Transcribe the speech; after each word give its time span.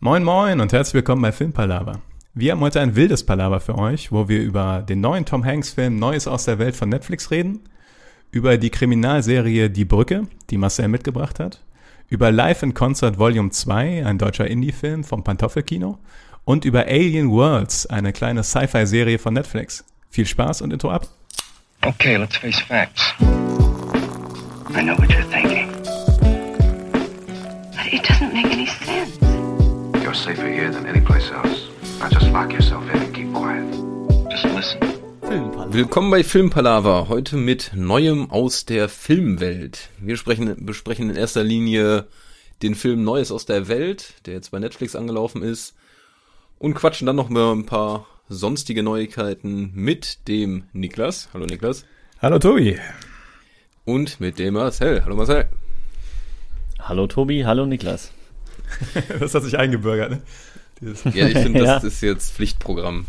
Moin 0.00 0.22
moin 0.22 0.60
und 0.60 0.72
herzlich 0.72 0.94
willkommen 0.94 1.22
bei 1.22 1.32
Filmpalava. 1.32 2.00
Wir 2.32 2.52
haben 2.52 2.60
heute 2.60 2.80
ein 2.80 2.94
wildes 2.94 3.26
Palaver 3.26 3.58
für 3.58 3.76
euch, 3.76 4.12
wo 4.12 4.28
wir 4.28 4.40
über 4.40 4.80
den 4.88 5.00
neuen 5.00 5.24
Tom 5.24 5.44
Hanks 5.44 5.70
Film 5.70 5.98
Neues 5.98 6.28
aus 6.28 6.44
der 6.44 6.60
Welt 6.60 6.76
von 6.76 6.88
Netflix 6.88 7.32
reden, 7.32 7.68
über 8.30 8.58
die 8.58 8.70
Kriminalserie 8.70 9.70
Die 9.70 9.84
Brücke, 9.84 10.28
die 10.50 10.56
Marcel 10.56 10.86
mitgebracht 10.86 11.40
hat, 11.40 11.64
über 12.08 12.30
Live 12.30 12.62
in 12.62 12.74
Concert 12.74 13.18
Volume 13.18 13.50
2, 13.50 14.06
ein 14.06 14.18
deutscher 14.18 14.46
Indie-Film 14.46 15.02
vom 15.02 15.24
Pantoffelkino 15.24 15.98
und 16.44 16.64
über 16.64 16.82
Alien 16.86 17.32
Worlds, 17.32 17.86
eine 17.86 18.12
kleine 18.12 18.44
Sci-Fi-Serie 18.44 19.18
von 19.18 19.34
Netflix. 19.34 19.84
Viel 20.10 20.26
Spaß 20.26 20.62
und 20.62 20.72
Intro 20.72 20.92
ab. 20.92 21.08
Okay, 21.84 22.16
let's 22.18 22.36
face 22.36 22.60
facts. 22.60 23.02
I 23.20 24.80
know 24.80 24.96
what 24.96 25.08
you're 25.08 25.28
thinking. 25.32 25.72
But 27.72 27.92
it 27.92 28.04
doesn't 28.04 28.32
make 28.32 28.46
any 28.46 28.66
sense. 28.66 29.37
Safer 30.18 30.48
here 30.48 30.72
than 30.72 30.84
anyplace 30.84 31.30
else. 31.30 31.68
Now 32.00 32.08
just 32.08 32.32
lock 32.32 32.52
yourself 32.52 32.82
in 32.92 33.02
and 33.02 33.14
keep 33.14 33.32
quiet. 33.32 33.64
Just 34.30 34.44
listen. 34.52 34.80
Willkommen 35.72 36.10
bei 36.10 36.24
Filmpalava, 36.24 37.06
heute 37.08 37.36
mit 37.36 37.70
Neuem 37.76 38.28
aus 38.28 38.64
der 38.64 38.88
Filmwelt. 38.88 39.90
Wir 40.00 40.16
sprechen, 40.16 40.66
besprechen 40.66 41.08
in 41.10 41.14
erster 41.14 41.44
Linie 41.44 42.08
den 42.62 42.74
Film 42.74 43.04
Neues 43.04 43.30
aus 43.30 43.46
der 43.46 43.68
Welt, 43.68 44.14
der 44.26 44.34
jetzt 44.34 44.50
bei 44.50 44.58
Netflix 44.58 44.96
angelaufen 44.96 45.42
ist, 45.42 45.76
und 46.58 46.74
quatschen 46.74 47.06
dann 47.06 47.14
noch 47.14 47.28
mal 47.28 47.52
ein 47.52 47.66
paar 47.66 48.06
sonstige 48.28 48.82
Neuigkeiten 48.82 49.70
mit 49.72 50.26
dem 50.26 50.64
Niklas. 50.72 51.28
Hallo 51.32 51.46
Niklas. 51.46 51.84
Hallo 52.20 52.40
Tobi. 52.40 52.76
Und 53.84 54.18
mit 54.18 54.40
dem 54.40 54.54
Marcel. 54.54 55.04
Hallo 55.04 55.14
Marcel. 55.14 55.44
Hallo 56.80 57.06
Tobi, 57.06 57.44
hallo 57.44 57.66
Niklas. 57.66 58.10
Das 59.20 59.34
hat 59.34 59.42
sich 59.44 59.58
eingebürgert, 59.58 60.10
ne? 60.10 60.22
Dieses 60.80 61.02
Ja, 61.14 61.26
ich 61.26 61.38
finde, 61.38 61.60
das 61.60 61.82
Ja. 61.82 61.88
ist 61.88 62.00
jetzt 62.02 62.32
Pflichtprogramm. 62.32 63.06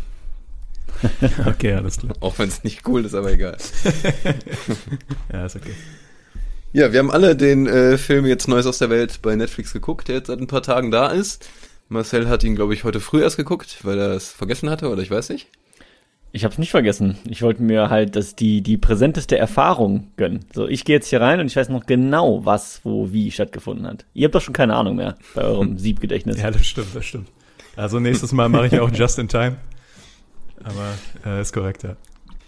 okay, 1.46 1.74
alles 1.74 1.98
klar. 1.98 2.14
Auch 2.20 2.38
wenn 2.38 2.48
es 2.48 2.64
nicht 2.64 2.86
cool 2.88 3.04
ist, 3.04 3.14
aber 3.14 3.32
egal. 3.32 3.56
Ja, 5.32 5.46
ist 5.46 5.56
okay. 5.56 5.74
Ja, 6.72 6.92
wir 6.92 6.98
haben 7.00 7.10
alle 7.10 7.34
den 7.36 7.66
äh, 7.66 7.98
Film 7.98 8.26
jetzt 8.26 8.46
Neues 8.48 8.66
aus 8.66 8.78
der 8.78 8.90
Welt 8.90 9.20
bei 9.22 9.34
Netflix 9.34 9.72
geguckt, 9.72 10.08
der 10.08 10.16
jetzt 10.16 10.28
seit 10.28 10.38
ein 10.40 10.46
paar 10.46 10.62
Tagen 10.62 10.90
da 10.90 11.08
ist. 11.08 11.48
Marcel 11.88 12.28
hat 12.28 12.44
ihn, 12.44 12.54
glaube 12.54 12.74
ich, 12.74 12.84
heute 12.84 13.00
früh 13.00 13.22
erst 13.22 13.36
geguckt, 13.36 13.78
weil 13.82 13.98
er 13.98 14.10
es 14.12 14.30
vergessen 14.30 14.70
hatte, 14.70 14.88
oder 14.88 15.02
ich 15.02 15.10
weiß 15.10 15.30
nicht. 15.30 15.48
Ich 16.32 16.44
habe 16.44 16.52
es 16.52 16.58
nicht 16.58 16.70
vergessen. 16.70 17.18
Ich 17.28 17.42
wollte 17.42 17.62
mir 17.62 17.90
halt 17.90 18.14
das 18.14 18.36
die 18.36 18.62
die 18.62 18.76
präsenteste 18.76 19.36
Erfahrung 19.36 20.08
gönnen. 20.16 20.44
So, 20.52 20.68
ich 20.68 20.84
gehe 20.84 20.96
jetzt 20.96 21.08
hier 21.08 21.20
rein 21.20 21.40
und 21.40 21.46
ich 21.46 21.56
weiß 21.56 21.68
noch 21.70 21.86
genau, 21.86 22.44
was 22.44 22.80
wo 22.84 23.12
wie 23.12 23.30
stattgefunden 23.30 23.86
hat. 23.86 24.04
Ihr 24.14 24.26
habt 24.26 24.34
doch 24.34 24.40
schon 24.40 24.54
keine 24.54 24.76
Ahnung 24.76 24.96
mehr 24.96 25.16
bei 25.34 25.42
eurem 25.42 25.78
Siebgedächtnis. 25.78 26.40
Ja, 26.40 26.50
das 26.50 26.64
stimmt, 26.66 26.94
das 26.94 27.04
stimmt. 27.04 27.28
Also 27.76 27.98
nächstes 27.98 28.32
Mal 28.32 28.48
mache 28.48 28.66
ich 28.66 28.78
auch 28.78 28.90
Just 28.92 29.18
in 29.18 29.28
Time. 29.28 29.56
Aber 30.62 30.94
äh, 31.24 31.40
ist 31.40 31.52
korrekt, 31.52 31.82
ja. 31.82 31.96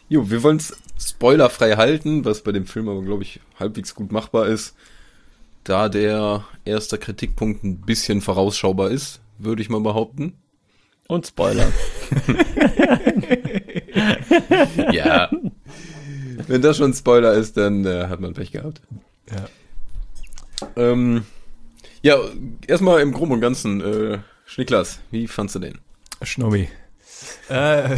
Jo, 0.08 0.30
wir 0.30 0.42
wollen 0.42 0.58
es 0.58 0.76
spoilerfrei 1.00 1.76
halten, 1.76 2.24
was 2.24 2.42
bei 2.42 2.52
dem 2.52 2.66
Film 2.66 2.88
aber, 2.88 3.02
glaube 3.02 3.22
ich, 3.22 3.40
halbwegs 3.58 3.94
gut 3.94 4.12
machbar 4.12 4.46
ist. 4.46 4.76
Da 5.64 5.88
der 5.88 6.44
erste 6.64 6.98
Kritikpunkt 6.98 7.64
ein 7.64 7.78
bisschen 7.78 8.20
vorausschaubar 8.20 8.90
ist, 8.90 9.20
würde 9.38 9.62
ich 9.62 9.70
mal 9.70 9.80
behaupten. 9.80 10.34
Und 11.12 11.26
Spoiler. 11.26 11.66
Ja. 14.92 15.30
Wenn 16.46 16.62
das 16.62 16.78
schon 16.78 16.92
ein 16.92 16.94
Spoiler 16.94 17.34
ist, 17.34 17.58
dann 17.58 17.84
äh, 17.84 18.06
hat 18.08 18.20
man 18.20 18.32
Pech 18.32 18.52
gehabt. 18.52 18.80
ja. 19.30 20.68
Ähm, 20.76 21.24
ja, 22.00 22.16
erstmal 22.66 23.00
im 23.00 23.12
Groben 23.12 23.32
und 23.32 23.42
Ganzen, 23.42 23.82
äh, 23.82 24.18
Schnicklas, 24.46 25.00
wie 25.10 25.28
fandst 25.28 25.54
du 25.54 25.58
den? 25.58 25.78
Schnobby. 26.22 26.70
Äh, 27.50 27.96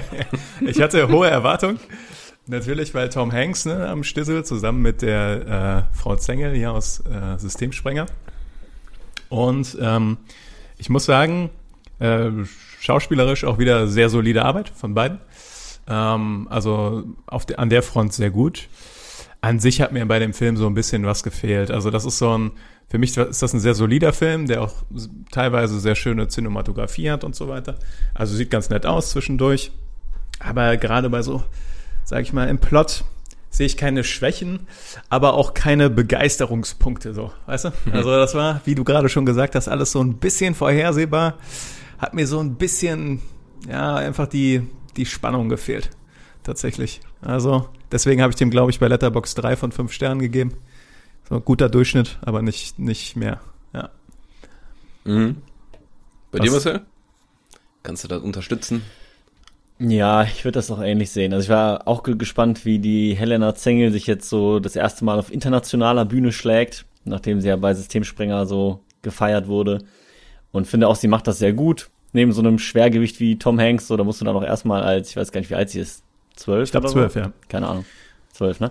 ich 0.60 0.82
hatte 0.82 1.08
hohe 1.08 1.28
Erwartungen. 1.28 1.80
Natürlich, 2.46 2.92
weil 2.92 3.08
Tom 3.08 3.32
Hanks 3.32 3.64
ne, 3.64 3.88
am 3.88 4.04
Stissel 4.04 4.44
zusammen 4.44 4.82
mit 4.82 5.00
der 5.00 5.88
äh, 5.90 5.96
Frau 5.96 6.16
Zengel 6.16 6.54
hier 6.54 6.72
aus 6.72 7.00
äh, 7.00 7.38
Systemsprenger. 7.38 8.04
Und 9.30 9.78
ähm, 9.80 10.18
ich 10.76 10.90
muss 10.90 11.06
sagen, 11.06 11.48
äh, 12.02 12.30
schauspielerisch 12.80 13.44
auch 13.44 13.58
wieder 13.58 13.86
sehr 13.86 14.08
solide 14.08 14.44
Arbeit 14.44 14.68
von 14.68 14.94
beiden. 14.94 15.20
Ähm, 15.88 16.48
also 16.50 17.04
auf 17.26 17.46
de, 17.46 17.56
an 17.56 17.70
der 17.70 17.82
Front 17.82 18.12
sehr 18.12 18.30
gut. 18.30 18.68
An 19.40 19.60
sich 19.60 19.80
hat 19.80 19.92
mir 19.92 20.04
bei 20.06 20.18
dem 20.18 20.34
Film 20.34 20.56
so 20.56 20.66
ein 20.66 20.74
bisschen 20.74 21.06
was 21.06 21.22
gefehlt. 21.22 21.70
Also 21.70 21.90
das 21.90 22.04
ist 22.04 22.18
so 22.18 22.36
ein, 22.36 22.52
für 22.88 22.98
mich 22.98 23.16
ist 23.16 23.42
das 23.42 23.52
ein 23.52 23.60
sehr 23.60 23.74
solider 23.74 24.12
Film, 24.12 24.46
der 24.46 24.62
auch 24.62 24.74
teilweise 25.30 25.80
sehr 25.80 25.94
schöne 25.94 26.28
Cinematografie 26.28 27.10
hat 27.10 27.24
und 27.24 27.34
so 27.34 27.48
weiter. 27.48 27.76
Also 28.14 28.34
sieht 28.34 28.50
ganz 28.50 28.68
nett 28.70 28.86
aus 28.86 29.10
zwischendurch. 29.10 29.72
Aber 30.38 30.76
gerade 30.76 31.08
bei 31.08 31.22
so, 31.22 31.42
sag 32.04 32.22
ich 32.22 32.32
mal, 32.32 32.48
im 32.48 32.58
Plot 32.58 33.04
sehe 33.50 33.66
ich 33.66 33.76
keine 33.76 34.02
Schwächen, 34.02 34.66
aber 35.08 35.34
auch 35.34 35.54
keine 35.54 35.90
Begeisterungspunkte 35.90 37.12
so, 37.12 37.32
weißt 37.46 37.66
du? 37.66 37.72
Also 37.92 38.10
das 38.10 38.34
war, 38.34 38.62
wie 38.64 38.74
du 38.74 38.82
gerade 38.82 39.08
schon 39.08 39.26
gesagt 39.26 39.54
hast, 39.54 39.68
alles 39.68 39.92
so 39.92 40.02
ein 40.02 40.14
bisschen 40.14 40.54
vorhersehbar. 40.54 41.34
Hat 42.02 42.14
mir 42.14 42.26
so 42.26 42.40
ein 42.40 42.56
bisschen, 42.56 43.20
ja, 43.68 43.94
einfach 43.94 44.26
die, 44.26 44.62
die 44.96 45.06
Spannung 45.06 45.48
gefehlt. 45.48 45.88
Tatsächlich. 46.42 47.00
Also, 47.20 47.68
deswegen 47.92 48.20
habe 48.20 48.30
ich 48.32 48.36
dem, 48.36 48.50
glaube 48.50 48.72
ich, 48.72 48.80
bei 48.80 48.88
Letterbox 48.88 49.34
drei 49.36 49.54
von 49.56 49.70
fünf 49.70 49.92
Sternen 49.92 50.20
gegeben. 50.20 50.54
So 51.28 51.36
ein 51.36 51.44
guter 51.44 51.68
Durchschnitt, 51.68 52.18
aber 52.22 52.42
nicht, 52.42 52.80
nicht 52.80 53.14
mehr. 53.14 53.40
Ja. 53.72 53.90
Mhm. 55.04 55.36
Bei 56.32 56.38
Was- 56.40 56.44
dir, 56.44 56.50
Marcel? 56.50 56.80
Kannst 57.84 58.02
du 58.04 58.08
das 58.08 58.22
unterstützen? 58.22 58.82
Ja, 59.78 60.22
ich 60.24 60.44
würde 60.44 60.58
das 60.58 60.70
auch 60.70 60.80
ähnlich 60.80 61.10
sehen. 61.10 61.32
Also 61.32 61.44
ich 61.44 61.48
war 61.50 61.88
auch 61.88 62.02
ge- 62.04 62.16
gespannt, 62.16 62.64
wie 62.64 62.78
die 62.78 63.14
Helena 63.14 63.54
Zengel 63.54 63.90
sich 63.92 64.06
jetzt 64.06 64.28
so 64.28 64.60
das 64.60 64.76
erste 64.76 65.04
Mal 65.04 65.18
auf 65.18 65.32
internationaler 65.32 66.04
Bühne 66.04 66.30
schlägt, 66.32 66.84
nachdem 67.04 67.40
sie 67.40 67.48
ja 67.48 67.56
bei 67.56 67.74
Systemsprenger 67.74 68.46
so 68.46 68.80
gefeiert 69.02 69.48
wurde. 69.48 69.78
Und 70.52 70.66
finde 70.66 70.88
auch, 70.88 70.96
sie 70.96 71.08
macht 71.08 71.26
das 71.26 71.38
sehr 71.38 71.52
gut. 71.52 71.90
Neben 72.12 72.32
so 72.32 72.42
einem 72.42 72.58
Schwergewicht 72.58 73.20
wie 73.20 73.38
Tom 73.38 73.58
Hanks, 73.58 73.88
so, 73.88 73.96
da 73.96 74.04
musst 74.04 74.20
du 74.20 74.24
dann 74.24 74.36
auch 74.36 74.44
erstmal 74.44 74.82
als, 74.82 75.10
ich 75.10 75.16
weiß 75.16 75.32
gar 75.32 75.40
nicht, 75.40 75.50
wie 75.50 75.54
alt 75.54 75.70
sie 75.70 75.80
ist, 75.80 76.04
zwölf? 76.36 76.64
Ich 76.64 76.70
glaube 76.72 76.88
zwölf, 76.88 77.14
so? 77.14 77.20
ja. 77.20 77.32
Keine 77.48 77.68
Ahnung. 77.68 77.84
Zwölf, 78.32 78.60
ne? 78.60 78.70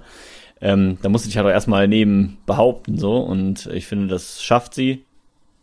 Ähm, 0.62 1.00
da 1.02 1.10
musst 1.10 1.26
du 1.26 1.30
dich 1.30 1.38
halt 1.38 1.48
auch 1.48 1.52
erstmal 1.52 1.88
neben 1.88 2.38
behaupten, 2.46 2.98
so. 2.98 3.18
Und 3.18 3.66
ich 3.68 3.88
finde, 3.88 4.08
das 4.08 4.44
schafft 4.44 4.76
sie. 4.76 5.06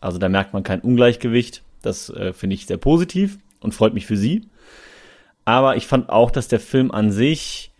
Also 0.01 0.17
da 0.17 0.27
merkt 0.27 0.53
man 0.53 0.63
kein 0.63 0.81
Ungleichgewicht. 0.81 1.63
Das 1.81 2.09
äh, 2.09 2.33
finde 2.33 2.55
ich 2.55 2.65
sehr 2.65 2.77
positiv 2.77 3.37
und 3.61 3.73
freut 3.73 3.93
mich 3.93 4.05
für 4.05 4.17
sie. 4.17 4.47
Aber 5.45 5.77
ich 5.77 5.87
fand 5.87 6.09
auch, 6.09 6.31
dass 6.31 6.49
der 6.49 6.59
Film 6.59 6.91
an 6.91 7.11
sich 7.11 7.71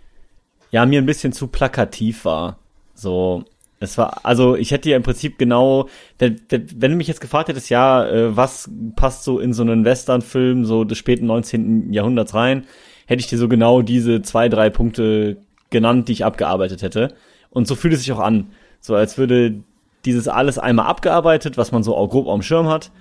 ja 0.72 0.86
mir 0.86 1.02
ein 1.02 1.06
bisschen 1.06 1.34
zu 1.34 1.48
plakativ 1.48 2.26
war. 2.26 2.58
So, 2.94 3.46
es 3.80 3.98
war, 3.98 4.26
also 4.26 4.56
ich 4.56 4.72
hätte 4.72 4.90
ja 4.90 4.98
im 4.98 5.04
Prinzip 5.04 5.38
genau, 5.38 5.88
der, 6.20 6.36
wenn 6.50 6.92
du 6.92 6.98
mich 6.98 7.08
jetzt 7.08 7.22
gefragt 7.22 7.50
hättest, 7.50 7.70
ja, 7.70 8.06
äh, 8.06 8.36
was 8.36 8.70
passt 8.96 9.24
so 9.24 9.40
in 9.40 9.54
so 9.54 9.64
einen 9.64 9.86
Western-Film 9.86 10.66
so 10.66 10.84
des 10.84 10.98
späten 10.98 11.26
19. 11.26 11.94
Jahrhunderts 11.94 12.34
rein, 12.34 12.66
hätte 13.06 13.22
ich 13.22 13.28
dir 13.28 13.38
so 13.38 13.48
genau 13.48 13.82
diese 13.82 14.22
zwei, 14.22 14.50
drei 14.50 14.70
Punkte 14.70 15.38
genannt, 15.70 16.08
die 16.08 16.14
ich 16.14 16.26
abgearbeitet 16.26 16.82
hätte. 16.82 17.14
Und 17.50 17.68
so 17.68 17.76
fühlt 17.76 17.94
es 17.94 18.02
sich 18.02 18.12
auch 18.12 18.20
an. 18.20 18.48
So 18.82 18.96
als 18.96 19.18
würde 19.18 19.64
dieses 20.06 20.28
alles 20.28 20.60
einmal 20.60 20.88
abgearbeitet, 20.88 21.58
was 21.58 21.72
man 21.72 21.84
so 21.84 21.96
auch 21.96 22.10
grob 22.10 22.28
dem 22.28 22.42
Schirm 22.42 22.68
hat. 22.68 22.92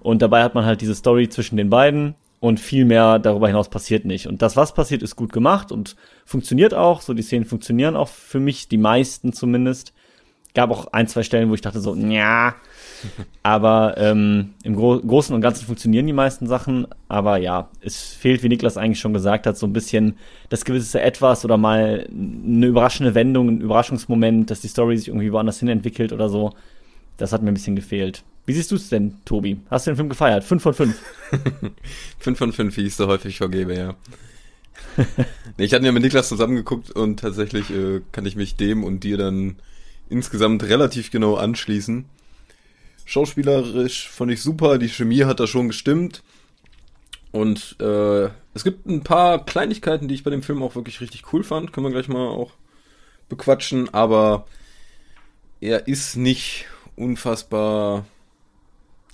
Und 0.00 0.20
dabei 0.20 0.42
hat 0.42 0.54
man 0.54 0.64
halt 0.64 0.80
diese 0.80 0.94
Story 0.94 1.28
zwischen 1.28 1.56
den 1.56 1.70
beiden 1.70 2.14
und 2.40 2.60
viel 2.60 2.84
mehr 2.84 3.18
darüber 3.18 3.48
hinaus 3.48 3.70
passiert 3.70 4.04
nicht. 4.04 4.26
Und 4.26 4.42
das, 4.42 4.56
was 4.56 4.74
passiert, 4.74 5.02
ist 5.02 5.16
gut 5.16 5.32
gemacht 5.32 5.72
und 5.72 5.96
funktioniert 6.26 6.74
auch. 6.74 7.00
So 7.00 7.14
die 7.14 7.22
Szenen 7.22 7.46
funktionieren 7.46 7.96
auch 7.96 8.08
für 8.08 8.40
mich, 8.40 8.68
die 8.68 8.76
meisten 8.76 9.32
zumindest. 9.32 9.94
Gab 10.54 10.70
auch 10.70 10.86
ein, 10.92 11.08
zwei 11.08 11.24
Stellen, 11.24 11.50
wo 11.50 11.54
ich 11.54 11.60
dachte 11.60 11.80
so, 11.80 11.94
ja. 11.96 12.54
Aber 13.42 13.96
ähm, 13.98 14.54
im 14.62 14.76
Gro 14.76 15.00
Großen 15.00 15.34
und 15.34 15.40
Ganzen 15.40 15.66
funktionieren 15.66 16.06
die 16.06 16.12
meisten 16.12 16.46
Sachen. 16.46 16.86
Aber 17.08 17.38
ja, 17.38 17.70
es 17.80 18.14
fehlt, 18.14 18.42
wie 18.42 18.48
Niklas 18.48 18.76
eigentlich 18.76 19.00
schon 19.00 19.12
gesagt 19.12 19.46
hat, 19.46 19.58
so 19.58 19.66
ein 19.66 19.72
bisschen 19.72 20.16
das 20.48 20.64
gewisse 20.64 21.00
Etwas 21.00 21.44
oder 21.44 21.56
mal 21.56 22.06
eine 22.08 22.66
überraschende 22.66 23.14
Wendung, 23.14 23.48
ein 23.48 23.60
Überraschungsmoment, 23.60 24.50
dass 24.50 24.60
die 24.60 24.68
Story 24.68 24.96
sich 24.96 25.08
irgendwie 25.08 25.32
woanders 25.32 25.58
hin 25.58 25.68
entwickelt 25.68 26.12
oder 26.12 26.28
so. 26.28 26.52
Das 27.16 27.32
hat 27.32 27.42
mir 27.42 27.50
ein 27.50 27.54
bisschen 27.54 27.76
gefehlt. 27.76 28.22
Wie 28.46 28.52
siehst 28.52 28.70
du 28.70 28.76
es 28.76 28.88
denn, 28.88 29.14
Tobi? 29.24 29.58
Hast 29.70 29.86
du 29.86 29.90
den 29.90 29.96
Film 29.96 30.08
gefeiert? 30.08 30.44
Fünf 30.44 30.62
von 30.62 30.74
fünf. 30.74 31.00
5 32.18 32.38
von 32.38 32.52
5, 32.52 32.76
wie 32.76 32.86
ich 32.86 32.94
so 32.94 33.06
häufig 33.06 33.38
vergebe, 33.38 33.74
ja. 33.76 33.94
nee, 35.58 35.64
ich 35.64 35.72
hatte 35.72 35.84
ja 35.84 35.92
mit 35.92 36.02
Niklas 36.02 36.28
zusammengeguckt 36.28 36.90
und 36.90 37.20
tatsächlich 37.20 37.70
äh, 37.70 38.02
kann 38.12 38.26
ich 38.26 38.36
mich 38.36 38.56
dem 38.56 38.84
und 38.84 39.02
dir 39.02 39.16
dann 39.16 39.56
insgesamt 40.08 40.62
relativ 40.64 41.10
genau 41.10 41.34
anschließen. 41.36 42.04
Schauspielerisch 43.04 44.08
fand 44.08 44.30
ich 44.32 44.42
super, 44.42 44.78
die 44.78 44.88
Chemie 44.88 45.24
hat 45.24 45.40
da 45.40 45.46
schon 45.46 45.68
gestimmt. 45.68 46.22
Und 47.32 47.76
äh, 47.80 48.28
es 48.54 48.64
gibt 48.64 48.86
ein 48.86 49.02
paar 49.02 49.44
Kleinigkeiten, 49.44 50.08
die 50.08 50.14
ich 50.14 50.24
bei 50.24 50.30
dem 50.30 50.42
Film 50.42 50.62
auch 50.62 50.74
wirklich 50.76 51.00
richtig 51.00 51.32
cool 51.32 51.42
fand. 51.42 51.72
Können 51.72 51.86
wir 51.86 51.90
gleich 51.92 52.08
mal 52.08 52.28
auch 52.28 52.52
bequatschen. 53.28 53.92
Aber 53.92 54.46
er 55.60 55.88
ist 55.88 56.16
nicht 56.16 56.66
unfassbar 56.96 58.04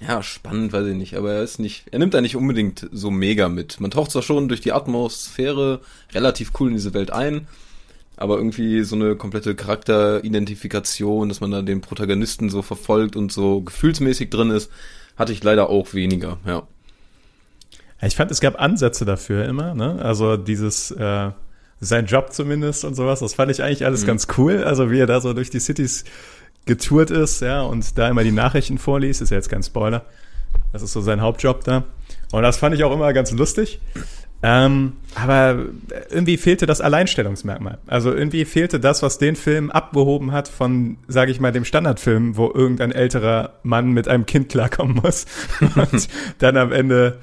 Ja, 0.01 0.23
spannend, 0.23 0.73
weiß 0.73 0.87
ich 0.87 0.97
nicht, 0.97 1.15
aber 1.17 1.33
er 1.35 1.43
ist 1.43 1.59
nicht, 1.59 1.85
er 1.93 1.99
nimmt 1.99 2.15
da 2.15 2.23
nicht 2.23 2.37
unbedingt 2.37 2.89
so 2.91 3.11
mega 3.11 3.49
mit. 3.49 3.81
Man 3.81 3.91
taucht 3.91 4.11
zwar 4.11 4.23
schon 4.23 4.49
durch 4.49 4.63
die 4.63 4.73
Atmosphäre 4.73 5.81
relativ 6.13 6.53
cool 6.59 6.69
in 6.69 6.75
diese 6.75 6.95
Welt 6.95 7.11
ein, 7.11 7.49
aber 8.21 8.37
irgendwie 8.37 8.85
so 8.85 8.95
eine 8.95 9.17
komplette 9.17 9.55
Charakteridentifikation, 9.55 11.29
dass 11.29 11.41
man 11.41 11.51
da 11.51 11.63
den 11.63 11.81
Protagonisten 11.81 12.51
so 12.51 12.63
verfolgt 12.63 13.17
und 13.17 13.33
so 13.33 13.63
gefühlsmäßig 13.63 14.31
drin 14.31 14.51
ist, 14.51 14.71
hatte 15.17 15.33
ich 15.33 15.43
leider 15.43 15.71
auch 15.71 15.95
weniger, 15.95 16.39
ja. 16.47 16.63
Ich 18.03 18.17
fand, 18.17 18.31
es 18.31 18.41
gab 18.41 18.61
Ansätze 18.61 19.05
dafür 19.05 19.45
immer, 19.47 19.75
ne? 19.75 20.01
Also 20.03 20.37
dieses, 20.37 20.91
äh, 20.91 21.31
sein 21.81 22.07
Job 22.07 22.33
zumindest 22.33 22.85
und 22.85 22.95
sowas, 22.95 23.21
das 23.21 23.35
fand 23.35 23.51
ich 23.51 23.63
eigentlich 23.63 23.85
alles 23.85 24.07
ganz 24.07 24.27
cool. 24.37 24.65
Also 24.65 24.91
wie 24.91 24.99
er 24.99 25.07
da 25.07 25.21
so 25.21 25.33
durch 25.33 25.51
die 25.51 25.61
Cities 25.61 26.05
getourt 26.67 27.11
ist, 27.11 27.41
ja, 27.41 27.63
und 27.63 27.99
da 27.99 28.09
immer 28.09 28.23
die 28.23 28.33
Nachrichten 28.33 28.79
vorliest, 28.79 29.23
ist 29.23 29.31
ja 29.31 29.37
jetzt 29.37 29.49
kein 29.49 29.63
Spoiler. 29.63 30.05
Das 30.73 30.83
ist 30.83 30.93
so 30.93 31.01
sein 31.01 31.21
Hauptjob 31.21 31.65
da. 31.65 31.85
Und 32.33 32.43
das 32.43 32.59
fand 32.59 32.75
ich 32.75 32.85
auch 32.85 32.93
immer 32.93 33.13
ganz 33.13 33.33
lustig. 33.33 33.81
Ähm, 34.43 34.95
aber 35.15 35.67
irgendwie 36.09 36.37
fehlte 36.37 36.65
das 36.65 36.81
Alleinstellungsmerkmal. 36.81 37.79
Also 37.87 38.13
irgendwie 38.13 38.45
fehlte 38.45 38.81
das, 38.81 39.03
was 39.03 39.19
den 39.19 39.37
Film 39.37 39.71
abgehoben 39.71 40.33
hat 40.33 40.49
von, 40.49 40.97
sage 41.09 41.31
ich 41.31 41.41
mal, 41.41 41.53
dem 41.53 41.65
Standardfilm, 41.65 42.37
wo 42.37 42.51
irgendein 42.51 42.93
älterer 42.93 43.55
Mann 43.63 43.91
mit 43.91 44.09
einem 44.09 44.25
Kind 44.25 44.49
klarkommen 44.49 45.01
muss 45.03 45.27
und 45.75 46.09
dann 46.39 46.57
am 46.57 46.73
Ende 46.73 47.19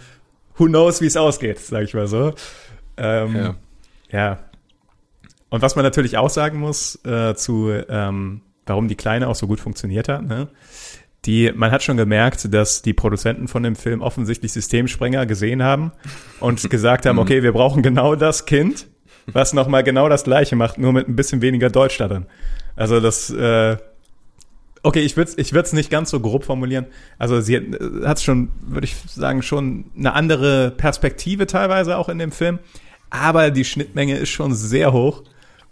who 0.57 0.65
knows, 0.65 1.01
wie 1.01 1.07
es 1.07 1.17
ausgeht, 1.17 1.59
sage 1.59 1.85
ich 1.85 1.93
mal 1.93 2.07
so. 2.07 2.33
Ähm, 2.97 3.35
Ja. 3.35 3.55
ja. 4.11 4.39
Und 5.49 5.61
was 5.61 5.75
man 5.75 5.83
natürlich 5.83 6.17
auch 6.17 6.29
sagen 6.29 6.59
muss 6.59 7.03
äh, 7.05 7.33
zu, 7.35 7.71
ähm, 7.89 8.41
warum 8.65 8.87
die 8.87 8.95
Kleine 8.95 9.27
auch 9.27 9.35
so 9.35 9.47
gut 9.47 9.59
funktioniert 9.59 10.09
hat, 10.09 10.23
ne? 10.23 10.49
Die, 11.25 11.51
man 11.53 11.71
hat 11.71 11.83
schon 11.83 11.97
gemerkt, 11.97 12.53
dass 12.53 12.81
die 12.81 12.93
Produzenten 12.93 13.47
von 13.47 13.63
dem 13.63 13.75
Film 13.75 14.01
offensichtlich 14.01 14.53
Systemsprenger 14.53 15.25
gesehen 15.25 15.63
haben 15.63 15.91
und 16.39 16.69
gesagt 16.69 17.05
haben, 17.05 17.19
okay, 17.19 17.43
wir 17.43 17.51
brauchen 17.51 17.83
genau 17.83 18.15
das 18.15 18.45
Kind, 18.45 18.87
was 19.25 19.53
nochmal 19.53 19.83
genau 19.83 20.07
das 20.09 20.23
Gleiche 20.23 20.55
macht, 20.55 20.77
nur 20.77 20.93
mit 20.93 21.07
ein 21.07 21.15
bisschen 21.15 21.41
weniger 21.41 21.69
Deutsch 21.69 21.97
da 21.97 22.07
drin. 22.07 22.27
Also 22.75 22.99
das, 22.99 23.29
äh, 23.29 23.77
okay, 24.83 25.01
ich 25.01 25.17
würde 25.17 25.31
es 25.31 25.37
ich 25.37 25.53
würd's 25.53 25.73
nicht 25.73 25.89
ganz 25.89 26.11
so 26.11 26.19
grob 26.19 26.45
formulieren. 26.45 26.85
Also 27.17 27.41
sie 27.41 27.57
hat 28.05 28.21
schon, 28.21 28.49
würde 28.61 28.85
ich 28.85 28.95
sagen, 28.95 29.41
schon 29.41 29.85
eine 29.97 30.13
andere 30.13 30.71
Perspektive 30.71 31.47
teilweise 31.47 31.97
auch 31.97 32.09
in 32.09 32.19
dem 32.19 32.31
Film. 32.31 32.59
Aber 33.09 33.51
die 33.51 33.65
Schnittmenge 33.65 34.17
ist 34.17 34.29
schon 34.29 34.53
sehr 34.53 34.93
hoch. 34.93 35.23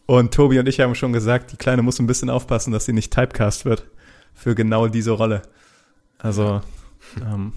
Und 0.05 0.33
Tobi 0.33 0.59
und 0.59 0.67
ich 0.67 0.79
haben 0.79 0.95
schon 0.95 1.13
gesagt, 1.13 1.51
die 1.51 1.57
Kleine 1.57 1.81
muss 1.81 1.99
ein 1.99 2.07
bisschen 2.07 2.29
aufpassen, 2.29 2.71
dass 2.71 2.85
sie 2.85 2.93
nicht 2.93 3.13
typecast 3.13 3.65
wird 3.65 3.85
für 4.35 4.53
genau 4.53 4.87
diese 4.87 5.11
Rolle. 5.11 5.41
Also, 6.19 6.61
ähm, 7.21 7.53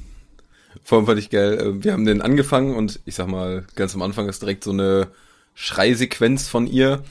Vor 0.82 0.98
allem 0.98 1.06
fand 1.06 1.18
ich 1.18 1.30
geil, 1.30 1.58
äh, 1.58 1.84
wir 1.84 1.92
haben 1.92 2.06
den 2.06 2.22
angefangen 2.22 2.74
und 2.74 3.00
ich 3.04 3.14
sag 3.14 3.28
mal, 3.28 3.64
ganz 3.74 3.94
am 3.94 4.02
Anfang 4.02 4.28
ist 4.28 4.42
direkt 4.42 4.64
so 4.64 4.70
eine 4.70 5.08
Schreisequenz 5.54 6.48
von 6.48 6.66
ihr 6.66 7.02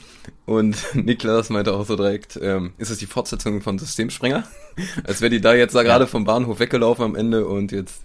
und 0.46 0.76
Niklas 0.94 1.50
meinte 1.50 1.74
auch 1.74 1.84
so 1.84 1.96
direkt, 1.96 2.38
ähm, 2.42 2.72
ist 2.78 2.90
es 2.90 2.98
die 2.98 3.06
Fortsetzung 3.06 3.60
von 3.60 3.78
Systemsprenger? 3.78 4.44
Als 5.04 5.20
wäre 5.20 5.30
die 5.30 5.40
da 5.40 5.54
jetzt 5.54 5.74
da 5.74 5.82
gerade 5.82 6.06
vom 6.06 6.24
Bahnhof 6.24 6.58
weggelaufen 6.58 7.04
am 7.04 7.14
Ende 7.14 7.46
und 7.46 7.72
jetzt 7.72 8.02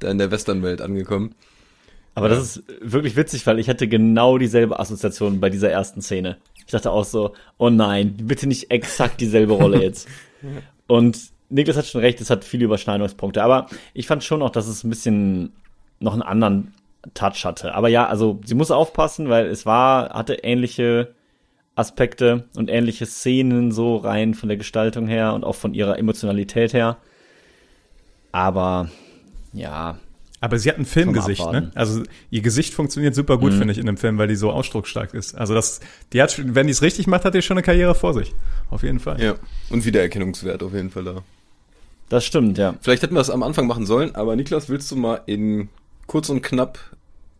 da 0.00 0.10
in 0.10 0.18
der 0.18 0.30
Westernwelt 0.30 0.80
angekommen. 0.80 1.34
Aber 2.16 2.28
das 2.28 2.56
ist 2.56 2.62
wirklich 2.80 3.16
witzig, 3.16 3.46
weil 3.46 3.58
ich 3.58 3.68
hatte 3.68 3.88
genau 3.88 4.38
dieselbe 4.38 4.78
Assoziation 4.78 5.40
bei 5.40 5.50
dieser 5.50 5.70
ersten 5.70 6.00
Szene. 6.00 6.38
Ich 6.58 6.72
dachte 6.72 6.90
auch 6.90 7.04
so, 7.04 7.34
oh 7.58 7.70
nein, 7.70 8.16
bitte 8.16 8.46
nicht 8.46 8.70
exakt 8.70 9.20
dieselbe 9.20 9.54
Rolle 9.54 9.82
jetzt. 9.82 10.08
Und 10.86 11.18
Niklas 11.48 11.76
hat 11.76 11.86
schon 11.86 12.00
recht, 12.00 12.20
es 12.20 12.30
hat 12.30 12.44
viele 12.44 12.64
Überschneidungspunkte. 12.64 13.42
Aber 13.42 13.66
ich 13.92 14.06
fand 14.06 14.24
schon 14.24 14.42
auch, 14.42 14.50
dass 14.50 14.66
es 14.66 14.84
ein 14.84 14.90
bisschen 14.90 15.52
noch 16.00 16.12
einen 16.12 16.22
anderen 16.22 16.74
Touch 17.14 17.44
hatte. 17.44 17.74
Aber 17.74 17.88
ja, 17.88 18.06
also 18.06 18.40
sie 18.44 18.54
muss 18.54 18.70
aufpassen, 18.70 19.28
weil 19.28 19.46
es 19.46 19.66
war, 19.66 20.10
hatte 20.10 20.34
ähnliche 20.34 21.14
Aspekte 21.76 22.44
und 22.56 22.70
ähnliche 22.70 23.06
Szenen 23.06 23.72
so 23.72 23.96
rein 23.96 24.34
von 24.34 24.48
der 24.48 24.58
Gestaltung 24.58 25.06
her 25.06 25.34
und 25.34 25.44
auch 25.44 25.56
von 25.56 25.74
ihrer 25.74 25.98
Emotionalität 25.98 26.72
her. 26.72 26.96
Aber 28.32 28.88
ja, 29.52 29.98
aber 30.40 30.58
sie 30.58 30.68
hat 30.68 30.78
ein 30.78 30.84
Filmgesicht, 30.84 31.44
ne? 31.52 31.70
Also 31.74 32.02
ihr 32.30 32.42
Gesicht 32.42 32.74
funktioniert 32.74 33.14
super 33.14 33.38
gut, 33.38 33.52
Mhm. 33.52 33.58
finde 33.58 33.72
ich, 33.72 33.78
in 33.78 33.86
dem 33.86 33.96
Film, 33.96 34.18
weil 34.18 34.28
die 34.28 34.36
so 34.36 34.50
ausdrucksstark 34.50 35.14
ist. 35.14 35.34
Also 35.34 35.54
das, 35.54 35.80
die 36.12 36.20
hat, 36.20 36.38
wenn 36.54 36.66
die 36.66 36.72
es 36.72 36.82
richtig 36.82 37.06
macht, 37.06 37.24
hat 37.24 37.34
die 37.34 37.40
schon 37.42 37.56
eine 37.56 37.62
Karriere 37.64 37.94
vor 37.94 38.12
sich. 38.14 38.34
Auf 38.70 38.82
jeden 38.82 39.00
Fall. 39.00 39.20
Ja. 39.22 39.34
Und 39.70 39.84
Wiedererkennungswert 39.86 40.62
auf 40.62 40.74
jeden 40.74 40.90
Fall 40.90 41.04
da. 41.04 41.22
das 42.10 42.24
stimmt, 42.26 42.58
ja. 42.58 42.74
Vielleicht 42.82 43.02
hätten 43.02 43.14
wir 43.14 43.20
es 43.20 43.30
am 43.30 43.42
Anfang 43.42 43.66
machen 43.66 43.86
sollen, 43.86 44.14
aber 44.14 44.36
Niklas, 44.36 44.68
willst 44.68 44.90
du 44.90 44.96
mal 44.96 45.22
in 45.26 45.68
kurz 46.06 46.28
und 46.28 46.42
knapp 46.42 46.78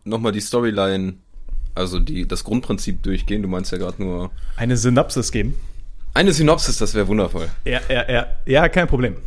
nochmal 0.03 0.31
die 0.31 0.41
Storyline, 0.41 1.13
also 1.75 1.99
die, 1.99 2.27
das 2.27 2.43
Grundprinzip 2.43 3.03
durchgehen? 3.03 3.41
Du 3.43 3.47
meinst 3.47 3.71
ja 3.71 3.77
gerade 3.77 4.01
nur 4.01 4.31
Eine 4.55 4.77
Synopsis 4.77 5.31
geben. 5.31 5.53
eine 6.15 6.31
Synopsis, 6.33 6.77
das 6.77 6.95
wäre 6.95 7.07
wundervoll. 7.07 7.49
Ja, 7.65 7.79
ja, 7.89 8.09
ja, 8.11 8.27
ja, 8.45 8.69
kein 8.69 8.87
Problem. 8.87 9.17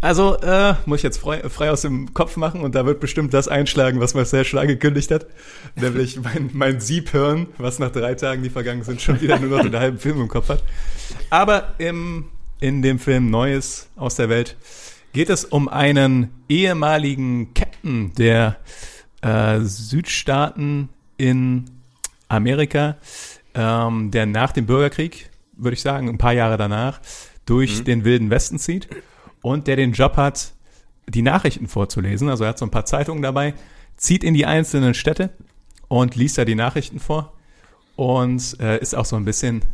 Also, 0.00 0.36
äh, 0.40 0.74
muss 0.84 1.00
ich 1.00 1.04
jetzt 1.04 1.18
frei, 1.18 1.48
frei 1.48 1.70
aus 1.70 1.82
dem 1.82 2.12
Kopf 2.12 2.36
machen 2.36 2.60
und 2.60 2.74
da 2.74 2.84
wird 2.84 3.00
bestimmt 3.00 3.32
das 3.32 3.48
einschlagen, 3.48 3.98
was 3.98 4.14
Marcel 4.14 4.44
schon 4.44 4.60
angekündigt 4.60 5.10
hat. 5.10 5.26
Nämlich 5.74 6.20
mein, 6.22 6.50
mein 6.52 6.80
Siebhirn, 6.80 7.48
was 7.58 7.78
nach 7.78 7.90
drei 7.90 8.14
Tagen, 8.14 8.42
die 8.42 8.50
vergangen 8.50 8.84
sind, 8.84 9.00
schon 9.00 9.20
wieder 9.20 9.38
nur 9.38 9.56
noch 9.56 9.62
den 9.62 9.74
halben 9.74 9.98
Film 9.98 10.20
im 10.20 10.28
Kopf 10.28 10.48
hat. 10.48 10.62
Aber 11.30 11.74
im, 11.78 12.26
in 12.60 12.82
dem 12.82 12.98
Film 12.98 13.30
Neues 13.30 13.88
aus 13.96 14.16
der 14.16 14.28
Welt 14.28 14.56
geht 15.12 15.30
es 15.30 15.44
um 15.44 15.68
einen 15.68 16.30
ehemaligen 16.48 17.54
Captain 17.54 18.12
der 18.18 18.58
äh, 19.22 19.60
Südstaaten 19.60 20.90
in 21.16 21.64
Amerika, 22.28 22.96
ähm, 23.54 24.10
der 24.10 24.26
nach 24.26 24.52
dem 24.52 24.66
Bürgerkrieg, 24.66 25.30
würde 25.56 25.74
ich 25.74 25.80
sagen, 25.80 26.08
ein 26.08 26.18
paar 26.18 26.34
Jahre 26.34 26.58
danach, 26.58 27.00
durch 27.46 27.82
den 27.82 28.04
Wilden 28.04 28.28
Westen 28.28 28.58
zieht 28.58 28.88
und 29.46 29.68
der 29.68 29.76
den 29.76 29.92
Job 29.92 30.16
hat, 30.16 30.54
die 31.06 31.22
Nachrichten 31.22 31.68
vorzulesen. 31.68 32.28
Also 32.28 32.42
er 32.42 32.48
hat 32.48 32.58
so 32.58 32.66
ein 32.66 32.72
paar 32.72 32.84
Zeitungen 32.84 33.22
dabei, 33.22 33.54
zieht 33.96 34.24
in 34.24 34.34
die 34.34 34.44
einzelnen 34.44 34.92
Städte 34.92 35.30
und 35.86 36.16
liest 36.16 36.36
da 36.36 36.44
die 36.44 36.56
Nachrichten 36.56 36.98
vor 36.98 37.32
und 37.94 38.58
äh, 38.58 38.80
ist 38.80 38.96
auch 38.96 39.04
so 39.04 39.14
ein 39.14 39.24
bisschen 39.24 39.64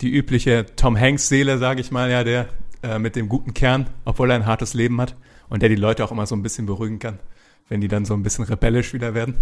die 0.00 0.08
übliche 0.08 0.64
Tom 0.76 0.98
Hanks 0.98 1.28
Seele, 1.28 1.58
sage 1.58 1.82
ich 1.82 1.90
mal, 1.90 2.10
ja, 2.10 2.24
der 2.24 2.48
äh, 2.82 2.98
mit 2.98 3.16
dem 3.16 3.28
guten 3.28 3.52
Kern, 3.52 3.90
obwohl 4.06 4.30
er 4.30 4.36
ein 4.36 4.46
hartes 4.46 4.72
Leben 4.72 4.98
hat 4.98 5.14
und 5.50 5.60
der 5.60 5.68
die 5.68 5.76
Leute 5.76 6.04
auch 6.04 6.10
immer 6.10 6.24
so 6.24 6.34
ein 6.34 6.42
bisschen 6.42 6.64
beruhigen 6.64 6.98
kann, 6.98 7.18
wenn 7.68 7.82
die 7.82 7.88
dann 7.88 8.06
so 8.06 8.14
ein 8.14 8.22
bisschen 8.22 8.46
rebellisch 8.46 8.94
wieder 8.94 9.12
werden. 9.12 9.34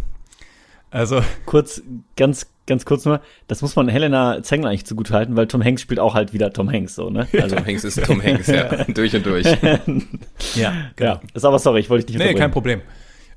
Also 0.91 1.23
kurz, 1.45 1.83
ganz, 2.17 2.47
ganz 2.67 2.85
kurz 2.85 3.05
nur, 3.05 3.21
das 3.49 3.63
muss 3.63 3.77
man 3.77 3.89
Helena 3.89 4.43
Zengler 4.43 4.71
eigentlich 4.71 4.87
zugutehalten, 4.87 5.37
weil 5.37 5.47
Tom 5.47 5.63
Hanks 5.63 5.83
spielt 5.83 6.01
auch 6.01 6.15
halt 6.15 6.33
wieder 6.33 6.53
Tom 6.53 6.71
Hanks, 6.71 6.95
so, 6.95 7.11
ne? 7.11 7.27
Also, 7.33 7.57
Tom 7.57 7.67
Hanks 7.67 7.85
ist 7.85 8.05
Tom 8.05 8.23
Hanks, 8.23 8.47
ja. 8.47 8.85
durch 8.89 9.15
und 9.15 9.27
durch. 9.27 9.47
ja, 10.55 10.73
ja, 10.99 11.21
ist 11.35 11.45
aber 11.45 11.59
sorry, 11.59 11.81
ich 11.81 11.91
wollte 11.91 12.07
dich 12.07 12.17
nicht 12.17 12.27
Nee, 12.27 12.35
kein. 12.35 12.51
Problem. 12.51 12.81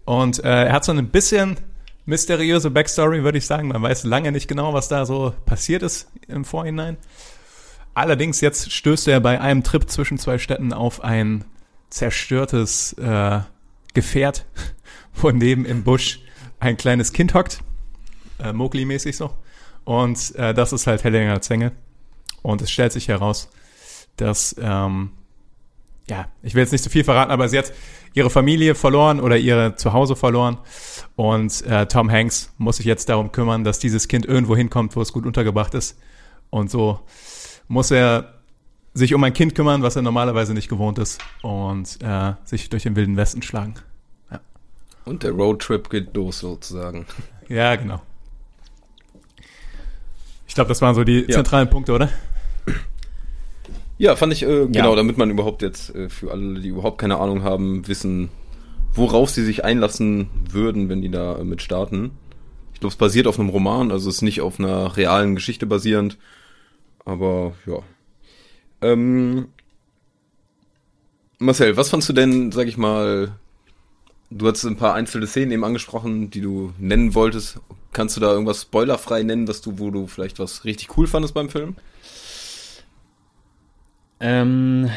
Und 0.06 0.44
äh, 0.44 0.66
er 0.66 0.72
hat 0.74 0.86
so 0.86 0.92
ein 0.92 1.10
bisschen 1.10 1.58
mysteriöse 2.06 2.72
Backstory, 2.72 3.24
würde 3.24 3.38
ich 3.38 3.46
sagen. 3.46 3.68
Man 3.68 3.82
weiß 3.82 4.04
lange 4.04 4.32
nicht 4.32 4.48
genau, 4.48 4.74
was 4.74 4.88
da 4.88 5.06
so 5.06 5.34
passiert 5.46 5.84
ist 5.84 6.10
im 6.28 6.46
Vorhinein. 6.46 6.98
Allerdings 7.94 8.42
jetzt 8.42 8.72
stößt 8.72 9.08
er 9.08 9.20
bei 9.20 9.40
einem 9.40 9.64
Trip 9.64 9.90
zwischen 9.90 10.18
zwei 10.18 10.38
Städten 10.38 10.74
auf 10.74 11.04
ein 11.04 11.46
zerstörtes 11.90 12.94
äh, 12.94 13.40
Gefährt, 13.94 14.46
wo 15.14 15.32
neben 15.32 15.66
im 15.66 15.84
Busch 15.84 16.22
ein 16.60 16.78
kleines 16.78 17.14
Kind 17.14 17.34
hockt, 17.34 17.62
äh, 18.40 18.52
Mowgli-mäßig 18.54 19.16
so. 19.16 19.32
Und 19.86 20.36
äh, 20.36 20.54
das 20.54 20.74
ist 20.74 20.88
halt 20.88 21.04
Helena 21.04 21.42
Zenge. 21.42 21.72
Und 22.42 22.62
es 22.62 22.72
stellt 22.72 22.92
sich 22.92 23.08
heraus, 23.08 23.50
dass 24.18 24.56
ähm, 24.60 25.12
ja, 26.10 26.28
ich 26.42 26.56
will 26.56 26.62
jetzt 26.62 26.72
nicht 26.72 26.84
zu 26.84 26.90
viel 26.90 27.04
verraten, 27.04 27.32
aber 27.32 27.48
sie 27.48 27.58
hat 27.58 27.72
ihre 28.14 28.30
Familie 28.30 28.76
verloren 28.76 29.20
oder 29.20 29.38
ihre 29.38 29.76
Zuhause 29.76 30.16
verloren. 30.16 30.58
Und 31.16 31.62
äh, 31.66 31.86
Tom 31.86 32.12
Hanks 32.12 32.54
muss 32.58 32.78
sich 32.78 32.86
jetzt 32.86 33.10
darum 33.10 33.32
kümmern, 33.32 33.64
dass 33.64 33.80
dieses 33.80 34.08
Kind 34.08 34.26
irgendwo 34.26 34.56
hinkommt, 34.56 34.96
wo 34.96 35.02
es 35.02 35.14
gut 35.14 35.26
untergebracht 35.26 35.74
ist. 35.74 35.98
Und 36.50 36.72
so 36.72 37.00
muss 37.68 37.92
er 37.92 38.34
sich 38.94 39.14
um 39.14 39.24
ein 39.24 39.34
Kind 39.34 39.54
kümmern, 39.54 39.84
was 39.84 39.96
er 39.96 40.02
normalerweise 40.02 40.54
nicht 40.54 40.68
gewohnt 40.68 40.98
ist, 40.98 41.22
und 41.44 42.00
äh, 42.02 42.34
sich 42.44 42.70
durch 42.70 42.84
den 42.84 42.96
wilden 42.96 43.16
Westen 43.16 43.44
schlagen. 43.44 43.76
Und 45.10 45.24
der 45.24 45.32
Roadtrip 45.32 45.90
geht 45.90 46.16
los 46.16 46.38
sozusagen. 46.38 47.08
Ja, 47.48 47.76
genau. 47.76 48.00
Ich 50.48 50.54
glaube, 50.54 50.68
das 50.68 50.84
waren 50.84 50.94
so 50.94 51.04
die 51.04 51.22
Ja. 51.22 51.30
zentralen 51.30 51.68
Punkte, 51.68 51.94
oder? 51.94 52.10
Ja, 53.98 54.16
fand 54.16 54.34
ich, 54.34 54.44
äh, 54.44 54.68
genau, 54.68 54.96
damit 54.96 55.18
man 55.18 55.32
überhaupt 55.32 55.64
jetzt 55.64 55.96
äh, 55.96 56.10
für 56.10 56.30
alle, 56.32 56.60
die 56.60 56.68
überhaupt 56.70 57.00
keine 57.00 57.18
Ahnung 57.18 57.42
haben, 57.44 57.88
wissen, 57.88 58.30
worauf 58.94 59.32
sie 59.32 59.44
sich 59.44 59.66
einlassen 59.66 60.30
würden, 60.48 60.90
wenn 60.90 61.02
die 61.02 61.10
da 61.10 61.40
äh, 61.40 61.44
mit 61.44 61.64
starten. 61.64 62.12
Ich 62.76 62.80
glaube, 62.80 62.92
es 62.94 62.98
basiert 62.98 63.26
auf 63.26 63.40
einem 63.40 63.50
Roman, 63.50 63.92
also 63.92 64.10
es 64.10 64.18
ist 64.18 64.22
nicht 64.22 64.42
auf 64.42 64.60
einer 64.60 64.96
realen 64.96 65.34
Geschichte 65.34 65.66
basierend. 65.66 66.20
Aber 67.04 67.54
ja. 67.66 67.80
Ähm, 68.82 69.48
Marcel, 71.40 71.78
was 71.78 71.90
fandst 71.90 72.08
du 72.10 72.14
denn, 72.14 72.52
sag 72.52 72.68
ich 72.68 72.78
mal, 72.78 73.32
Du 74.32 74.48
hast 74.48 74.64
ein 74.64 74.78
paar 74.78 74.94
einzelne 74.94 75.26
Szenen 75.28 75.52
eben 75.52 75.64
angesprochen, 75.64 76.30
die 76.30 76.42
du 76.42 76.74
nennen 76.78 77.16
wolltest. 77.16 77.60
Kannst 77.94 78.16
du 78.16 78.22
da 78.22 78.32
irgendwas 78.32 78.62
spoilerfrei 78.62 79.24
nennen, 79.24 79.48
was 79.48 79.62
du, 79.62 79.80
wo 79.80 79.90
du 79.90 80.06
vielleicht 80.06 80.38
was 80.38 80.64
richtig 80.66 80.96
cool 80.98 81.08
fandest 81.08 81.34
beim 81.34 81.50
Film? 81.50 81.76
Ähm, 84.20 84.90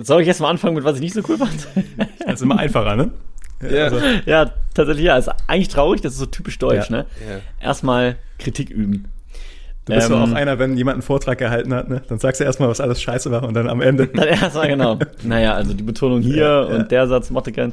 soll 0.00 0.22
ich 0.22 0.28
erst 0.28 0.40
mal 0.40 0.50
anfangen 0.50 0.74
mit 0.74 0.84
was 0.84 0.96
ich 0.96 1.00
nicht 1.02 1.14
so 1.14 1.22
cool 1.28 1.38
fand? 1.38 1.68
Das 2.26 2.34
ist 2.34 2.42
immer 2.42 2.58
einfacher, 2.58 2.96
ne? 2.96 3.12
Ja. 3.62 3.84
Also, 3.84 3.98
ja, 4.26 4.52
tatsächlich 4.74 5.06
ja. 5.06 5.16
Ist 5.16 5.28
eigentlich 5.46 5.68
traurig, 5.68 6.00
das 6.00 6.14
ist 6.14 6.18
so 6.18 6.26
typisch 6.26 6.58
deutsch, 6.58 6.90
Ja. 6.90 6.96
ne? 6.96 7.06
Ja. 7.28 7.66
Erstmal 7.68 8.16
Kritik 8.38 8.70
üben. 8.70 9.08
Du 9.86 9.94
bist 9.94 10.10
Ähm, 10.10 10.16
auch 10.16 10.32
einer, 10.32 10.58
wenn 10.58 10.76
jemand 10.76 10.96
einen 10.96 11.02
Vortrag 11.02 11.38
gehalten 11.38 11.74
hat, 11.74 11.88
ne? 11.88 12.02
Dann 12.08 12.18
sagst 12.18 12.40
du 12.40 12.44
erstmal, 12.44 12.68
was 12.68 12.80
alles 12.80 13.02
scheiße 13.02 13.30
war 13.30 13.42
und 13.42 13.54
dann 13.54 13.68
am 13.68 13.80
Ende. 13.80 14.06
Dann 14.14 14.28
erstmal 14.28 14.68
genau. 14.68 14.98
Naja, 15.22 15.54
also 15.54 15.74
die 15.74 15.82
Betonung 15.82 16.20
hier 16.20 16.36
Ja, 16.36 16.60
und 16.62 16.76
ja. 16.76 16.82
der 16.84 17.06
Satz 17.08 17.30
mochte 17.30 17.52
keinen. 17.52 17.72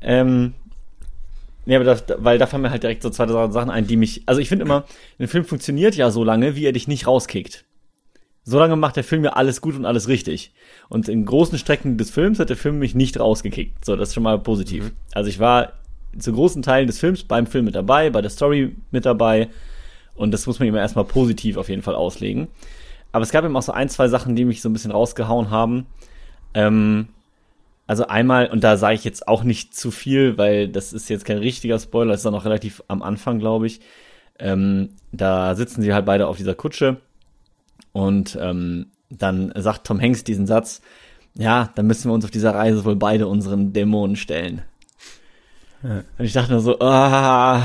Ähm, 0.00 0.54
ja, 1.66 1.78
aber 1.78 1.84
das, 1.84 2.04
weil 2.18 2.38
da 2.38 2.46
fallen 2.46 2.62
mir 2.62 2.70
halt 2.70 2.82
direkt 2.82 3.02
so 3.02 3.10
zwei 3.10 3.26
Sachen 3.26 3.70
ein, 3.70 3.86
die 3.86 3.96
mich. 3.96 4.22
Also 4.26 4.40
ich 4.40 4.48
finde 4.48 4.64
immer, 4.64 4.84
ein 5.18 5.28
Film 5.28 5.44
funktioniert 5.44 5.94
ja 5.94 6.10
so 6.10 6.24
lange, 6.24 6.56
wie 6.56 6.66
er 6.66 6.72
dich 6.72 6.88
nicht 6.88 7.06
rauskickt. 7.06 7.64
So 8.44 8.58
lange 8.58 8.74
macht 8.74 8.96
der 8.96 9.04
Film 9.04 9.22
ja 9.22 9.34
alles 9.34 9.60
gut 9.60 9.76
und 9.76 9.86
alles 9.86 10.08
richtig. 10.08 10.52
Und 10.88 11.08
in 11.08 11.24
großen 11.24 11.58
Strecken 11.58 11.96
des 11.96 12.10
Films 12.10 12.40
hat 12.40 12.50
der 12.50 12.56
Film 12.56 12.80
mich 12.80 12.96
nicht 12.96 13.20
rausgekickt. 13.20 13.84
So, 13.84 13.94
das 13.94 14.08
ist 14.08 14.14
schon 14.14 14.24
mal 14.24 14.38
positiv. 14.40 14.90
Also 15.12 15.28
ich 15.28 15.38
war 15.38 15.74
zu 16.18 16.32
großen 16.32 16.62
Teilen 16.62 16.88
des 16.88 16.98
Films 16.98 17.22
beim 17.22 17.46
Film 17.46 17.66
mit 17.66 17.76
dabei, 17.76 18.10
bei 18.10 18.20
der 18.20 18.30
Story 18.30 18.74
mit 18.90 19.06
dabei. 19.06 19.48
Und 20.14 20.32
das 20.32 20.46
muss 20.46 20.58
man 20.58 20.68
immer 20.68 20.78
erstmal 20.78 21.04
positiv 21.04 21.56
auf 21.56 21.68
jeden 21.68 21.82
Fall 21.82 21.94
auslegen. 21.94 22.48
Aber 23.12 23.22
es 23.22 23.30
gab 23.30 23.44
eben 23.44 23.56
auch 23.56 23.62
so 23.62 23.72
ein, 23.72 23.88
zwei 23.88 24.08
Sachen, 24.08 24.36
die 24.36 24.44
mich 24.44 24.62
so 24.62 24.68
ein 24.68 24.72
bisschen 24.72 24.90
rausgehauen 24.90 25.50
haben. 25.50 25.86
Ähm, 26.54 27.08
also 27.86 28.06
einmal, 28.06 28.50
und 28.50 28.64
da 28.64 28.76
sage 28.76 28.94
ich 28.94 29.04
jetzt 29.04 29.28
auch 29.28 29.44
nicht 29.44 29.74
zu 29.74 29.90
viel, 29.90 30.38
weil 30.38 30.68
das 30.68 30.92
ist 30.92 31.10
jetzt 31.10 31.24
kein 31.24 31.38
richtiger 31.38 31.78
Spoiler, 31.78 32.12
das 32.12 32.20
ist 32.20 32.24
dann 32.24 32.32
noch 32.32 32.44
relativ 32.44 32.82
am 32.88 33.02
Anfang, 33.02 33.38
glaube 33.38 33.66
ich. 33.66 33.80
Ähm, 34.38 34.90
da 35.12 35.54
sitzen 35.54 35.82
sie 35.82 35.92
halt 35.92 36.06
beide 36.06 36.26
auf 36.26 36.36
dieser 36.36 36.54
Kutsche 36.54 37.00
und 37.92 38.38
ähm, 38.40 38.86
dann 39.10 39.52
sagt 39.56 39.86
Tom 39.86 40.00
Hanks 40.00 40.24
diesen 40.24 40.46
Satz, 40.46 40.80
ja, 41.34 41.70
dann 41.74 41.86
müssen 41.86 42.08
wir 42.08 42.14
uns 42.14 42.24
auf 42.24 42.30
dieser 42.30 42.54
Reise 42.54 42.84
wohl 42.84 42.96
beide 42.96 43.26
unseren 43.26 43.72
Dämonen 43.72 44.16
stellen. 44.16 44.62
Und 45.82 46.24
ich 46.24 46.32
dachte 46.32 46.52
nur 46.52 46.60
so, 46.60 46.78
ah, 46.80 47.62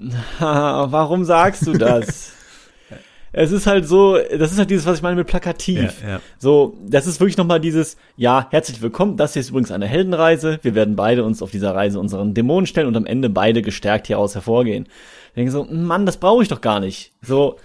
warum 0.38 1.24
sagst 1.24 1.66
du 1.66 1.72
das? 1.72 2.32
es 3.32 3.52
ist 3.52 3.66
halt 3.66 3.86
so, 3.86 4.16
das 4.16 4.52
ist 4.52 4.58
halt 4.58 4.70
dieses, 4.70 4.86
was 4.86 4.98
ich 4.98 5.02
meine 5.02 5.16
mit 5.16 5.26
plakativ. 5.26 6.02
Ja, 6.02 6.08
ja. 6.08 6.20
So, 6.38 6.76
das 6.86 7.06
ist 7.06 7.20
wirklich 7.20 7.36
nochmal 7.36 7.60
dieses, 7.60 7.96
ja, 8.16 8.48
herzlich 8.50 8.82
willkommen, 8.82 9.16
das 9.16 9.34
hier 9.34 9.40
ist 9.40 9.50
übrigens 9.50 9.70
eine 9.70 9.86
Heldenreise. 9.86 10.58
Wir 10.62 10.74
werden 10.74 10.96
beide 10.96 11.24
uns 11.24 11.42
auf 11.42 11.50
dieser 11.50 11.74
Reise 11.74 12.00
unseren 12.00 12.34
Dämonen 12.34 12.66
stellen 12.66 12.88
und 12.88 12.96
am 12.96 13.06
Ende 13.06 13.30
beide 13.30 13.62
gestärkt 13.62 14.06
hieraus 14.06 14.34
hervorgehen. 14.34 14.86
Ich 15.28 15.34
denke 15.34 15.52
so, 15.52 15.64
Mann, 15.64 16.06
das 16.06 16.16
brauche 16.16 16.42
ich 16.42 16.48
doch 16.48 16.60
gar 16.60 16.80
nicht. 16.80 17.12
So, 17.22 17.56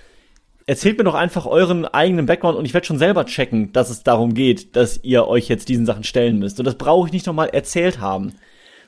erzählt 0.68 0.98
mir 0.98 1.04
doch 1.04 1.16
einfach 1.16 1.46
euren 1.46 1.86
eigenen 1.86 2.26
Background 2.26 2.58
und 2.58 2.66
ich 2.66 2.74
werde 2.74 2.86
schon 2.86 3.00
selber 3.00 3.26
checken, 3.26 3.72
dass 3.74 3.90
es 3.90 4.04
darum 4.04 4.34
geht, 4.34 4.76
dass 4.76 5.00
ihr 5.04 5.28
euch 5.28 5.48
jetzt 5.48 5.70
diesen 5.70 5.86
Sachen 5.86 6.04
stellen 6.04 6.38
müsst. 6.40 6.60
Und 6.60 6.66
das 6.66 6.76
brauche 6.76 7.08
ich 7.08 7.14
nicht 7.14 7.26
nochmal 7.26 7.50
erzählt 7.50 8.00
haben. 8.00 8.34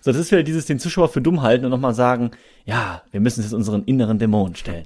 So, 0.08 0.14
das 0.14 0.22
ist 0.22 0.32
wieder 0.32 0.44
dieses, 0.44 0.66
den 0.66 0.80
Zuschauer 0.80 1.10
für 1.10 1.20
dumm 1.20 1.42
halten 1.42 1.66
und 1.66 1.72
nochmal 1.72 1.94
sagen, 1.94 2.32
ja, 2.64 3.02
wir 3.12 3.20
müssen 3.20 3.42
jetzt 3.42 3.52
unseren 3.52 3.84
inneren 3.84 4.20
Dämonen 4.20 4.56
stellen. 4.56 4.86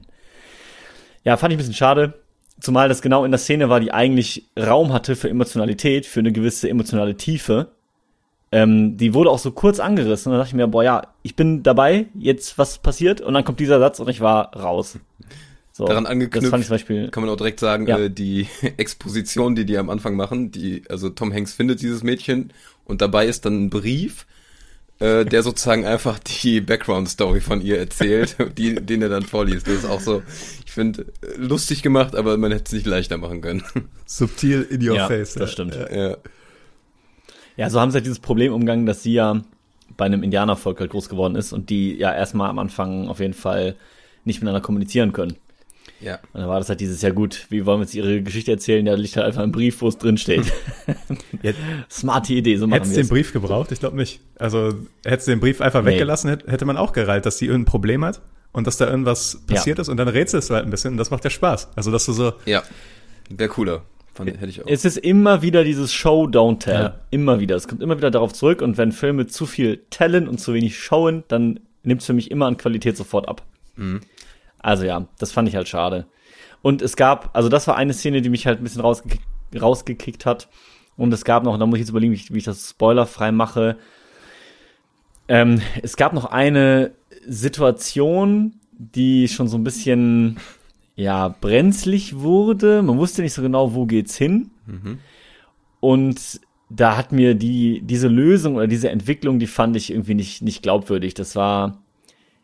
Ja, 1.23 1.37
fand 1.37 1.53
ich 1.53 1.57
ein 1.57 1.59
bisschen 1.59 1.75
schade. 1.75 2.15
Zumal 2.59 2.89
das 2.89 3.03
genau 3.03 3.23
in 3.23 3.29
der 3.29 3.37
Szene 3.37 3.69
war, 3.69 3.79
die 3.79 3.91
eigentlich 3.93 4.49
Raum 4.57 4.91
hatte 4.91 5.15
für 5.15 5.29
Emotionalität, 5.29 6.07
für 6.07 6.21
eine 6.21 6.31
gewisse 6.31 6.69
emotionale 6.69 7.17
Tiefe. 7.17 7.67
Ähm, 8.51 8.97
die 8.97 9.13
wurde 9.13 9.29
auch 9.29 9.37
so 9.37 9.51
kurz 9.51 9.79
angerissen 9.79 10.31
und 10.31 10.33
dann 10.33 10.39
dachte 10.41 10.49
ich 10.49 10.55
mir, 10.55 10.65
boah, 10.67 10.83
ja, 10.83 11.03
ich 11.21 11.35
bin 11.35 11.61
dabei, 11.61 12.07
jetzt 12.17 12.57
was 12.57 12.79
passiert 12.79 13.21
und 13.21 13.35
dann 13.35 13.43
kommt 13.43 13.59
dieser 13.59 13.77
Satz 13.77 13.99
und 13.99 14.09
ich 14.09 14.21
war 14.21 14.51
raus. 14.55 14.97
So, 15.71 15.85
Daran 15.85 16.05
Das 16.05 16.11
angeknüpft 16.13 16.47
fand 16.49 16.61
ich 16.61 16.67
zum 16.67 16.73
Beispiel. 16.73 17.09
kann 17.09 17.21
man 17.23 17.31
auch 17.31 17.37
direkt 17.37 17.59
sagen, 17.59 17.85
Ja. 17.85 17.99
äh, 17.99 18.09
die 18.09 18.47
Exposition, 18.77 19.53
die 19.53 19.65
die 19.67 19.77
am 19.77 19.91
Anfang 19.91 20.15
machen, 20.15 20.49
die, 20.49 20.81
also 20.89 21.11
Tom 21.11 21.31
Hanks 21.31 21.53
findet 21.53 21.79
dieses 21.83 22.01
Mädchen 22.01 22.51
und 22.85 23.01
dabei 23.03 23.27
ist 23.27 23.45
dann 23.45 23.65
ein 23.65 23.69
Brief, 23.69 24.25
äh, 25.01 25.25
der 25.25 25.43
sozusagen 25.43 25.85
einfach 25.85 26.19
die 26.19 26.61
Background-Story 26.61 27.41
von 27.41 27.61
ihr 27.61 27.77
erzählt, 27.79 28.37
die, 28.57 28.75
den 28.75 29.01
er 29.01 29.09
dann 29.09 29.23
vorliest. 29.23 29.67
Das 29.67 29.73
ist 29.75 29.85
auch 29.85 29.99
so, 29.99 30.21
ich 30.65 30.71
finde, 30.71 31.07
äh, 31.21 31.37
lustig 31.37 31.81
gemacht, 31.81 32.15
aber 32.15 32.37
man 32.37 32.51
hätte 32.51 32.65
es 32.67 32.71
nicht 32.71 32.85
leichter 32.85 33.17
machen 33.17 33.41
können. 33.41 33.63
Subtil 34.05 34.61
in 34.69 34.87
your 34.87 34.95
Ja, 34.95 35.07
face. 35.07 35.33
das 35.33 35.51
stimmt. 35.51 35.75
ja. 35.75 36.15
Ja, 37.57 37.69
so 37.69 37.79
haben 37.81 37.91
sie 37.91 37.95
halt 37.95 38.05
dieses 38.05 38.19
Problem 38.19 38.53
umgangen, 38.53 38.85
dass 38.85 39.03
sie 39.03 39.13
ja 39.13 39.41
bei 39.97 40.05
einem 40.05 40.23
Indianervolk 40.23 40.79
halt 40.79 40.91
groß 40.91 41.09
geworden 41.09 41.35
ist 41.35 41.51
und 41.51 41.69
die 41.69 41.95
ja 41.95 42.13
erstmal 42.13 42.49
am 42.49 42.59
Anfang 42.59 43.07
auf 43.09 43.19
jeden 43.19 43.33
Fall 43.33 43.75
nicht 44.23 44.39
miteinander 44.39 44.61
kommunizieren 44.61 45.11
können. 45.13 45.35
Ja. 46.01 46.15
Und 46.33 46.41
dann 46.41 46.47
war 46.49 46.59
das 46.59 46.69
halt 46.69 46.79
dieses, 46.79 47.01
ja 47.01 47.09
gut, 47.11 47.45
wie 47.49 47.65
wollen 47.65 47.79
wir 47.79 47.83
jetzt 47.83 47.93
ihre 47.95 48.21
Geschichte 48.21 48.51
erzählen? 48.51 48.85
Ja, 48.85 48.93
da 48.95 48.97
liegt 49.01 49.15
halt 49.15 49.25
einfach 49.27 49.43
ein 49.43 49.51
Brief, 49.51 49.81
wo 49.81 49.87
es 49.87 49.97
drin 49.97 50.17
steht. 50.17 50.45
Ja, 51.43 51.53
Smarte 51.89 52.33
Idee, 52.33 52.55
so 52.57 52.67
machen 52.67 52.79
Hättest 52.81 52.95
wir 52.95 53.03
den. 53.03 53.09
Brief 53.09 53.33
gebraucht? 53.33 53.71
Ich 53.71 53.79
glaube 53.79 53.97
nicht. 53.97 54.19
Also 54.37 54.73
hättest 55.03 55.27
du 55.27 55.31
den 55.31 55.39
Brief 55.39 55.59
einfach 55.61 55.81
Nee. 55.83 55.91
weggelassen, 55.91 56.29
hätte 56.29 56.65
man 56.65 56.77
auch 56.77 56.93
gereilt, 56.93 57.25
dass 57.25 57.39
sie 57.39 57.45
irgendein 57.47 57.65
Problem 57.71 58.05
hat 58.05 58.21
und 58.51 58.67
dass 58.67 58.77
da 58.77 58.87
irgendwas 58.87 59.41
passiert 59.47 59.79
ist 59.79 59.89
und 59.89 59.97
dann 59.97 60.07
rätselst 60.07 60.49
du 60.49 60.53
halt 60.53 60.65
ein 60.65 60.69
bisschen 60.71 60.91
und 60.91 60.97
das 60.97 61.09
macht 61.09 61.23
ja 61.23 61.29
Spaß. 61.31 61.69
Also 61.75 61.89
dass 61.91 62.05
du 62.05 62.13
so, 62.13 62.33
Ja. 62.45 62.61
Wäre 63.29 63.49
cooler. 63.49 63.81
Fand, 64.13 64.29
hätte 64.29 64.45
ich 64.47 64.61
auch. 64.61 64.67
Es 64.67 64.83
ist 64.85 64.97
immer 64.97 65.41
wieder 65.41 65.63
dieses 65.63 65.93
Show, 65.93 66.25
don't 66.25 66.59
tell. 66.59 66.73
Ja. 66.81 66.99
Immer 67.11 67.39
wieder. 67.39 67.55
Es 67.55 67.67
kommt 67.67 67.81
immer 67.81 67.97
wieder 67.97 68.11
darauf 68.11 68.33
zurück 68.33 68.61
und 68.61 68.77
wenn 68.77 68.91
Filme 68.91 69.25
zu 69.25 69.45
viel 69.47 69.81
tellen 69.89 70.27
und 70.27 70.39
zu 70.39 70.53
wenig 70.53 70.77
showen, 70.77 71.23
dann 71.29 71.59
nimmt 71.83 72.01
es 72.01 72.07
für 72.07 72.13
mich 72.13 72.29
immer 72.29 72.45
an 72.45 72.57
Qualität 72.57 72.97
sofort 72.97 73.27
ab. 73.29 73.41
Also 74.61 74.85
ja, 74.85 75.07
das 75.19 75.31
fand 75.31 75.49
ich 75.49 75.55
halt 75.55 75.67
schade. 75.67 76.07
Und 76.61 76.81
es 76.81 76.95
gab, 76.95 77.35
also 77.35 77.49
das 77.49 77.67
war 77.67 77.75
eine 77.75 77.93
Szene, 77.93 78.21
die 78.21 78.29
mich 78.29 78.45
halt 78.45 78.59
ein 78.59 78.63
bisschen 78.63 78.81
rausge 78.81 79.17
rausgekickt 79.59 80.25
hat. 80.25 80.47
Und 80.95 81.13
es 81.13 81.25
gab 81.25 81.43
noch, 81.43 81.57
da 81.57 81.65
muss 81.65 81.77
ich 81.77 81.81
jetzt 81.81 81.89
überlegen, 81.89 82.13
wie 82.13 82.17
ich, 82.17 82.33
wie 82.33 82.37
ich 82.37 82.43
das 82.43 82.69
spoilerfrei 82.69 83.31
mache. 83.31 83.77
Ähm, 85.27 85.61
es 85.81 85.97
gab 85.97 86.13
noch 86.13 86.25
eine 86.25 86.91
Situation, 87.27 88.53
die 88.71 89.27
schon 89.27 89.47
so 89.47 89.57
ein 89.57 89.63
bisschen, 89.63 90.39
ja, 90.95 91.27
brenzlig 91.29 92.19
wurde. 92.19 92.81
Man 92.81 92.97
wusste 92.97 93.21
nicht 93.21 93.33
so 93.33 93.41
genau, 93.41 93.73
wo 93.73 93.85
geht's 93.85 94.15
hin. 94.15 94.51
Und 95.79 96.39
da 96.69 96.95
hat 96.95 97.11
mir 97.11 97.35
die, 97.35 97.81
diese 97.81 98.07
Lösung 98.07 98.55
oder 98.55 98.67
diese 98.67 98.89
Entwicklung, 98.89 99.39
die 99.39 99.47
fand 99.47 99.75
ich 99.75 99.91
irgendwie 99.91 100.13
nicht, 100.13 100.41
nicht 100.41 100.61
glaubwürdig. 100.61 101.13
Das 101.13 101.35
war, 101.35 101.81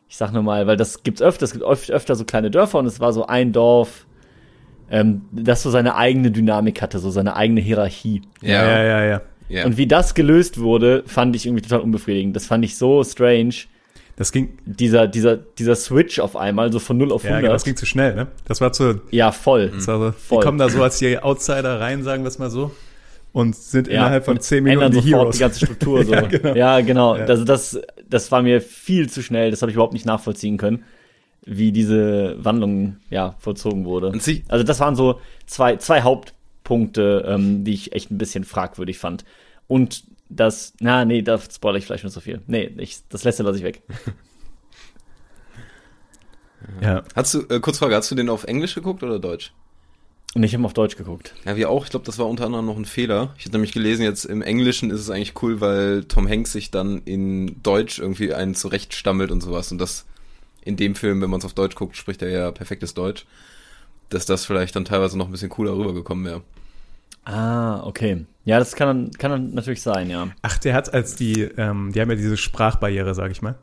ich 0.10 0.18
sag 0.18 0.32
nur 0.32 0.44
mal, 0.44 0.68
weil 0.68 0.78
das 0.78 1.04
gibt's 1.04 1.22
öfter, 1.22 1.44
es 1.46 1.52
gibt 1.54 1.66
öf- 1.66 1.92
öfter 1.92 2.16
so 2.16 2.24
kleine 2.26 2.50
Dörfer 2.52 2.80
und 2.80 2.86
es 2.86 3.00
war 3.00 3.12
so 3.14 3.26
ein 3.28 3.52
Dorf, 3.52 4.06
ähm, 4.90 5.24
das 5.32 5.64
so 5.64 5.70
seine 5.70 5.96
eigene 5.96 6.32
Dynamik 6.32 6.82
hatte, 6.82 7.00
so 7.00 7.10
seine 7.12 7.36
eigene 7.36 7.60
Hierarchie. 7.62 8.22
ja, 8.42 8.66
ja, 8.68 8.84
ja. 8.84 9.04
ja. 9.06 9.22
ja. 9.50 9.66
Und 9.66 9.78
wie 9.78 9.88
das 9.88 10.14
gelöst 10.14 10.60
wurde, 10.60 11.04
fand 11.06 11.36
ich 11.36 11.46
irgendwie 11.46 11.62
total 11.64 11.82
unbefriedigend. 11.82 12.36
Das 12.36 12.46
fand 12.46 12.64
ich 12.64 12.78
so 12.78 13.04
strange. 13.04 13.54
Das 14.16 14.32
ging, 14.32 14.58
Dieser, 14.66 15.08
dieser, 15.08 15.38
dieser 15.38 15.76
Switch 15.76 16.20
auf 16.20 16.36
einmal, 16.36 16.72
so 16.72 16.80
von 16.80 16.98
0 16.98 17.12
auf 17.12 17.24
ja, 17.24 17.30
100. 17.32 17.42
genau, 17.44 17.54
das 17.54 17.64
ging 17.66 17.76
zu 17.76 17.86
schnell, 17.86 18.16
ne? 18.16 18.28
Das 18.46 18.62
war 18.62 18.72
zu, 18.74 19.02
ja, 19.12 19.32
voll. 19.32 19.70
das 19.76 19.88
war 19.88 20.00
so, 20.00 20.10
die 20.10 20.16
Voll. 20.18 20.44
kommen 20.44 20.58
da 20.58 20.70
so 20.70 20.82
als 20.82 20.98
die 20.98 21.20
Outsider 21.20 21.80
rein, 21.80 22.02
sagen 22.04 22.24
wir 22.24 22.30
es 22.30 22.40
mal 22.40 22.50
so, 22.50 22.72
und 23.34 23.56
sind 23.56 23.88
Ja, 23.88 23.94
innerhalb 23.96 24.26
von 24.26 24.40
zehn 24.40 24.64
Minuten 24.64 24.86
ändern 24.86 25.02
die 25.04 25.08
sofort 25.10 25.22
Heroes. 25.22 25.36
die 25.36 25.40
ganze 25.42 25.66
Struktur 25.66 26.04
so. 26.06 26.14
Ja, 26.14 26.22
genau. 26.28 26.56
Ja, 26.56 26.82
genau. 26.82 27.16
Ja. 27.16 27.26
Also 27.26 27.44
das, 27.44 27.80
das 28.10 28.32
war 28.32 28.42
mir 28.42 28.62
viel 28.62 29.10
zu 29.10 29.22
schnell. 29.22 29.52
Das 29.52 29.62
habe 29.62 29.70
ich 29.72 29.76
überhaupt 29.76 29.94
nicht 29.94 30.06
nachvollziehen 30.06 30.58
können, 30.58 30.84
wie 31.46 31.72
diese 31.72 32.36
Wandlung 32.44 32.98
ja 33.10 33.36
vollzogen 33.40 33.86
wurde. 33.86 34.08
Und 34.10 34.24
sie- 34.24 34.44
Also 34.48 34.64
das 34.64 34.80
waren 34.80 34.96
so 34.96 35.20
zwei, 35.46 35.76
zwei 35.78 36.02
Hauptpunkte, 36.02 37.26
ähm, 37.28 37.64
die 37.64 37.74
ich 37.74 37.94
echt 37.94 38.12
ein 38.12 38.18
bisschen 38.18 38.44
fragwürdig 38.44 38.98
fand. 38.98 39.24
Und 39.68 40.04
das, 40.30 40.74
na, 40.82 41.06
nee, 41.06 41.22
da 41.22 41.38
spoilere 41.40 41.78
ich 41.80 41.86
vielleicht 41.86 42.04
nur 42.04 42.12
so 42.12 42.20
viel. 42.20 42.42
Nee, 42.48 42.72
ich, 42.78 43.00
das 43.10 43.24
letzte 43.24 43.44
lasse 43.44 43.58
ich 43.60 43.64
weg. 43.64 43.82
Ja. 46.82 47.04
Hast 47.16 47.34
du, 47.34 47.42
äh, 47.50 47.60
kurz 47.60 47.78
Frage, 47.78 47.96
hast 47.96 48.10
du 48.12 48.16
den 48.16 48.30
auf 48.30 48.44
Englisch 48.44 48.76
geguckt 48.76 49.04
oder 49.04 49.20
Deutsch? 49.20 49.54
Und 50.38 50.44
ich 50.44 50.54
habe 50.54 50.64
auf 50.66 50.74
Deutsch 50.74 50.98
geguckt. 50.98 51.34
Ja, 51.46 51.56
wir 51.56 51.68
auch. 51.72 51.86
Ich 51.86 51.90
glaube, 51.90 52.06
das 52.06 52.20
war 52.20 52.28
unter 52.28 52.46
anderem 52.46 52.68
noch 52.68 52.78
ein 52.78 52.86
Fehler. 52.86 53.34
Ich 53.40 53.46
hatte 53.46 53.54
nämlich 53.54 53.72
gelesen, 53.72 54.04
jetzt 54.04 54.24
im 54.24 54.44
Englischen 54.44 54.92
ist 54.92 55.00
es 55.00 55.10
eigentlich 55.10 55.34
cool, 55.42 55.62
weil 55.62 56.04
Tom 56.04 56.30
Hanks 56.30 56.52
sich 56.52 56.70
dann 56.70 57.02
in 57.06 57.64
Deutsch 57.64 57.98
irgendwie 57.98 58.36
einen 58.36 58.54
zurechtstammelt 58.54 59.32
und 59.32 59.42
sowas. 59.42 59.72
Und 59.72 59.80
das 59.80 60.06
in 60.64 60.76
dem 60.78 60.94
Film, 60.94 61.22
wenn 61.22 61.32
man 61.32 61.40
es 61.40 61.46
auf 61.46 61.56
Deutsch 61.56 61.74
guckt, 61.74 61.98
spricht 61.98 62.22
er 62.22 62.30
ja 62.30 62.52
perfektes 62.52 62.94
Deutsch. 62.94 63.26
Dass 64.10 64.28
das 64.28 64.46
vielleicht 64.46 64.76
dann 64.76 64.86
teilweise 64.86 65.18
noch 65.18 65.26
ein 65.26 65.32
bisschen 65.32 65.50
cooler 65.50 65.76
rübergekommen 65.76 66.24
wäre. 66.24 66.44
Ah, 67.26 67.84
okay. 67.84 68.26
Ja, 68.46 68.60
das 68.60 68.76
kann, 68.76 68.88
dann- 68.88 69.12
kann 69.14 69.32
dann 69.32 69.54
natürlich 69.56 69.82
sein, 69.82 70.08
ja. 70.12 70.28
Ach, 70.44 70.60
der 70.60 70.76
hat 70.76 70.94
als 70.94 71.16
die, 71.16 71.42
ähm, 71.42 71.94
die 71.94 72.00
haben 72.00 72.12
ja 72.12 72.16
diese 72.16 72.38
Sprachbarriere, 72.38 73.16
sag 73.16 73.32
ich 73.32 73.42
mal. 73.42 73.56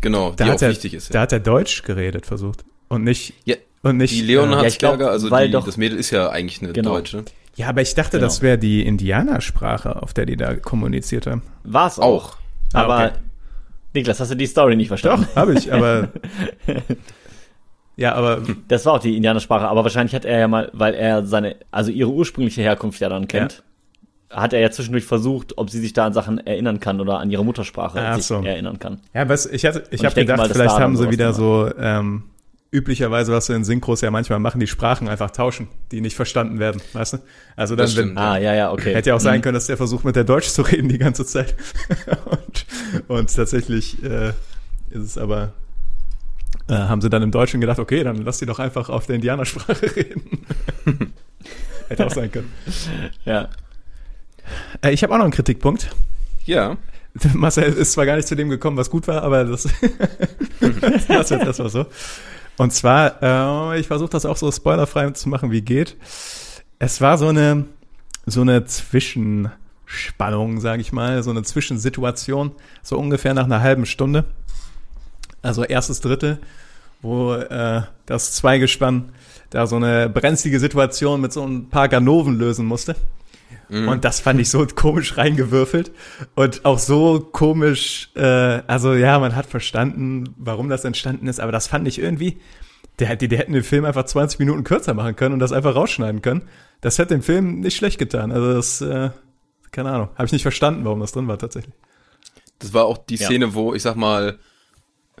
Genau, 0.00 0.30
Da 0.30 0.44
die 0.44 0.50
hat 0.52 0.58
auch 0.58 0.62
er, 0.62 0.70
wichtig 0.70 0.94
ist. 0.94 1.10
Da 1.12 1.14
Ja. 1.18 1.20
hat 1.22 1.32
er 1.32 1.40
Deutsch 1.40 1.82
geredet 1.82 2.24
versucht 2.24 2.64
und 2.88 3.02
nicht 3.02 3.34
ja, 3.44 3.56
und 3.82 3.96
nicht 3.96 4.14
die 4.14 4.20
Leon 4.22 4.52
äh, 4.52 4.68
Ja, 4.68 4.88
also 5.08 5.30
weil 5.30 5.46
die, 5.46 5.52
doch- 5.52 5.64
das 5.66 5.76
Mädel 5.76 5.98
ist 5.98 6.10
ja 6.10 6.28
eigentlich 6.30 6.62
eine 6.62 6.72
Genau. 6.72 6.90
Deutsche. 6.90 7.24
Ja, 7.56 7.68
aber 7.68 7.82
ich 7.82 7.94
dachte, 7.94 8.18
Genau. 8.18 8.26
das 8.26 8.42
wäre 8.42 8.58
die 8.58 8.86
Indianersprache, 8.86 10.02
auf 10.02 10.14
der 10.14 10.24
die 10.26 10.36
da 10.36 10.54
kommuniziert 10.54 11.26
haben. 11.26 11.42
War 11.64 11.88
es 11.88 11.98
auch. 11.98 12.04
Auch. 12.32 12.36
Ah, 12.72 12.82
Aber 12.82 13.04
okay. 13.06 13.10
Niklas, 13.92 14.20
hast 14.20 14.30
du 14.30 14.36
die 14.36 14.46
Story 14.46 14.76
nicht 14.76 14.88
verstanden? 14.88 15.26
Doch, 15.28 15.36
habe 15.36 15.54
ich, 15.54 15.72
aber. 15.72 16.08
ja, 17.96 18.14
aber. 18.14 18.42
Das 18.68 18.86
war 18.86 18.94
auch 18.94 18.98
die 19.00 19.16
Indianersprache, 19.16 19.66
aber 19.68 19.82
wahrscheinlich 19.82 20.14
hat 20.14 20.24
er 20.24 20.38
ja 20.38 20.48
mal, 20.48 20.70
weil 20.72 20.94
er 20.94 21.26
seine, 21.26 21.56
also 21.70 21.90
ihre 21.90 22.10
ursprüngliche 22.10 22.62
Herkunft 22.62 23.00
ja 23.00 23.08
dann 23.08 23.26
kennt, 23.28 23.62
hat 24.30 24.52
er 24.52 24.60
ja 24.60 24.70
zwischendurch 24.70 25.04
versucht, 25.04 25.58
ob 25.58 25.70
sie 25.70 25.80
sich 25.80 25.92
da 25.92 26.06
an 26.06 26.12
Sachen 26.12 26.38
erinnern 26.46 26.78
kann 26.80 27.00
oder 27.00 27.18
an 27.18 27.30
ihre 27.30 27.44
Muttersprache 27.44 28.20
so. 28.20 28.42
erinnern 28.42 28.78
kann. 28.78 29.00
Ja, 29.12 29.28
was, 29.28 29.44
ich 29.46 29.66
hatte, 29.66 29.82
ich 29.90 30.04
habe 30.04 30.14
gedacht, 30.14 30.38
mal, 30.38 30.48
vielleicht 30.48 30.78
haben 30.78 30.96
sie 30.96 31.10
wieder 31.10 31.32
so 31.32 31.68
ähm, 31.78 32.22
üblicherweise, 32.72 33.32
was 33.32 33.46
sie 33.46 33.54
in 33.54 33.64
Synchros 33.64 34.00
ja 34.00 34.10
manchmal 34.10 34.38
machen, 34.38 34.60
die 34.60 34.66
Sprachen 34.66 35.08
einfach 35.08 35.30
tauschen, 35.30 35.68
die 35.90 36.00
nicht 36.00 36.14
verstanden 36.14 36.58
werden, 36.58 36.80
weißt 36.92 37.14
du? 37.14 37.18
Also 37.56 37.74
dann, 37.74 37.94
wenn. 37.96 38.16
Ah, 38.16 38.38
ja, 38.38 38.54
ja, 38.54 38.72
okay. 38.72 38.94
hätte 38.94 39.10
ja 39.10 39.16
auch 39.16 39.20
sein 39.20 39.42
können, 39.42 39.54
dass 39.54 39.66
der 39.66 39.76
versucht, 39.76 40.04
mit 40.04 40.14
der 40.14 40.24
Deutsch 40.24 40.48
zu 40.48 40.62
reden 40.62 40.88
die 40.88 40.98
ganze 40.98 41.26
Zeit. 41.26 41.54
und, 42.26 42.66
und 43.08 43.34
tatsächlich 43.34 44.02
äh, 44.04 44.28
ist 44.90 45.02
es 45.02 45.18
aber, 45.18 45.52
äh, 46.68 46.74
haben 46.74 47.00
sie 47.00 47.10
dann 47.10 47.22
im 47.22 47.32
Deutschen 47.32 47.60
gedacht, 47.60 47.80
okay, 47.80 48.04
dann 48.04 48.16
lass 48.24 48.38
die 48.38 48.46
doch 48.46 48.60
einfach 48.60 48.88
auf 48.88 49.06
der 49.06 49.16
Indianersprache 49.16 49.96
reden. 49.96 50.44
hätte 51.88 52.06
auch 52.06 52.14
sein 52.14 52.30
können. 52.30 52.52
Ja. 53.24 53.48
Äh, 54.80 54.92
ich 54.92 55.02
habe 55.02 55.12
auch 55.12 55.18
noch 55.18 55.24
einen 55.24 55.32
Kritikpunkt. 55.32 55.90
Ja. 56.44 56.76
Marcel 57.34 57.72
ist 57.72 57.92
zwar 57.92 58.06
gar 58.06 58.14
nicht 58.14 58.28
zu 58.28 58.36
dem 58.36 58.48
gekommen, 58.48 58.76
was 58.76 58.88
gut 58.88 59.08
war, 59.08 59.24
aber 59.24 59.44
das, 59.44 59.68
das, 61.08 61.28
das 61.28 61.58
war 61.58 61.68
so. 61.68 61.86
Und 62.60 62.72
zwar, 62.74 63.22
äh, 63.72 63.80
ich 63.80 63.86
versuche 63.86 64.10
das 64.10 64.26
auch 64.26 64.36
so 64.36 64.52
spoilerfrei 64.52 65.08
zu 65.12 65.30
machen, 65.30 65.50
wie 65.50 65.62
geht. 65.62 65.96
Es 66.78 67.00
war 67.00 67.16
so 67.16 67.28
eine, 67.28 67.64
so 68.26 68.42
eine 68.42 68.66
Zwischenspannung, 68.66 70.60
sage 70.60 70.82
ich 70.82 70.92
mal, 70.92 71.22
so 71.22 71.30
eine 71.30 71.42
Zwischensituation, 71.42 72.52
so 72.82 72.98
ungefähr 72.98 73.32
nach 73.32 73.46
einer 73.46 73.62
halben 73.62 73.86
Stunde. 73.86 74.26
Also 75.40 75.64
erstes 75.64 76.02
Drittel, 76.02 76.38
wo 77.00 77.32
äh, 77.32 77.80
das 78.04 78.34
Zweigespann 78.34 79.08
da 79.48 79.66
so 79.66 79.76
eine 79.76 80.10
brenzlige 80.10 80.60
Situation 80.60 81.22
mit 81.22 81.32
so 81.32 81.42
ein 81.42 81.70
paar 81.70 81.88
Ganoven 81.88 82.38
lösen 82.38 82.66
musste. 82.66 82.94
Und 83.88 84.04
das 84.04 84.18
fand 84.20 84.40
ich 84.40 84.50
so 84.50 84.66
komisch 84.66 85.16
reingewürfelt 85.16 85.92
und 86.34 86.64
auch 86.64 86.78
so 86.78 87.20
komisch, 87.20 88.10
äh, 88.16 88.22
also 88.66 88.94
ja, 88.94 89.18
man 89.18 89.36
hat 89.36 89.46
verstanden, 89.46 90.34
warum 90.36 90.68
das 90.68 90.84
entstanden 90.84 91.28
ist, 91.28 91.38
aber 91.40 91.52
das 91.52 91.68
fand 91.68 91.86
ich 91.86 92.00
irgendwie, 92.00 92.40
der, 92.98 93.14
die, 93.16 93.28
die 93.28 93.38
hätten 93.38 93.52
den 93.52 93.62
Film 93.62 93.84
einfach 93.84 94.04
20 94.04 94.38
Minuten 94.40 94.64
kürzer 94.64 94.92
machen 94.94 95.14
können 95.16 95.34
und 95.34 95.38
das 95.38 95.52
einfach 95.52 95.74
rausschneiden 95.74 96.20
können. 96.20 96.48
Das 96.80 96.98
hätte 96.98 97.14
dem 97.14 97.22
Film 97.22 97.60
nicht 97.60 97.76
schlecht 97.76 97.98
getan. 97.98 98.32
Also 98.32 98.52
das, 98.54 98.80
äh, 98.80 99.10
keine 99.70 99.90
Ahnung, 99.90 100.08
habe 100.14 100.26
ich 100.26 100.32
nicht 100.32 100.42
verstanden, 100.42 100.84
warum 100.84 101.00
das 101.00 101.12
drin 101.12 101.28
war 101.28 101.38
tatsächlich. 101.38 101.74
Das 102.58 102.74
war 102.74 102.84
auch 102.86 102.98
die 102.98 103.16
Ja. 103.16 103.26
Szene, 103.26 103.54
wo, 103.54 103.72
ich 103.74 103.82
sag 103.82 103.96
mal, 103.96 104.38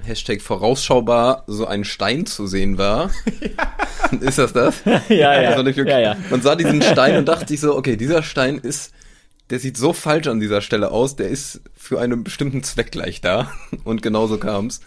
Hashtag 0.04 0.40
vorausschaubar 0.42 1.44
so 1.46 1.66
ein 1.66 1.84
Stein 1.84 2.26
zu 2.26 2.46
sehen 2.46 2.78
war. 2.78 3.10
ist 4.20 4.38
das 4.38 4.52
das? 4.52 4.82
Ja, 5.08 5.40
ja. 5.40 5.62
nicht 5.62 5.76
wirklich- 5.76 5.92
ja, 5.94 6.00
ja. 6.00 6.16
Man 6.30 6.42
sah 6.42 6.56
diesen 6.56 6.82
Stein 6.82 7.16
und 7.16 7.26
dachte 7.28 7.48
sich 7.48 7.60
so, 7.60 7.76
okay, 7.76 7.96
dieser 7.96 8.22
Stein 8.22 8.58
ist, 8.58 8.92
der 9.50 9.58
sieht 9.58 9.76
so 9.76 9.92
falsch 9.92 10.28
an 10.28 10.38
dieser 10.40 10.60
Stelle 10.60 10.90
aus, 10.90 11.16
der 11.16 11.28
ist 11.28 11.60
für 11.76 12.00
einen 12.00 12.22
bestimmten 12.24 12.62
Zweck 12.62 12.92
gleich 12.92 13.20
da. 13.20 13.50
Und 13.84 14.00
genauso 14.02 14.38
kam's. 14.38 14.80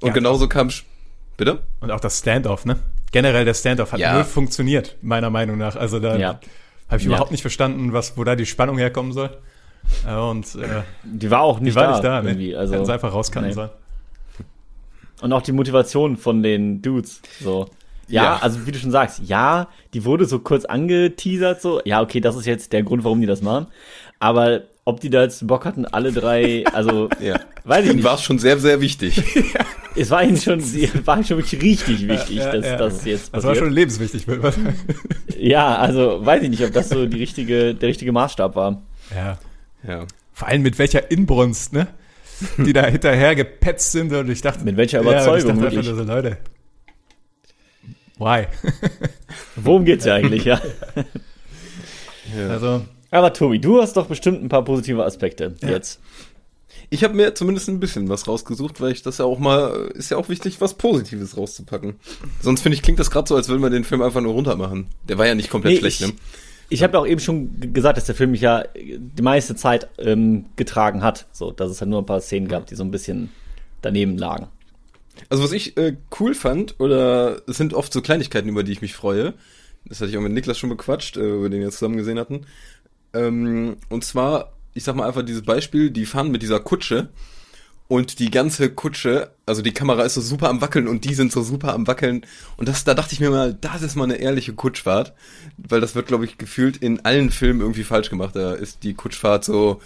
Und 0.00 0.08
Ja. 0.08 0.14
genauso 0.14 0.48
kam's. 0.48 0.84
Bitte? 1.36 1.60
Und 1.80 1.90
auch 1.90 2.00
das 2.00 2.18
Standoff, 2.18 2.64
ne? 2.64 2.76
Generell 3.12 3.44
der 3.44 3.54
Standoff 3.54 3.92
hat 3.92 4.00
Ja. 4.00 4.14
null 4.14 4.24
funktioniert, 4.24 4.96
meiner 5.02 5.30
Meinung 5.30 5.56
nach. 5.58 5.76
Also 5.76 5.98
da 6.00 6.16
Ja. 6.16 6.28
habe 6.88 6.96
ich 6.98 7.02
Ja. 7.04 7.08
überhaupt 7.10 7.30
nicht 7.30 7.42
verstanden, 7.42 7.92
was, 7.92 8.16
wo 8.16 8.24
da 8.24 8.34
die 8.34 8.46
Spannung 8.46 8.78
herkommen 8.78 9.12
soll. 9.12 9.30
Und 10.06 10.54
äh, 10.56 10.82
Die 11.04 11.30
war 11.30 11.40
auch 11.42 11.58
die 11.58 11.64
nicht 11.66 11.74
war 11.76 11.84
da. 11.84 11.90
nicht 11.92 12.04
da, 12.04 12.22
irgendwie. 12.22 12.50
ne? 12.52 12.58
Also, 12.58 12.74
Hätten 12.74 12.84
sie 12.86 12.92
einfach 12.92 13.12
rauskanten 13.12 13.50
nee. 13.50 13.54
sollen. 13.54 13.70
Und 15.20 15.32
auch 15.32 15.42
die 15.42 15.52
Motivation 15.52 16.16
von 16.16 16.42
den 16.42 16.80
Dudes. 16.82 17.20
So. 17.40 17.68
Ja, 18.08 18.22
Ja. 18.24 18.36
also 18.40 18.66
wie 18.66 18.72
du 18.72 18.78
schon 18.78 18.90
sagst, 18.90 19.20
ja, 19.24 19.68
die 19.94 20.04
wurde 20.04 20.24
so 20.24 20.38
kurz 20.38 20.64
angeteasert, 20.64 21.60
so, 21.60 21.80
ja, 21.84 22.00
okay, 22.00 22.20
das 22.20 22.36
ist 22.36 22.46
jetzt 22.46 22.72
der 22.72 22.82
Grund, 22.82 23.04
warum 23.04 23.20
die 23.20 23.26
das 23.26 23.42
machen. 23.42 23.66
Aber 24.18 24.62
ob 24.84 25.00
die 25.00 25.10
da 25.10 25.22
jetzt 25.22 25.46
Bock 25.46 25.64
hatten, 25.66 25.84
alle 25.84 26.12
drei, 26.12 26.64
also, 26.72 27.08
Ja. 27.20 27.38
weiß 27.64 27.80
ich 27.84 27.86
Ihnen 27.90 27.96
nicht. 27.96 28.04
war 28.04 28.14
es 28.14 28.22
schon 28.22 28.38
sehr, 28.38 28.58
sehr 28.58 28.80
wichtig. 28.80 29.22
Es 30.00 30.10
war 30.12 30.22
ihnen 30.22 30.36
schon, 30.36 30.60
war 31.06 31.24
schon 31.24 31.38
wirklich 31.38 31.60
richtig 31.60 32.06
wichtig, 32.06 32.36
Ja, 32.36 32.52
dass 32.52 32.64
ja. 32.64 32.76
das 32.76 33.04
jetzt 33.04 33.34
Das 33.34 33.42
war 33.42 33.50
passiert. 33.50 33.64
schon 33.66 33.74
lebenswichtig, 33.74 34.28
will 34.28 34.38
man 34.38 34.52
sagen. 34.52 34.76
ja, 35.40 35.74
also 35.76 36.24
weiß 36.24 36.40
ich 36.44 36.50
nicht, 36.50 36.62
ob 36.62 36.72
das 36.72 36.90
so 36.90 37.04
die 37.06 37.16
richtige, 37.18 37.74
der 37.74 37.88
richtige 37.88 38.12
Maßstab 38.12 38.54
war. 38.54 38.80
Ja. 39.12 39.38
Ja. 39.88 40.04
Vor 40.32 40.46
allem 40.46 40.62
mit 40.62 40.78
welcher 40.78 41.10
Inbrunst, 41.10 41.72
ne? 41.72 41.88
Die 42.58 42.72
da 42.72 42.86
hinterher 42.86 43.34
gepetzt 43.34 43.92
sind 43.92 44.12
und 44.12 44.28
ich 44.30 44.40
dachte. 44.42 44.64
Mit 44.64 44.76
welcher 44.76 45.02
Ja, 45.02 45.30
und 45.30 45.38
ich 45.38 45.44
Überzeugung, 45.44 45.60
dachte 45.62 45.82
so, 45.96 46.02
Leute. 46.04 46.38
Why? 48.18 48.46
Worum 49.56 49.84
geht's 49.84 50.04
ja 50.04 50.14
eigentlich, 50.14 50.44
ja? 50.44 50.60
Also, 52.48 52.84
Aber 53.10 53.32
Tobi, 53.32 53.58
du 53.58 53.80
hast 53.80 53.96
doch 53.96 54.06
bestimmt 54.06 54.42
ein 54.42 54.48
paar 54.48 54.64
positive 54.64 55.04
Aspekte 55.04 55.54
jetzt. 55.62 56.00
Ich 56.90 57.04
habe 57.04 57.14
mir 57.14 57.34
zumindest 57.34 57.68
ein 57.68 57.80
bisschen 57.80 58.08
was 58.08 58.26
rausgesucht, 58.26 58.80
weil 58.80 58.92
ich 58.92 59.02
das 59.02 59.18
ja 59.18 59.24
auch 59.26 59.38
mal, 59.38 59.90
ist 59.94 60.10
ja 60.10 60.16
auch 60.16 60.28
wichtig, 60.30 60.60
was 60.60 60.74
Positives 60.74 61.36
rauszupacken. 61.36 61.96
Sonst 62.40 62.62
finde 62.62 62.76
ich, 62.76 62.82
klingt 62.82 62.98
das 62.98 63.10
gerade 63.10 63.28
so, 63.28 63.36
als 63.36 63.48
würden 63.48 63.62
wir 63.62 63.68
den 63.70 63.84
Film 63.84 64.00
einfach 64.00 64.20
nur 64.22 64.32
runter 64.32 64.56
machen. 64.56 64.86
Der 65.06 65.18
war 65.18 65.26
ja 65.26 65.34
nicht 65.34 65.50
komplett 65.50 65.74
Nee, 65.74 65.78
schlecht, 65.80 66.00
ich- 66.00 66.06
ne? 66.06 66.12
Ich 66.70 66.82
habe 66.82 66.94
ja 66.94 67.00
auch 67.00 67.06
eben 67.06 67.20
schon 67.20 67.72
gesagt, 67.72 67.96
dass 67.96 68.04
der 68.04 68.14
Film 68.14 68.32
mich 68.32 68.42
ja 68.42 68.64
die 68.74 69.22
meiste 69.22 69.56
Zeit 69.56 69.88
ähm, 69.98 70.46
getragen 70.56 71.02
hat. 71.02 71.26
So, 71.32 71.50
dass 71.50 71.70
es 71.70 71.80
halt 71.80 71.90
nur 71.90 72.02
ein 72.02 72.06
paar 72.06 72.20
Szenen 72.20 72.48
gab, 72.48 72.66
die 72.66 72.74
so 72.74 72.84
ein 72.84 72.90
bisschen 72.90 73.30
daneben 73.80 74.18
lagen. 74.18 74.48
Also 75.28 75.42
was 75.42 75.52
ich 75.52 75.76
äh, 75.76 75.96
cool 76.20 76.34
fand, 76.34 76.78
oder 76.78 77.42
es 77.48 77.56
sind 77.56 77.74
oft 77.74 77.92
so 77.92 78.02
Kleinigkeiten, 78.02 78.48
über 78.48 78.62
die 78.62 78.72
ich 78.72 78.82
mich 78.82 78.94
freue. 78.94 79.34
Das 79.84 80.00
hatte 80.00 80.10
ich 80.10 80.18
auch 80.18 80.22
mit 80.22 80.32
Niklas 80.32 80.58
schon 80.58 80.70
bequatscht, 80.70 81.16
äh, 81.16 81.36
über 81.36 81.48
den 81.48 81.60
wir 81.60 81.70
zusammen 81.70 81.96
gesehen 81.96 82.18
hatten. 82.18 82.42
Ähm, 83.14 83.76
und 83.88 84.04
zwar, 84.04 84.52
ich 84.74 84.84
sag 84.84 84.94
mal 84.94 85.06
einfach 85.06 85.24
dieses 85.24 85.42
Beispiel, 85.42 85.90
die 85.90 86.06
fahren 86.06 86.30
mit 86.30 86.42
dieser 86.42 86.60
Kutsche 86.60 87.08
und 87.88 88.18
die 88.18 88.30
ganze 88.30 88.68
Kutsche, 88.70 89.30
also 89.46 89.62
die 89.62 89.72
Kamera 89.72 90.02
ist 90.02 90.14
so 90.14 90.20
super 90.20 90.50
am 90.50 90.60
Wackeln 90.60 90.86
und 90.86 91.04
die 91.06 91.14
sind 91.14 91.32
so 91.32 91.42
super 91.42 91.72
am 91.72 91.86
Wackeln. 91.86 92.26
Und 92.58 92.68
das, 92.68 92.84
da 92.84 92.92
dachte 92.92 93.14
ich 93.14 93.20
mir 93.20 93.30
mal, 93.30 93.54
das 93.58 93.80
ist 93.80 93.96
mal 93.96 94.04
eine 94.04 94.16
ehrliche 94.16 94.52
Kutschfahrt. 94.52 95.14
Weil 95.56 95.80
das 95.80 95.94
wird, 95.94 96.06
glaube 96.06 96.26
ich, 96.26 96.36
gefühlt 96.36 96.76
in 96.76 97.04
allen 97.06 97.30
Filmen 97.30 97.62
irgendwie 97.62 97.84
falsch 97.84 98.10
gemacht. 98.10 98.36
Da 98.36 98.52
ist 98.52 98.84
die 98.84 98.92
Kutschfahrt 98.92 99.42
so, 99.42 99.80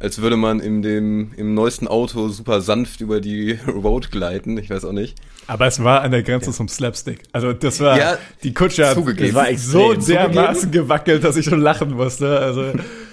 als 0.00 0.22
würde 0.22 0.38
man 0.38 0.60
in 0.60 0.80
dem, 0.80 1.32
im 1.36 1.52
neuesten 1.52 1.88
Auto 1.88 2.28
super 2.28 2.62
sanft 2.62 3.02
über 3.02 3.20
die 3.20 3.58
Road 3.68 4.10
gleiten. 4.10 4.56
Ich 4.56 4.70
weiß 4.70 4.86
auch 4.86 4.92
nicht. 4.92 5.18
aber 5.46 5.66
es 5.66 5.84
war 5.84 6.00
an 6.00 6.10
der 6.10 6.22
Grenze 6.22 6.52
zum 6.52 6.68
Slapstick. 6.68 7.20
Also, 7.32 7.52
das 7.52 7.80
war, 7.80 7.98
Ja, 7.98 8.18
die 8.42 8.54
Kutsche 8.54 8.86
hat 8.86 8.94
zugegeben. 8.94 9.34
War 9.34 9.54
so 9.58 9.92
dermaßen 9.92 10.70
gewackelt, 10.70 11.22
dass 11.22 11.36
ich 11.36 11.44
schon 11.44 11.60
lachen 11.60 11.90
musste. 11.90 12.38
Also, 12.40 12.72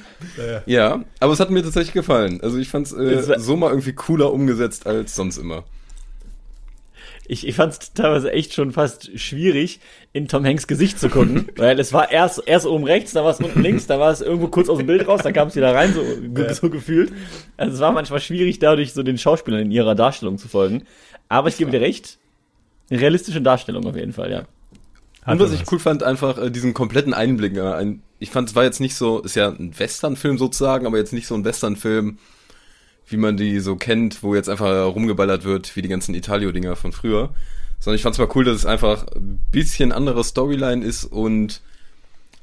Ja, 0.66 1.04
aber 1.20 1.34
es 1.34 1.40
hat 1.40 1.50
mir 1.50 1.64
tatsächlich 1.64 1.94
gefallen. 1.94 2.40
Also 2.42 2.58
ich 2.58 2.70
fand 2.70 2.88
es 2.88 2.94
äh, 2.94 3.16
so 3.40 3.56
mal 3.56 3.70
irgendwie 3.70 3.94
cooler 3.94 4.32
umgesetzt 4.34 4.86
als 4.88 5.16
sonst 5.16 5.38
immer. 5.38 5.64
Ich, 7.32 7.46
ich 7.48 7.56
fand 7.56 7.74
es 7.74 7.94
teilweise 7.94 8.32
echt 8.32 8.54
schon 8.54 8.72
fast 8.72 9.18
schwierig, 9.20 9.80
in 10.14 10.28
Tom 10.28 10.44
Hanks 10.44 10.66
Gesicht 10.66 11.00
zu 11.00 11.10
gucken, 11.10 11.48
weil 11.58 11.80
es 11.80 11.94
war 11.94 12.12
erst, 12.12 12.42
erst 12.48 12.66
oben 12.66 12.86
rechts, 12.86 13.12
dann 13.12 13.24
war 13.24 13.32
es 13.32 13.40
unten 13.40 13.62
links, 13.62 13.86
dann 13.86 14.00
war 14.00 14.12
es 14.12 14.22
irgendwo 14.22 14.48
kurz 14.48 14.68
aus 14.68 14.80
dem 14.80 14.88
Bild 14.88 15.08
raus, 15.08 15.22
dann 15.22 15.34
kam 15.34 15.48
es 15.50 15.56
wieder 15.56 15.74
rein, 15.76 15.94
so, 15.94 16.04
ge- 16.34 16.52
so 16.54 16.70
gefühlt. 16.72 17.14
Also 17.56 17.76
es 17.76 17.80
war 17.82 17.92
manchmal 17.92 18.20
schwierig, 18.20 18.58
dadurch 18.58 18.94
so 18.94 19.04
den 19.04 19.20
Schauspielern 19.20 19.62
in 19.62 19.72
ihrer 19.72 19.94
Darstellung 19.94 20.40
zu 20.40 20.48
folgen. 20.48 20.84
Aber 21.28 21.50
ich 21.50 21.58
gebe 21.58 21.70
dir 21.70 21.82
recht, 21.82 22.18
eine 22.90 23.00
realistische 23.00 23.42
Darstellung 23.42 23.86
auf 23.86 23.96
jeden 23.96 24.14
Fall, 24.14 24.32
ja. 24.32 24.48
Und 25.32 25.40
was 25.40 25.52
ich 25.52 25.72
cool 25.72 25.80
fand, 25.80 26.04
einfach 26.04 26.38
äh, 26.38 26.50
diesen 26.50 26.74
kompletten 26.74 27.14
Einblick. 27.14 27.56
Äh, 27.56 27.74
ein, 27.74 28.02
ich 28.20 28.32
fand, 28.32 28.50
es 28.50 28.56
war 28.56 28.64
jetzt 28.64 28.80
nicht 28.80 28.96
so, 28.96 29.20
ist 29.20 29.36
ja 29.36 29.50
ein 29.50 29.78
Westernfilm 29.78 30.38
sozusagen, 30.38 30.86
aber 30.86 30.98
jetzt 30.98 31.14
nicht 31.14 31.28
so 31.28 31.36
ein 31.36 31.46
Westernfilm, 31.46 32.18
wie 33.08 33.18
man 33.18 33.38
die 33.38 33.60
so 33.60 33.76
kennt, 33.76 34.24
wo 34.24 34.36
jetzt 34.36 34.50
einfach 34.50 34.94
rumgeballert 34.94 35.44
wird, 35.44 35.76
wie 35.76 35.82
die 35.82 35.90
ganzen 35.90 36.14
Italio-Dinger 36.14 36.76
von 36.76 36.92
früher. 36.92 37.30
Sondern 37.80 37.96
ich 37.96 38.04
fand 38.04 38.14
es 38.14 38.20
mal 38.20 38.30
cool, 38.36 38.44
dass 38.44 38.58
es 38.58 38.66
einfach 38.66 39.08
ein 39.16 39.42
bisschen 39.52 39.92
andere 39.92 40.24
Storyline 40.24 40.84
ist 40.86 41.06
und 41.06 41.62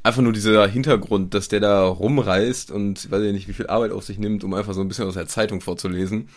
einfach 0.02 0.22
nur 0.22 0.32
dieser 0.32 0.66
Hintergrund, 0.68 1.34
dass 1.34 1.48
der 1.48 1.60
da 1.60 1.84
rumreist 1.84 2.70
und 2.70 3.04
ich 3.04 3.10
weiß 3.10 3.22
ja 3.22 3.32
nicht, 3.32 3.48
wie 3.48 3.52
viel 3.52 3.66
Arbeit 3.66 3.90
auf 3.90 4.04
sich 4.04 4.18
nimmt, 4.18 4.44
um 4.44 4.54
einfach 4.54 4.72
so 4.72 4.80
ein 4.80 4.88
bisschen 4.88 5.06
aus 5.06 5.14
der 5.14 5.26
Zeitung 5.26 5.60
vorzulesen. 5.60 6.28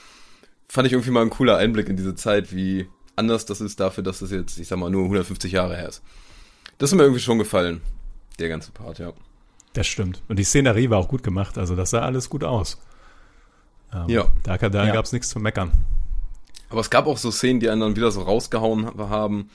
Fand 0.68 0.88
ich 0.88 0.94
irgendwie 0.94 1.12
mal 1.12 1.22
ein 1.22 1.30
cooler 1.30 1.58
Einblick 1.58 1.88
in 1.88 1.96
diese 1.96 2.16
Zeit, 2.16 2.54
wie 2.54 2.88
anders 3.16 3.46
das 3.46 3.62
ist 3.62 3.80
dafür, 3.80 4.04
dass 4.04 4.20
das 4.20 4.32
jetzt, 4.32 4.58
ich 4.60 4.68
sag 4.68 4.80
mal, 4.80 4.90
nur 4.90 5.04
150 5.04 5.52
Jahre 5.52 5.76
her 5.76 5.90
ist. 5.90 6.02
Das 6.80 6.92
hat 6.92 6.98
mir 6.98 7.04
irgendwie 7.04 7.22
schon 7.22 7.38
gefallen, 7.38 7.82
der 8.40 8.50
ganze 8.50 8.72
Part, 8.72 8.98
ja. 9.00 9.14
das 9.74 9.86
stimmt. 9.88 10.22
Und 10.28 10.40
die 10.40 10.44
Szenerie 10.44 10.90
war 10.90 10.98
auch 10.98 11.08
gut 11.08 11.22
gemacht. 11.24 11.58
Also, 11.58 11.76
das 11.76 11.92
sah 11.92 12.02
alles 12.02 12.30
gut 12.30 12.44
aus. 12.44 12.80
Ähm, 13.94 14.06
Ja. 14.08 14.26
Da, 14.44 14.58
da 14.58 14.86
Ja. 14.88 14.94
gab 14.94 15.06
es 15.06 15.12
nichts 15.12 15.30
zu 15.30 15.40
meckern. 15.40 15.72
Aber 16.70 16.82
es 16.82 16.90
gab 16.90 17.06
auch 17.08 17.18
so 17.18 17.32
Szenen, 17.32 17.60
die 17.60 17.70
einen 17.70 17.82
dann 17.82 17.96
wieder 17.96 18.12
so 18.12 18.22
rausgehauen 18.22 18.98
haben. 18.98 19.50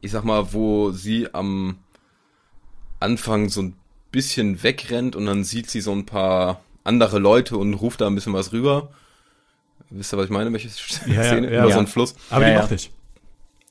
Ich 0.00 0.10
sag 0.12 0.24
mal, 0.24 0.52
wo 0.52 0.90
sie 0.92 1.32
am 1.34 1.78
Anfang 3.00 3.48
so 3.48 3.62
ein 3.62 3.76
bisschen 4.12 4.62
wegrennt 4.62 5.16
und 5.16 5.26
dann 5.26 5.44
sieht 5.44 5.70
sie 5.70 5.80
so 5.80 5.92
ein 5.92 6.06
paar 6.06 6.60
andere 6.84 7.18
Leute 7.18 7.56
und 7.56 7.74
ruft 7.74 8.00
da 8.00 8.06
ein 8.06 8.14
bisschen 8.14 8.32
was 8.32 8.52
rüber. 8.52 8.90
Wisst 9.90 10.12
ihr, 10.14 10.16
was 10.18 10.26
ich 10.26 10.30
meine? 10.30 10.52
Welche 10.52 10.68
Ja, 10.68 11.14
ja, 11.14 11.24
Szene? 11.24 11.52
ja. 11.52 11.58
Über 11.60 11.68
Ja. 11.68 11.72
so 11.74 11.78
einen 11.78 11.88
Fluss. 11.88 12.14
Aber 12.30 12.42
Ja, 12.42 12.48
die 12.48 12.54
ja. 12.54 12.60
mochte 12.60 12.74
ich. 12.76 12.90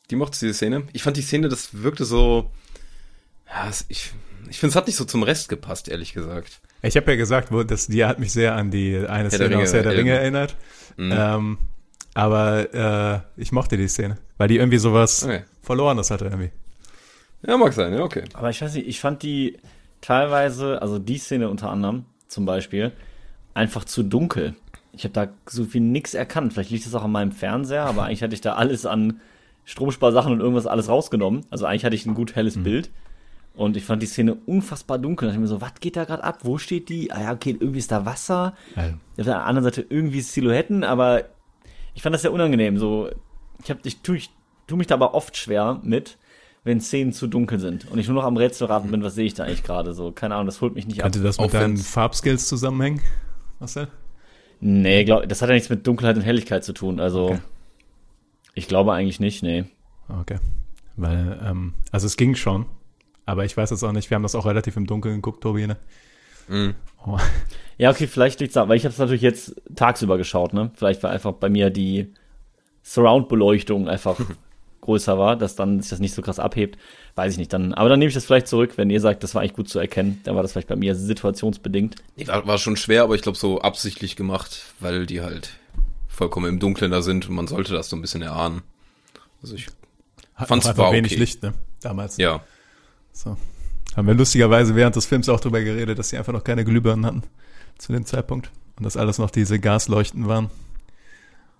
Die 0.09 0.15
mochte 0.15 0.39
diese 0.39 0.53
Szene. 0.53 0.83
Ich 0.93 1.03
fand 1.03 1.17
die 1.17 1.21
Szene, 1.21 1.49
das 1.49 1.81
wirkte 1.81 2.03
so. 2.05 2.49
Ja, 3.49 3.67
es, 3.69 3.85
ich, 3.89 4.11
ich 4.49 4.59
finde, 4.59 4.71
es 4.71 4.75
hat 4.75 4.87
nicht 4.87 4.95
so 4.95 5.05
zum 5.05 5.23
Rest 5.23 5.49
gepasst, 5.49 5.87
ehrlich 5.89 6.13
gesagt. 6.13 6.59
Ich 6.81 6.95
habe 6.95 7.11
ja 7.11 7.17
gesagt, 7.17 7.51
wo, 7.51 7.63
das, 7.63 7.87
die 7.87 8.05
hat 8.05 8.19
mich 8.19 8.31
sehr 8.31 8.55
an 8.55 8.71
die 8.71 8.95
eine 8.95 9.29
der 9.29 9.31
Szene 9.31 9.49
Ringe 9.49 9.63
aus 9.63 9.73
Herr 9.73 9.83
der 9.83 9.97
Ringe 9.97 10.11
erinnert. 10.11 10.55
erinnert. 10.97 11.35
Ähm, 11.35 11.57
aber 12.13 12.73
äh, 13.37 13.41
ich 13.41 13.51
mochte 13.51 13.77
die 13.77 13.87
Szene, 13.87 14.17
weil 14.37 14.47
die 14.47 14.57
irgendwie 14.57 14.77
sowas 14.77 15.23
Okay. 15.23 15.43
Verlorenes 15.61 16.09
hatte 16.11 16.25
irgendwie. 16.25 16.51
Ja, 17.45 17.57
mag 17.57 17.73
sein, 17.73 17.93
ja, 17.93 18.01
okay. 18.01 18.23
Aber 18.33 18.49
ich 18.49 18.61
weiß 18.61 18.73
nicht, 18.75 18.87
ich 18.87 18.99
fand 18.99 19.23
die 19.23 19.57
teilweise, 20.01 20.81
also 20.81 20.99
die 20.99 21.17
Szene 21.17 21.49
unter 21.49 21.69
anderem 21.69 22.05
zum 22.27 22.45
Beispiel, 22.45 22.91
einfach 23.53 23.83
zu 23.85 24.03
dunkel. 24.03 24.55
Ich 24.93 25.03
habe 25.03 25.13
da 25.13 25.27
so 25.45 25.65
viel 25.65 25.81
nix 25.81 26.13
erkannt. 26.13 26.53
Vielleicht 26.53 26.71
liegt 26.71 26.85
das 26.85 26.95
auch 26.95 27.03
an 27.03 27.11
meinem 27.11 27.31
Fernseher, 27.31 27.85
aber 27.85 28.05
eigentlich 28.05 28.23
hatte 28.23 28.33
ich 28.33 28.41
da 28.41 28.53
alles 28.53 28.85
an 28.85 29.21
Stromsparsachen 29.65 30.33
und 30.33 30.39
irgendwas 30.39 30.65
alles 30.67 30.89
rausgenommen. 30.89 31.45
Also 31.49 31.65
eigentlich 31.65 31.85
hatte 31.85 31.95
ich 31.95 32.05
ein 32.05 32.15
gut 32.15 32.35
helles 32.35 32.61
Bild. 32.61 32.89
Und 33.59 33.75
ich 33.75 33.83
fand 33.83 34.01
die 34.01 34.05
Szene 34.07 34.35
unfassbar 34.45 34.97
dunkel. 34.99 35.27
Da 35.27 35.33
dachte 35.33 35.37
ich 35.37 35.41
mir 35.41 35.47
so, 35.53 35.59
was 35.59 35.73
geht 35.81 35.97
da 35.97 36.05
gerade 36.05 36.23
ab? 36.23 36.39
Wo 36.43 36.57
steht 36.57 36.87
die? 36.87 37.11
Ah 37.11 37.21
ja, 37.23 37.33
okay, 37.33 37.57
irgendwie 37.59 37.79
ist 37.79 37.91
da 37.91 38.05
Wasser. 38.05 38.55
Also, 38.75 38.93
Auf 39.17 39.25
der 39.25 39.43
anderen 39.45 39.65
Seite 39.65 39.85
irgendwie 39.89 40.21
Silhouetten, 40.21 40.85
aber 40.85 41.25
ich 41.93 42.01
fand 42.01 42.13
das 42.13 42.21
sehr 42.21 42.31
unangenehm. 42.31 42.77
So, 42.77 43.09
ich 43.61 43.69
hab, 43.69 43.85
ich 43.85 43.99
tu, 44.01 44.13
ich 44.13 44.29
tu 44.65 44.77
mich 44.77 44.87
da 44.87 44.95
aber 44.95 45.13
oft 45.13 45.35
schwer 45.35 45.81
mit, 45.83 46.17
wenn 46.63 46.79
Szenen 46.79 47.11
zu 47.11 47.27
dunkel 47.27 47.59
sind 47.59 47.91
und 47.91 47.99
ich 47.99 48.07
nur 48.07 48.15
noch 48.15 48.23
am 48.23 48.37
Rätselraten 48.37 48.91
bin, 48.91 49.03
was 49.03 49.15
sehe 49.15 49.25
ich 49.25 49.33
da 49.33 49.43
eigentlich 49.43 49.63
gerade? 49.63 49.93
So, 49.93 50.13
keine 50.13 50.35
Ahnung, 50.35 50.45
das 50.45 50.61
holt 50.61 50.73
mich 50.75 50.87
nicht 50.87 50.99
ab. 51.01 51.11
könnte 51.11 51.21
das 51.21 51.37
mit 51.37 51.47
Auch 51.47 51.51
deinen 51.51 51.73
wenn's- 51.73 51.89
Farbskills 51.89 52.47
zusammenhängen, 52.47 53.01
Marcel? 53.59 53.89
Nee, 54.61 55.03
glaub, 55.03 55.27
das 55.27 55.41
hat 55.41 55.49
ja 55.49 55.55
nichts 55.55 55.69
mit 55.69 55.85
Dunkelheit 55.85 56.15
und 56.15 56.21
Helligkeit 56.21 56.63
zu 56.63 56.71
tun. 56.71 57.01
Also, 57.01 57.25
Okay. 57.31 57.39
ich 58.53 58.69
glaube 58.69 58.93
eigentlich 58.93 59.19
nicht, 59.19 59.43
nee. 59.43 59.65
Okay. 60.07 60.37
Weil, 60.95 61.39
ähm, 61.45 61.73
also 61.91 62.07
es 62.07 62.15
ging 62.15 62.35
schon, 62.35 62.65
aber 63.29 63.45
ich 63.45 63.55
weiß 63.55 63.69
jetzt 63.69 63.83
auch 63.83 63.91
nicht, 63.91 64.09
wir 64.09 64.15
haben 64.15 64.23
das 64.23 64.33
auch 64.33 64.47
relativ 64.47 64.75
im 64.75 64.87
Dunkeln 64.87 65.15
geguckt, 65.15 65.43
Tobi, 65.43 65.67
ne? 65.67 65.77
Mhm. 66.47 66.73
Oh, 67.05 67.19
Ja, 67.77 67.91
okay, 67.91 68.07
vielleicht 68.07 68.39
liegt's 68.39 68.55
da, 68.55 68.67
weil 68.67 68.77
ich 68.77 68.85
habe 68.85 68.91
es 68.91 68.97
natürlich 68.97 69.21
jetzt 69.21 69.55
tagsüber 69.75 70.17
geschaut, 70.17 70.53
ne? 70.53 70.71
Vielleicht 70.73 71.03
war 71.03 71.11
einfach 71.11 71.33
bei 71.33 71.47
mir 71.47 71.69
die 71.69 72.11
Surround-Beleuchtung 72.81 73.87
einfach 73.87 74.19
größer 74.81 75.19
war, 75.19 75.35
dass 75.35 75.55
dann 75.55 75.79
sich 75.79 75.91
das 75.91 75.99
nicht 75.99 76.15
so 76.15 76.23
krass 76.23 76.39
abhebt. 76.39 76.79
Weiß 77.13 77.33
ich 77.33 77.37
nicht. 77.37 77.53
Dann, 77.53 77.73
aber 77.75 77.89
dann 77.89 77.99
nehme 77.99 78.09
ich 78.09 78.15
das 78.15 78.25
vielleicht 78.25 78.47
zurück, 78.47 78.73
wenn 78.77 78.89
ihr 78.89 78.99
sagt, 78.99 79.23
das 79.23 79.35
war 79.35 79.41
eigentlich 79.41 79.53
gut 79.53 79.69
zu 79.69 79.77
erkennen. 79.77 80.19
Dann 80.23 80.35
war 80.35 80.41
das 80.41 80.53
vielleicht 80.53 80.67
bei 80.67 80.75
mir 80.75 80.95
situationsbedingt. 80.95 81.97
Nee, 82.15 82.27
war, 82.27 82.47
war 82.47 82.57
schon 82.57 82.77
schwer, 82.77 83.03
aber 83.03 83.13
ich 83.13 83.21
glaube 83.21 83.37
so 83.37 83.61
absichtlich 83.61 84.15
gemacht, 84.15 84.63
weil 84.79 85.05
die 85.05 85.21
halt 85.21 85.51
vollkommen 86.07 86.47
im 86.47 86.59
Dunkeln 86.59 86.89
da 86.91 87.03
sind 87.03 87.29
und 87.29 87.35
man 87.35 87.47
sollte 87.47 87.73
das 87.73 87.89
so 87.89 87.95
ein 87.95 88.01
bisschen 88.01 88.23
erahnen. 88.23 88.63
Also 89.43 89.53
ich, 89.53 89.67
einfach 90.35 90.77
war 90.77 90.91
wenig 90.93 91.11
okay. 91.11 91.19
Licht, 91.19 91.43
ne? 91.43 91.53
Damals. 91.81 92.17
ja. 92.17 92.41
So. 93.19 93.35
Haben 93.97 94.07
wir 94.07 94.13
lustigerweise 94.13 94.75
während 94.75 94.95
des 94.95 95.05
Films 95.05 95.27
auch 95.27 95.41
drüber 95.41 95.61
geredet, 95.61 95.99
dass 95.99 96.09
sie 96.09 96.17
einfach 96.17 96.31
noch 96.31 96.43
keine 96.43 96.63
Glühbirnen 96.63 97.05
hatten 97.05 97.23
zu 97.77 97.91
dem 97.91 98.05
Zeitpunkt. 98.05 98.49
Und 98.77 98.85
dass 98.85 98.95
alles 98.95 99.17
noch 99.17 99.29
diese 99.29 99.59
Gasleuchten 99.59 100.27
waren. 100.27 100.49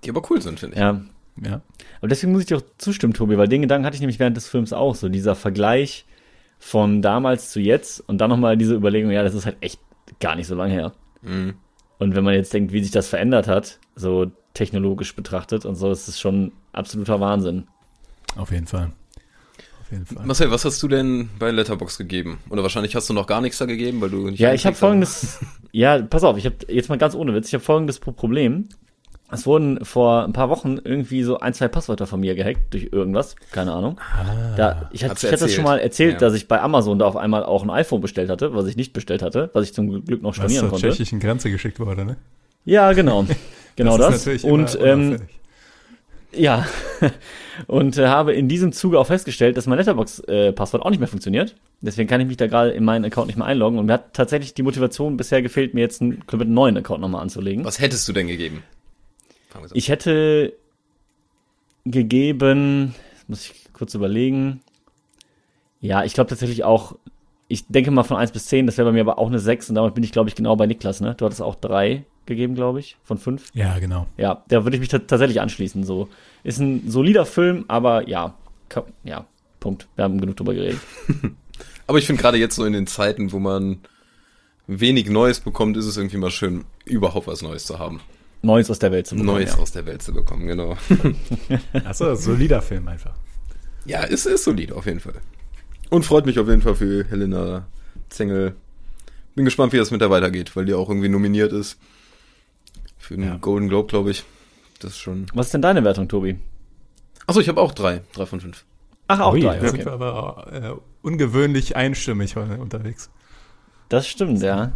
Die 0.05 0.09
aber 0.09 0.21
cool 0.29 0.41
sind, 0.41 0.59
finde 0.59 0.75
ich. 0.75 0.79
Ja. 0.79 1.01
Ja. 1.41 1.61
Aber 1.99 2.07
deswegen 2.07 2.31
muss 2.31 2.41
ich 2.41 2.47
dir 2.47 2.57
auch 2.57 2.63
zustimmen, 2.77 3.13
Tobi, 3.13 3.37
weil 3.37 3.49
den 3.49 3.61
Gedanken 3.61 3.85
hatte 3.85 3.95
ich 3.95 4.01
nämlich 4.01 4.19
während 4.19 4.37
des 4.37 4.47
Films 4.47 4.71
auch. 4.71 4.95
So 4.95 5.09
dieser 5.09 5.35
Vergleich 5.35 6.05
von 6.59 7.01
damals 7.01 7.51
zu 7.51 7.59
jetzt 7.59 8.01
und 8.07 8.19
dann 8.19 8.29
nochmal 8.29 8.57
diese 8.57 8.75
Überlegung, 8.75 9.11
ja, 9.11 9.23
das 9.23 9.33
ist 9.33 9.45
halt 9.45 9.57
echt 9.59 9.79
gar 10.21 10.35
nicht 10.35 10.47
so 10.47 10.55
lange 10.55 10.73
her. 10.73 10.93
Mhm. 11.21 11.55
Und 11.97 12.15
wenn 12.15 12.23
man 12.23 12.35
jetzt 12.35 12.53
denkt, 12.53 12.71
wie 12.71 12.81
sich 12.81 12.91
das 12.91 13.07
verändert 13.07 13.47
hat, 13.47 13.79
so 13.95 14.31
technologisch 14.53 15.13
betrachtet 15.13 15.65
und 15.65 15.75
so, 15.75 15.91
ist 15.91 16.07
es 16.07 16.19
schon 16.19 16.53
absoluter 16.71 17.19
Wahnsinn. 17.19 17.67
Auf 18.37 18.51
jeden 18.51 18.67
Fall. 18.67 18.91
Auf 19.89 19.91
jeden 19.91 20.05
Fall. 20.05 20.25
Marcel, 20.25 20.51
was 20.51 20.65
hast 20.65 20.81
du 20.83 20.87
denn 20.87 21.29
bei 21.39 21.49
Letterbox 21.49 21.97
gegeben? 21.97 22.37
Oder 22.49 22.61
wahrscheinlich 22.61 22.95
hast 22.95 23.09
du 23.09 23.13
noch 23.13 23.25
gar 23.25 23.41
nichts 23.41 23.57
da 23.57 23.65
gegeben, 23.65 24.01
weil 24.01 24.09
du 24.11 24.29
nicht 24.29 24.39
Ja, 24.39 24.53
ich 24.53 24.65
habe 24.67 24.75
folgendes, 24.75 25.39
ja, 25.71 25.99
pass 26.01 26.23
auf, 26.23 26.37
ich 26.37 26.45
habe 26.45 26.55
jetzt 26.67 26.89
mal 26.89 26.97
ganz 26.97 27.15
ohne 27.15 27.33
Witz, 27.33 27.47
ich 27.47 27.53
habe 27.55 27.63
folgendes 27.63 27.99
Pro- 27.99 28.11
Problem. 28.11 28.69
Es 29.31 29.45
wurden 29.45 29.85
vor 29.85 30.23
ein 30.25 30.33
paar 30.33 30.49
Wochen 30.49 30.79
irgendwie 30.83 31.21
so 31.21 31.39
ein, 31.39 31.53
zwei 31.53 31.67
Passwörter 31.67 32.07
von 32.07 32.19
mir 32.19 32.33
gehackt 32.33 32.73
durch 32.73 32.89
irgendwas, 32.91 33.35
keine 33.51 33.73
Ahnung. 33.73 33.99
da, 34.57 34.89
ich 34.91 35.03
hatte, 35.03 35.13
ich 35.27 35.31
hatte 35.31 35.43
das 35.43 35.53
schon 35.53 35.63
mal 35.63 35.77
erzählt, 35.79 36.13
Ja. 36.13 36.17
dass 36.19 36.33
ich 36.33 36.47
bei 36.47 36.59
Amazon 36.59 36.97
da 36.97 37.05
auf 37.05 37.15
einmal 37.15 37.43
auch 37.43 37.61
ein 37.63 37.69
iPhone 37.69 38.01
bestellt 38.01 38.29
hatte, 38.31 38.55
was 38.55 38.65
ich 38.65 38.75
nicht 38.75 38.91
bestellt 38.93 39.21
hatte, 39.21 39.51
was 39.53 39.65
ich 39.65 39.73
zum 39.75 40.03
Glück 40.03 40.21
noch 40.23 40.29
Was 40.31 40.35
stornieren 40.37 40.61
zur 40.65 40.69
konnte. 40.71 40.89
tschechischen 40.89 41.19
Grenze 41.19 41.51
geschickt 41.51 41.79
wurde, 41.79 42.05
ne? 42.05 42.17
Ja, 42.65 42.91
genau. 42.93 43.25
Genau 43.75 43.93
ist 43.95 43.99
das. 44.01 44.17
natürlich 44.17 44.43
Und 44.43 44.75
immer 44.75 44.85
ähm. 44.85 45.17
Ja, 46.31 46.67
und 47.67 47.97
äh, 47.97 48.07
habe 48.07 48.33
in 48.33 48.47
diesem 48.47 48.71
Zuge 48.71 48.99
auch 48.99 49.07
festgestellt, 49.07 49.57
dass 49.57 49.65
mein 49.65 49.77
Letterbox-Passwort 49.79 50.83
auch 50.83 50.89
nicht 50.89 50.99
mehr 50.99 51.07
funktioniert. 51.07 51.55
Deswegen 51.81 52.07
kann 52.07 52.21
ich 52.21 52.27
mich 52.27 52.37
da 52.37 52.47
gerade 52.47 52.71
in 52.71 52.83
meinen 52.83 53.05
Account 53.05 53.27
nicht 53.27 53.37
mehr 53.37 53.47
einloggen. 53.47 53.79
Und 53.79 53.87
mir 53.87 53.93
hat 53.93 54.13
tatsächlich 54.13 54.53
die 54.53 54.63
Motivation 54.63 55.17
bisher 55.17 55.41
gefehlt, 55.41 55.73
mir 55.73 55.81
jetzt 55.81 56.01
einen 56.01 56.25
komplett 56.27 56.49
neuen 56.49 56.77
Account 56.77 57.01
nochmal 57.01 57.21
anzulegen. 57.21 57.65
Was 57.65 57.79
hättest 57.79 58.07
du 58.07 58.13
denn 58.13 58.27
gegeben? 58.27 58.63
Ich 59.73 59.89
hätte 59.89 60.53
gegeben, 61.85 62.93
muss 63.27 63.45
ich 63.45 63.73
kurz 63.73 63.95
überlegen. 63.95 64.61
Ja, 65.81 66.03
ich 66.03 66.13
glaube 66.13 66.29
tatsächlich 66.29 66.63
auch, 66.63 66.95
ich 67.47 67.65
denke 67.67 67.89
mal 67.89 68.03
von 68.03 68.17
1 68.17 68.31
bis 68.31 68.45
10, 68.45 68.67
das 68.67 68.77
wäre 68.77 68.87
bei 68.89 68.91
mir 68.91 69.01
aber 69.01 69.17
auch 69.17 69.27
eine 69.27 69.39
6 69.39 69.69
und 69.69 69.75
damit 69.75 69.95
bin 69.95 70.03
ich, 70.03 70.11
glaube 70.11 70.29
ich, 70.29 70.35
genau 70.35 70.55
bei 70.55 70.67
Niklas, 70.67 71.01
ne? 71.01 71.15
Du 71.15 71.25
hattest 71.25 71.41
auch 71.41 71.55
3 71.55 72.05
gegeben, 72.29 72.55
glaube 72.55 72.79
ich, 72.79 72.95
von 73.03 73.17
5. 73.17 73.51
Ja, 73.53 73.77
genau. 73.79 74.07
Ja, 74.15 74.43
da 74.47 74.63
würde 74.63 74.77
ich 74.77 74.79
mich 74.79 74.89
ta- 74.89 74.99
tatsächlich 74.99 75.41
anschließen. 75.41 75.83
So 75.83 76.07
ist 76.43 76.59
ein 76.59 76.89
solider 76.89 77.25
Film, 77.25 77.65
aber 77.67 78.07
ja, 78.07 78.35
ja, 79.03 79.25
Punkt. 79.59 79.87
Wir 79.95 80.05
haben 80.05 80.21
genug 80.21 80.37
drüber 80.37 80.53
geredet. 80.53 80.79
Aber 81.87 81.97
ich 81.97 82.05
finde 82.05 82.21
gerade 82.21 82.37
jetzt 82.37 82.55
so 82.55 82.65
in 82.65 82.73
den 82.73 82.85
Zeiten, 82.85 83.31
wo 83.31 83.39
man 83.39 83.79
wenig 84.67 85.09
Neues 85.09 85.39
bekommt, 85.39 85.75
ist 85.75 85.85
es 85.85 85.97
irgendwie 85.97 86.17
mal 86.17 86.29
schön, 86.29 86.65
überhaupt 86.85 87.25
was 87.25 87.41
Neues 87.41 87.65
zu 87.65 87.79
haben. 87.79 87.99
Neues 88.41 88.69
aus 88.69 88.79
der 88.79 88.91
Welt 88.91 89.07
zu 89.07 89.15
bekommen. 89.15 89.33
Neues 89.33 89.55
ja. 89.55 89.57
aus 89.57 89.71
der 89.71 89.85
Welt 89.85 90.01
zu 90.01 90.13
bekommen, 90.13 90.47
genau. 90.47 90.77
Achso, 91.83 92.13
solider 92.15 92.61
Film 92.61 92.87
einfach. 92.87 93.15
Ja, 93.85 94.03
ist, 94.03 94.27
ist 94.27 94.43
solid 94.43 94.71
auf 94.71 94.85
jeden 94.85 94.99
Fall. 94.99 95.15
Und 95.89 96.05
freut 96.05 96.25
mich 96.25 96.37
auf 96.39 96.47
jeden 96.47 96.61
Fall 96.61 96.75
für 96.75 97.03
Helena 97.05 97.65
Zengel. 98.09 98.55
Bin 99.35 99.45
gespannt, 99.45 99.73
wie 99.73 99.77
das 99.77 99.91
mit 99.91 100.01
der 100.01 100.09
weitergeht, 100.09 100.55
weil 100.55 100.65
die 100.65 100.73
auch 100.73 100.89
irgendwie 100.89 101.09
nominiert 101.09 101.51
ist. 101.51 101.79
Für 103.09 103.15
den 103.15 103.25
Ja. 103.25 103.37
Golden 103.37 103.69
Globe, 103.69 103.87
glaube 103.87 104.11
ich. 104.11 104.23
Das 104.77 104.91
ist 104.91 104.99
schon. 104.99 105.25
Was 105.33 105.47
ist 105.47 105.53
denn 105.55 105.63
deine 105.63 105.83
Wertung, 105.83 106.07
Tobi? 106.07 106.37
Achso, 107.25 107.39
ich 107.39 107.49
habe 107.49 107.59
auch 107.59 107.73
drei. 107.73 108.01
Drei 108.13 108.27
von 108.27 108.39
fünf. 108.39 108.65
Ach, 109.07 109.19
auch 109.19 109.33
Ui, 109.33 109.41
drei. 109.41 109.57
da 109.57 109.67
sind 109.69 109.79
wir 109.83 109.93
Okay. 109.93 110.03
aber 110.05 110.47
äh, 110.53 110.73
ungewöhnlich 111.01 111.75
einstimmig 111.75 112.35
heute 112.35 112.59
unterwegs. 112.59 113.09
Das 113.89 114.07
stimmt, 114.07 114.43
ja. 114.43 114.73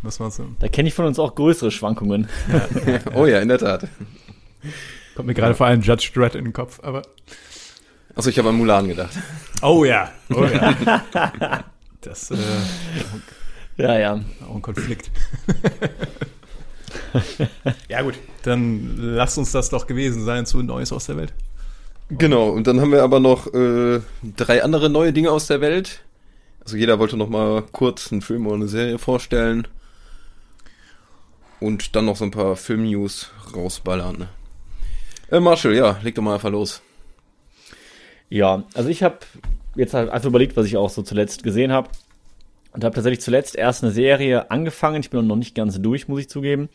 Muss 0.00 0.18
man 0.18 0.30
so. 0.30 0.46
Da 0.60 0.68
kenne 0.68 0.88
ich 0.88 0.94
von 0.94 1.04
uns 1.04 1.18
auch 1.18 1.34
größere 1.34 1.70
Schwankungen. 1.70 2.26
Oh 3.14 3.26
ja, 3.26 3.40
in 3.40 3.48
der 3.48 3.58
Tat. 3.58 3.86
Kommt 5.14 5.28
mir 5.28 5.34
gerade 5.34 5.54
vor 5.54 5.66
allem 5.66 5.82
Judge 5.82 6.10
Dredd 6.14 6.36
in 6.36 6.44
den 6.44 6.54
Kopf, 6.54 6.80
aber. 6.82 7.02
Achso, 8.14 8.30
ich 8.30 8.38
habe 8.38 8.48
an 8.48 8.54
Mulan 8.56 8.88
gedacht. 8.88 9.14
Oh 9.60 9.84
ja, 9.84 10.10
oh 10.34 10.42
ja. 10.46 11.64
Das 12.00 12.30
äh, 12.30 12.36
Ja, 13.76 13.98
ja. 13.98 14.20
auch 14.48 14.54
ein 14.54 14.62
Konflikt. 14.62 15.10
ja, 17.88 18.02
gut. 18.02 18.14
Dann 18.42 18.96
lasst 18.96 19.38
uns 19.38 19.52
das 19.52 19.70
doch 19.70 19.86
gewesen 19.86 20.24
sein 20.24 20.46
zu 20.46 20.62
Neues 20.62 20.92
aus 20.92 21.06
der 21.06 21.16
Welt. 21.16 21.32
Genau, 22.10 22.48
und 22.48 22.66
dann 22.66 22.80
haben 22.80 22.92
wir 22.92 23.02
aber 23.02 23.20
noch 23.20 23.52
äh, 23.52 24.00
drei 24.36 24.62
andere 24.62 24.88
neue 24.88 25.12
Dinge 25.12 25.30
aus 25.30 25.46
der 25.46 25.60
Welt. 25.60 26.00
Also 26.60 26.76
jeder 26.76 26.98
wollte 26.98 27.16
noch 27.16 27.28
mal 27.28 27.62
kurz 27.72 28.10
einen 28.12 28.22
Film 28.22 28.46
oder 28.46 28.56
eine 28.56 28.68
Serie 28.68 28.98
vorstellen. 28.98 29.68
Und 31.60 31.96
dann 31.96 32.06
noch 32.06 32.16
so 32.16 32.24
ein 32.24 32.30
paar 32.30 32.56
Film-News 32.56 33.30
rausballern. 33.54 34.28
Äh, 35.30 35.40
Marshall, 35.40 35.74
ja, 35.74 35.98
leg 36.02 36.14
doch 36.14 36.22
mal 36.22 36.34
einfach 36.34 36.50
los. 36.50 36.82
Ja, 38.30 38.64
also 38.74 38.88
ich 38.88 39.02
habe 39.02 39.18
jetzt 39.74 39.94
halt 39.94 40.10
einfach 40.10 40.28
überlegt, 40.28 40.56
was 40.56 40.66
ich 40.66 40.76
auch 40.76 40.90
so 40.90 41.02
zuletzt 41.02 41.42
gesehen 41.42 41.72
habe. 41.72 41.90
Und 42.72 42.84
habe 42.84 42.94
tatsächlich 42.94 43.20
zuletzt 43.20 43.56
erst 43.56 43.82
eine 43.82 43.92
Serie 43.92 44.50
angefangen. 44.50 45.00
Ich 45.00 45.10
bin 45.10 45.26
noch 45.26 45.36
nicht 45.36 45.54
ganz 45.54 45.80
durch, 45.80 46.06
muss 46.06 46.20
ich 46.20 46.28
zugeben. 46.28 46.68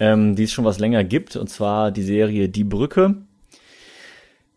Ähm, 0.00 0.34
die 0.34 0.44
es 0.44 0.52
schon 0.52 0.64
was 0.64 0.78
länger 0.78 1.04
gibt. 1.04 1.36
Und 1.36 1.48
zwar 1.48 1.90
die 1.90 2.02
Serie 2.02 2.48
Die 2.48 2.64
Brücke. 2.64 3.16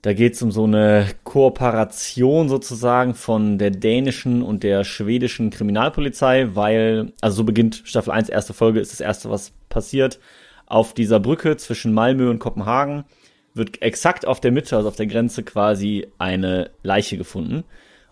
Da 0.01 0.13
geht 0.13 0.35
es 0.35 0.41
um 0.41 0.51
so 0.51 0.63
eine 0.63 1.07
Kooperation 1.23 2.49
sozusagen 2.49 3.13
von 3.13 3.57
der 3.57 3.71
dänischen 3.71 4.41
und 4.41 4.63
der 4.63 4.83
schwedischen 4.83 5.49
Kriminalpolizei, 5.49 6.49
weil, 6.53 7.13
also 7.19 7.37
so 7.37 7.43
beginnt 7.43 7.81
Staffel 7.83 8.11
1, 8.11 8.29
erste 8.29 8.53
Folge, 8.53 8.79
ist 8.79 8.93
das 8.93 9.01
erste, 9.01 9.29
was 9.29 9.51
passiert. 9.69 10.19
Auf 10.65 10.93
dieser 10.93 11.19
Brücke 11.19 11.57
zwischen 11.57 11.93
Malmö 11.93 12.29
und 12.29 12.39
Kopenhagen 12.39 13.05
wird 13.53 13.81
exakt 13.81 14.25
auf 14.25 14.39
der 14.39 14.51
Mitte, 14.51 14.77
also 14.77 14.87
auf 14.87 14.95
der 14.95 15.07
Grenze 15.07 15.43
quasi 15.43 16.07
eine 16.19 16.69
Leiche 16.83 17.17
gefunden. 17.17 17.63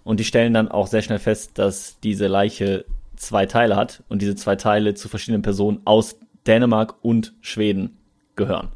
Und 0.03 0.19
die 0.19 0.25
stellen 0.25 0.53
dann 0.53 0.69
auch 0.69 0.87
sehr 0.87 1.01
schnell 1.01 1.19
fest, 1.19 1.51
dass 1.55 1.99
diese 2.01 2.27
Leiche 2.27 2.85
zwei 3.15 3.45
Teile 3.45 3.75
hat 3.75 4.03
und 4.09 4.21
diese 4.21 4.35
zwei 4.35 4.55
Teile 4.55 4.95
zu 4.95 5.07
verschiedenen 5.07 5.41
Personen 5.43 5.81
aus 5.85 6.17
Dänemark 6.47 6.95
und 7.01 7.33
Schweden 7.41 7.97
gehören. 8.35 8.69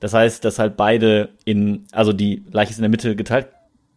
Das 0.00 0.12
heißt, 0.14 0.44
dass 0.44 0.58
halt 0.58 0.76
beide 0.76 1.30
in, 1.44 1.84
also 1.92 2.12
die 2.12 2.44
Leiche 2.50 2.70
ist 2.70 2.78
in 2.78 2.82
der 2.82 2.90
Mitte 2.90 3.16
geteilt. 3.16 3.48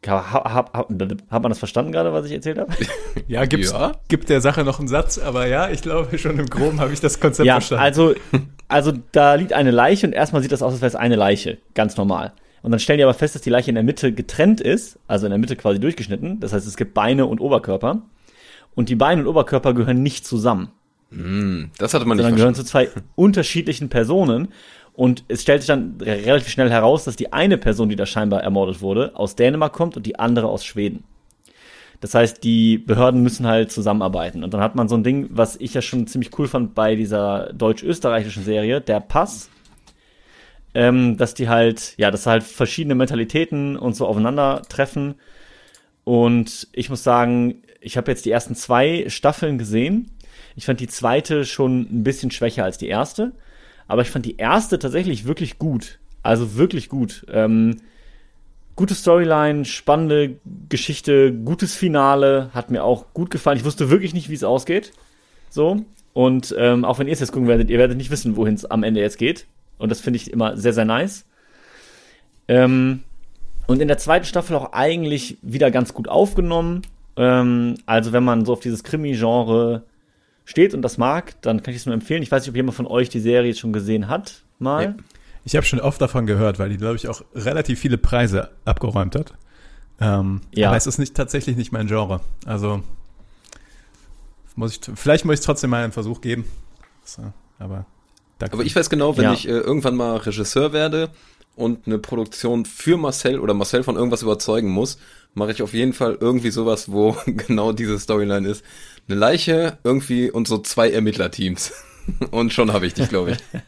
Hat, 0.08 0.34
hat, 0.34 0.74
hat, 0.74 0.74
hat 0.74 1.42
man 1.44 1.50
das 1.50 1.60
verstanden 1.60 1.92
gerade, 1.92 2.14
was 2.14 2.26
ich 2.26 2.32
erzählt 2.32 2.58
habe? 2.58 2.72
Ja, 3.28 3.46
gibt's, 3.46 3.72
Ja. 3.72 3.92
gibt 4.08 4.30
der 4.30 4.40
Sache 4.40 4.64
noch 4.64 4.80
einen 4.80 4.88
Satz, 4.88 5.18
aber 5.20 5.46
ja, 5.48 5.70
ich 5.70 5.82
glaube 5.82 6.18
schon 6.18 6.40
im 6.40 6.46
Groben 6.48 6.80
habe 6.80 6.94
ich 6.94 7.02
das 7.02 7.20
Konzept 7.20 7.46
ja, 7.46 7.56
verstanden. 7.56 7.84
also, 7.84 8.16
also 8.70 8.94
da 9.12 9.36
liegt 9.36 9.52
eine 9.52 9.72
Leiche 9.72 10.08
und 10.08 10.14
erstmal 10.14 10.42
sieht 10.42 10.54
das 10.54 10.62
aus, 10.64 10.72
als 10.72 10.82
wäre 10.82 10.88
es 10.88 10.96
eine 10.96 11.16
Leiche, 11.18 11.58
ganz 11.76 11.98
normal. 11.98 12.32
Und 12.62 12.72
dann 12.72 12.80
stellen 12.80 12.98
die 12.98 13.04
aber 13.04 13.14
fest, 13.14 13.36
dass 13.36 13.42
die 13.42 13.50
Leiche 13.50 13.70
in 13.70 13.76
der 13.76 13.84
Mitte 13.84 14.14
getrennt 14.14 14.62
ist, 14.62 14.98
also 15.08 15.26
in 15.26 15.32
der 15.32 15.38
Mitte 15.38 15.56
quasi 15.58 15.80
durchgeschnitten. 15.80 16.40
Das 16.40 16.54
heißt, 16.54 16.66
es 16.66 16.78
gibt 16.78 16.94
Beine 16.94 17.26
und 17.26 17.40
Oberkörper. 17.40 18.02
Und 18.76 18.90
die 18.90 18.96
Beine 18.96 19.22
und 19.22 19.28
Oberkörper 19.28 19.74
gehören 19.74 20.02
nicht 20.02 20.26
zusammen, 20.26 20.70
Das 21.12 21.94
hatte 21.94 22.06
man 22.06 22.18
nicht 22.18 22.24
sondern 22.24 22.38
gehören 22.38 22.56
zu 22.56 22.64
zwei 22.64 22.90
unterschiedlichen 23.16 23.90
Personen. 23.90 24.50
Und 24.94 25.24
es 25.28 25.42
stellt 25.42 25.62
sich 25.62 25.68
dann 25.68 25.98
re- 26.02 26.26
relativ 26.26 26.50
schnell 26.50 26.70
heraus, 26.70 27.06
dass 27.06 27.16
die 27.16 27.32
eine 27.32 27.58
Person, 27.58 27.90
die 27.90 27.96
da 27.96 28.06
scheinbar 28.06 28.44
ermordet 28.44 28.82
wurde, 28.82 29.16
aus 29.16 29.36
Dänemark 29.36 29.74
kommt 29.74 29.96
und 29.96 30.06
die 30.06 30.20
andere 30.20 30.48
aus 30.48 30.66
Schweden. 30.66 31.04
Das 32.02 32.14
heißt, 32.14 32.44
die 32.44 32.78
Behörden 32.78 33.24
müssen 33.24 33.48
halt 33.48 33.72
zusammenarbeiten. 33.72 34.44
Und 34.44 34.54
dann 34.54 34.62
hat 34.62 34.76
man 34.76 34.88
so 34.88 34.96
ein 34.96 35.04
Ding, 35.04 35.28
was 35.32 35.56
ich 35.58 35.74
ja 35.74 35.82
schon 35.82 36.08
ziemlich 36.08 36.38
cool 36.38 36.48
fand 36.48 36.76
bei 36.76 36.96
dieser 36.96 37.52
deutsch-österreichischen 37.54 38.44
Serie, 38.44 38.82
der 38.82 39.00
Pass, 39.00 39.50
ähm, 40.74 41.18
dass 41.18 41.34
die 41.34 41.50
halt, 41.50 41.96
ja, 41.98 42.12
dass 42.12 42.26
halt 42.26 42.44
verschiedene 42.44 42.96
Mentalitäten 42.96 43.78
und 43.78 43.96
so 43.96 44.06
aufeinandertreffen. 44.06 45.16
Und 46.04 46.68
ich 46.74 46.90
muss 46.90 47.04
sagen, 47.04 47.64
ich 47.82 47.98
habe 47.98 48.12
jetzt 48.12 48.26
die 48.26 48.32
ersten 48.32 48.56
zwei 48.56 49.06
Staffeln 49.08 49.58
gesehen. 49.58 50.12
Ich 50.60 50.66
fand 50.66 50.82
die 50.82 50.88
zweite 50.88 51.46
schon 51.46 51.84
ein 51.84 52.04
bisschen 52.04 52.32
schwächer 52.32 52.66
als 52.66 52.78
die 52.78 52.90
erste. 52.90 53.32
Aber 53.88 54.02
ich 54.02 54.10
fand 54.10 54.26
die 54.26 54.36
erste 54.36 54.78
tatsächlich 54.78 55.24
wirklich 55.24 55.58
gut. 55.58 56.00
Also 56.22 56.58
wirklich 56.58 56.90
gut. 56.90 57.26
Ähm, 57.32 57.78
gute 58.76 58.94
Storyline, 58.94 59.64
spannende 59.64 60.36
Geschichte, 60.68 61.32
gutes 61.32 61.76
Finale, 61.76 62.50
hat 62.54 62.72
mir 62.72 62.84
auch 62.84 63.06
gut 63.14 63.32
gefallen. 63.32 63.58
Ich 63.58 63.64
wusste 63.64 63.90
wirklich 63.90 64.14
nicht, 64.14 64.30
wie 64.30 64.34
es 64.34 64.44
ausgeht. 64.44 64.92
So. 65.50 65.86
Und 66.12 66.54
ähm, 66.58 66.84
auch 66.84 67.00
wenn 67.00 67.08
ihr 67.08 67.14
es 67.14 67.22
jetzt 67.22 67.32
gucken 67.32 67.48
werdet, 67.48 67.70
ihr 67.70 67.80
werdet 67.80 67.96
nicht 67.96 68.12
wissen, 68.12 68.36
wohin 68.36 68.56
es 68.56 68.66
am 68.66 68.84
Ende 68.84 69.00
jetzt 69.00 69.18
geht. 69.18 69.46
Und 69.78 69.88
das 69.88 70.02
finde 70.02 70.18
ich 70.18 70.30
immer 70.30 70.58
sehr, 70.58 70.74
sehr 70.74 70.84
nice. 70.84 71.24
Ähm, 72.50 73.04
und 73.66 73.82
in 73.82 73.88
der 73.88 73.98
zweiten 73.98 74.26
Staffel 74.26 74.58
auch 74.58 74.74
eigentlich 74.74 75.38
wieder 75.42 75.72
ganz 75.72 75.94
gut 75.94 76.10
aufgenommen. 76.10 76.82
Ähm, 77.16 77.76
also 77.86 78.12
wenn 78.12 78.26
man 78.26 78.44
so 78.44 78.52
auf 78.52 78.60
dieses 78.60 78.84
Krimi-Genre 78.84 79.84
steht 80.50 80.74
und 80.74 80.82
das 80.82 80.98
mag, 80.98 81.40
dann 81.44 81.62
kann 81.62 81.74
ich 81.76 81.82
es 81.82 81.86
nur 81.86 81.94
empfehlen. 81.94 82.24
Ich 82.24 82.32
weiß 82.32 82.42
nicht, 82.44 82.50
ob 82.50 82.56
jemand 82.56 82.76
von 82.76 82.88
euch 82.88 83.10
die 83.10 83.20
Serie 83.20 83.54
schon 83.54 83.72
gesehen 83.72 84.08
hat, 84.08 84.42
mal. 84.58 84.84
Ja. 84.84 84.96
Ich 85.46 85.56
habe 85.56 85.66
schon 85.66 85.80
oft 85.80 86.02
davon 86.02 86.26
gehört, 86.26 86.58
weil 86.60 86.70
die, 86.70 86.78
glaube 86.78 86.96
ich, 86.96 87.08
auch 87.08 87.22
relativ 87.36 87.80
viele 87.80 87.98
Preise 87.98 88.50
abgeräumt 88.66 89.16
hat. 89.16 89.34
Ähm, 90.02 90.42
Ja. 90.56 90.70
Aber 90.70 90.78
es 90.78 90.88
ist 90.88 90.98
nicht 90.98 91.14
tatsächlich 91.16 91.56
nicht 91.56 91.72
mein 91.72 91.88
Genre. 91.88 92.22
Also 92.46 92.82
muss 94.56 94.74
ich, 94.74 94.82
vielleicht 94.96 95.24
muss 95.26 95.40
ich 95.40 95.46
trotzdem 95.46 95.70
mal 95.70 95.84
einen 95.84 95.94
Versuch 95.94 96.20
geben. 96.22 96.46
So, 97.04 97.22
aber 97.60 97.86
Aber 98.40 98.64
ich 98.64 98.76
weiß 98.76 98.90
genau, 98.90 99.18
wenn 99.18 99.26
Ja. 99.26 99.34
ich 99.34 99.48
äh, 99.48 99.52
irgendwann 99.52 99.96
mal 99.96 100.18
Regisseur 100.18 100.74
werde 100.74 101.10
und 101.56 101.86
eine 101.88 102.00
Produktion 102.00 102.66
für 102.66 102.98
Marcel 102.98 103.40
oder 103.40 103.54
Marcel 103.54 103.84
von 103.84 103.96
irgendwas 103.96 104.22
überzeugen 104.24 104.70
muss, 104.70 104.98
mache 105.36 105.52
ich 105.52 105.62
auf 105.62 105.74
jeden 105.74 105.94
Fall 105.94 106.18
irgendwie 106.20 106.50
sowas, 106.52 106.92
wo 106.92 107.16
genau 107.26 107.72
diese 107.72 108.00
Storyline 108.00 108.48
ist. 108.48 108.64
Eine 109.10 109.20
Leiche 109.20 109.78
irgendwie 109.84 110.30
und 110.30 110.48
so 110.48 110.60
zwei 110.60 110.92
Ermittlerteams. 110.92 111.74
Und 112.32 112.52
schon 112.52 112.74
habe 112.74 112.88
ich 112.88 112.94
dich, 112.96 113.10
glaube 113.10 113.32
ich. 113.32 113.38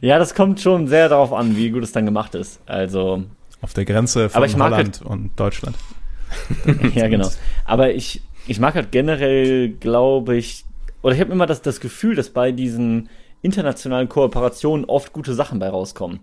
Ja, 0.00 0.18
das 0.18 0.34
kommt 0.34 0.60
schon 0.60 0.86
sehr 0.86 1.08
darauf 1.08 1.32
an, 1.32 1.56
wie 1.56 1.70
gut 1.70 1.82
es 1.82 1.90
dann 1.90 2.04
gemacht 2.04 2.34
ist. 2.34 2.60
Also, 2.66 3.24
auf 3.62 3.72
der 3.72 3.84
Grenze 3.84 4.28
von 4.28 4.36
Aber 4.36 4.46
ich 4.46 4.56
mag 4.56 4.72
Holland 4.72 5.02
und 5.02 5.30
Deutschland. 5.36 5.74
ja, 6.94 7.08
genau. 7.08 7.30
Aber 7.64 7.92
ich, 7.92 8.20
ich 8.46 8.60
mag 8.60 8.74
halt 8.74 8.92
generell, 8.92 9.70
glaube 9.70 10.36
ich, 10.36 10.64
oder 11.02 11.14
ich 11.14 11.20
habe 11.20 11.32
immer 11.32 11.46
das, 11.46 11.62
das 11.62 11.80
Gefühl, 11.80 12.14
dass 12.14 12.28
bei 12.30 12.52
diesen 12.52 13.08
internationalen 13.42 14.08
Kooperationen 14.08 14.84
oft 14.84 15.12
gute 15.12 15.34
Sachen 15.34 15.58
bei 15.58 15.68
rauskommen. 15.68 16.20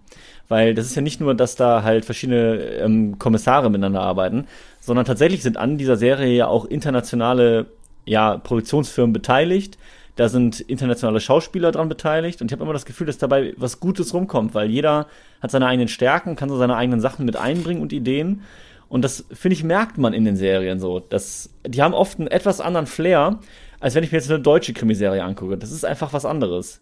Weil 0.48 0.74
das 0.74 0.86
ist 0.86 0.96
ja 0.96 1.02
nicht 1.02 1.20
nur, 1.20 1.34
dass 1.36 1.56
da 1.56 1.84
halt 1.84 2.06
verschiedene 2.06 2.60
ähm, 2.78 3.18
Kommissare 3.18 3.70
miteinander 3.70 4.02
arbeiten, 4.02 4.48
sondern 4.80 5.06
tatsächlich 5.06 5.42
sind 5.42 5.58
an 5.58 5.78
dieser 5.78 5.98
Serie 5.98 6.34
ja 6.34 6.48
auch 6.48 6.66
internationale 6.66 7.66
ja, 8.06 8.38
Produktionsfirmen 8.38 9.14
beteiligt. 9.14 9.78
Da 10.16 10.30
sind 10.30 10.60
internationale 10.60 11.20
Schauspieler 11.20 11.72
dran 11.72 11.90
beteiligt 11.90 12.42
und 12.42 12.48
ich 12.48 12.54
habe 12.54 12.64
immer 12.64 12.74
das 12.74 12.86
Gefühl, 12.86 13.08
dass 13.08 13.18
dabei 13.18 13.54
was 13.58 13.80
Gutes 13.80 14.14
rumkommt, 14.14 14.54
weil 14.54 14.70
jeder 14.70 15.08
hat 15.42 15.50
seine 15.50 15.66
eigenen 15.66 15.88
Stärken, 15.88 16.36
kann 16.36 16.50
so 16.50 16.58
seine 16.58 16.76
eigenen 16.76 17.02
Sachen 17.02 17.26
mit 17.26 17.36
einbringen 17.36 17.82
und 17.82 17.92
Ideen. 17.94 18.42
Und 18.90 19.02
das, 19.02 19.26
finde 19.34 19.56
ich, 19.56 19.64
merkt 19.64 19.98
man 19.98 20.14
in 20.14 20.24
den 20.24 20.36
Serien 20.36 20.80
so. 20.80 21.00
Das, 21.00 21.50
die 21.66 21.82
haben 21.82 21.96
oft 21.96 22.20
einen 22.20 22.28
etwas 22.28 22.62
anderen 22.62 22.86
Flair, 22.86 23.40
als 23.80 23.96
wenn 23.96 24.04
ich 24.04 24.12
mir 24.12 24.20
jetzt 24.20 24.30
eine 24.30 24.40
deutsche 24.40 24.74
Krimiserie 24.74 25.24
angucke. 25.24 25.58
Das 25.58 25.72
ist 25.72 25.84
einfach 25.84 26.14
was 26.14 26.26
anderes. 26.26 26.80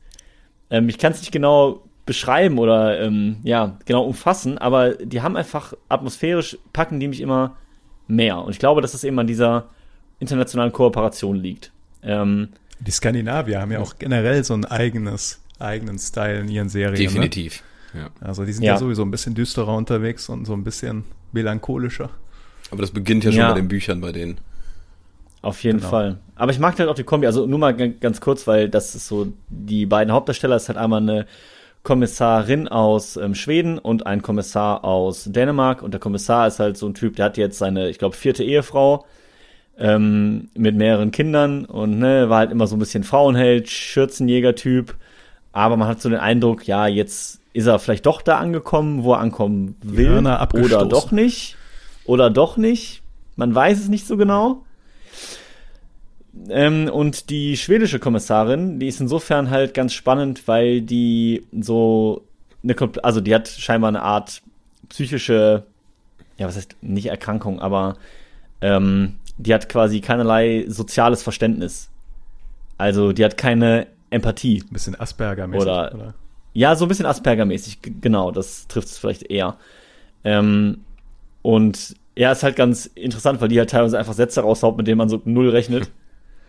Ähm, 0.69 0.89
ich 0.89 0.97
kann 0.97 1.13
es 1.13 1.21
nicht 1.21 1.31
genau 1.31 1.83
beschreiben 2.05 2.59
oder 2.59 2.99
ähm, 2.99 3.37
ja, 3.43 3.77
genau 3.85 4.03
umfassen, 4.03 4.57
aber 4.57 4.95
die 4.95 5.21
haben 5.21 5.37
einfach 5.37 5.73
atmosphärisch, 5.87 6.57
packen 6.73 6.99
die 6.99 7.07
mich 7.07 7.21
immer 7.21 7.55
mehr. 8.07 8.43
Und 8.43 8.51
ich 8.51 8.59
glaube, 8.59 8.81
dass 8.81 8.93
es 8.93 9.05
eben 9.05 9.17
an 9.17 9.27
dieser 9.27 9.69
internationalen 10.21 10.71
Kooperation 10.71 11.35
liegt. 11.35 11.71
Ähm, 12.03 12.49
Die 12.79 12.91
Skandinavier 12.91 13.59
haben 13.59 13.71
ja 13.71 13.79
auch 13.79 13.95
generell 13.99 14.43
so 14.43 14.53
ein 14.53 14.63
eigenes, 14.65 15.41
eigenen 15.59 15.99
Style 15.99 16.39
in 16.39 16.47
ihren 16.47 16.69
Serien. 16.69 16.93
Ne? 16.93 17.07
Definitiv. 17.07 17.63
Ja. 17.93 18.07
Also 18.21 18.45
die 18.45 18.53
sind 18.53 18.63
ja. 18.63 18.73
Ja. 18.73 18.77
sowieso 18.77 19.01
ein 19.03 19.11
bisschen 19.11 19.35
düsterer 19.35 19.75
unterwegs 19.75 20.29
und 20.29 20.45
so 20.45 20.53
ein 20.53 20.63
bisschen 20.63 21.03
melancholischer. 21.33 22.09
Aber 22.71 22.81
das 22.81 22.91
beginnt 22.91 23.25
ja 23.25 23.31
schon 23.31 23.41
Ja. 23.41 23.49
bei 23.49 23.59
den 23.59 23.67
Büchern 23.67 23.99
bei 23.99 24.13
denen. 24.13 24.39
Auf 25.41 25.63
jeden 25.63 25.79
Genau. 25.79 25.89
Fall. 25.89 26.17
Aber 26.35 26.51
ich 26.51 26.59
mag 26.59 26.77
halt 26.79 26.87
auch 26.87 26.95
die 26.95 27.03
Kombi. 27.03 27.25
Also 27.27 27.45
nur 27.47 27.59
mal 27.59 27.71
ganz 27.73 28.21
kurz, 28.21 28.47
weil 28.47 28.69
das 28.69 28.95
ist 28.95 29.07
so, 29.07 29.33
die 29.49 29.85
beiden 29.87 30.13
Hauptdarsteller 30.13 30.55
ist 30.55 30.69
halt 30.69 30.77
einmal 30.77 31.01
eine 31.01 31.25
Kommissarin 31.83 32.67
aus 32.67 33.17
ähm, 33.17 33.33
Schweden 33.33 33.79
und 33.79 34.05
ein 34.05 34.21
Kommissar 34.21 34.85
aus 34.85 35.25
Dänemark. 35.25 35.81
Und 35.81 35.91
der 35.91 35.99
Kommissar 35.99 36.47
ist 36.47 36.59
halt 36.59 36.77
so 36.77 36.87
ein 36.87 36.93
Typ, 36.93 37.15
der 37.15 37.25
hat 37.25 37.37
jetzt 37.37 37.57
seine, 37.57 37.89
ich 37.89 37.97
glaube, 37.97 38.15
vierte 38.15 38.43
Ehefrau 38.43 39.05
ähm, 39.77 40.49
mit 40.53 40.75
mehreren 40.75 41.11
Kindern 41.11 41.65
und 41.65 41.99
ne, 41.99 42.29
war 42.29 42.39
halt 42.39 42.51
immer 42.51 42.67
so 42.67 42.75
ein 42.75 42.79
bisschen 42.79 43.03
Frauenheld, 43.03 43.69
Schürzenjäger-Typ. 43.69 44.95
Aber 45.53 45.77
man 45.77 45.87
hat 45.87 46.01
so 46.01 46.09
den 46.09 46.19
Eindruck, 46.19 46.67
ja, 46.67 46.87
jetzt 46.87 47.41
ist 47.53 47.67
er 47.67 47.79
vielleicht 47.79 48.05
doch 48.05 48.21
da 48.21 48.37
angekommen, 48.37 49.03
wo 49.03 49.13
er 49.13 49.19
ankommen 49.19 49.75
will. 49.81 50.25
Abgestoßen. 50.25 50.75
Oder 50.75 50.85
doch 50.85 51.11
nicht. 51.11 51.57
Oder 52.05 52.29
doch 52.29 52.57
nicht. 52.57 53.01
Man 53.35 53.53
weiß 53.53 53.79
es 53.79 53.89
nicht 53.89 54.07
so 54.07 54.17
genau. 54.17 54.63
Ähm, 56.49 56.89
und 56.91 57.29
die 57.29 57.57
schwedische 57.57 57.99
Kommissarin, 57.99 58.79
die 58.79 58.87
ist 58.87 59.01
insofern 59.01 59.49
halt 59.49 59.73
ganz 59.73 59.93
spannend, 59.93 60.47
weil 60.47 60.81
die 60.81 61.45
so 61.59 62.23
eine, 62.63 62.75
also 63.03 63.19
die 63.19 63.35
hat 63.35 63.49
scheinbar 63.49 63.89
eine 63.89 64.01
Art 64.01 64.41
psychische, 64.89 65.65
ja, 66.37 66.47
was 66.47 66.55
heißt 66.55 66.77
nicht 66.81 67.07
Erkrankung, 67.07 67.59
aber 67.59 67.97
ähm, 68.61 69.15
die 69.37 69.53
hat 69.53 69.69
quasi 69.69 70.01
keinerlei 70.01 70.65
soziales 70.67 71.23
Verständnis. 71.23 71.89
Also 72.77 73.11
die 73.13 73.23
hat 73.23 73.37
keine 73.37 73.87
Empathie. 74.09 74.63
Ein 74.63 74.73
bisschen 74.73 74.95
Asperger-mäßig. 74.95 75.61
Oder- 75.61 76.13
Ja, 76.53 76.75
so 76.75 76.85
ein 76.85 76.87
bisschen 76.89 77.05
Asperger-mäßig, 77.05 77.77
genau, 78.01 78.31
das 78.31 78.67
trifft 78.67 78.89
es 78.89 78.97
vielleicht 78.97 79.23
eher. 79.23 79.55
Ähm, 80.23 80.79
und 81.41 81.95
ja, 82.15 82.31
ist 82.31 82.43
halt 82.43 82.55
ganz 82.57 82.87
interessant, 82.87 83.39
weil 83.39 83.47
die 83.47 83.57
halt 83.57 83.69
teilweise 83.69 83.97
einfach 83.97 84.13
Sätze 84.13 84.41
raushaut, 84.41 84.77
mit 84.77 84.85
denen 84.87 84.97
man 84.97 85.09
so 85.09 85.21
null 85.25 85.49
rechnet. 85.49 85.89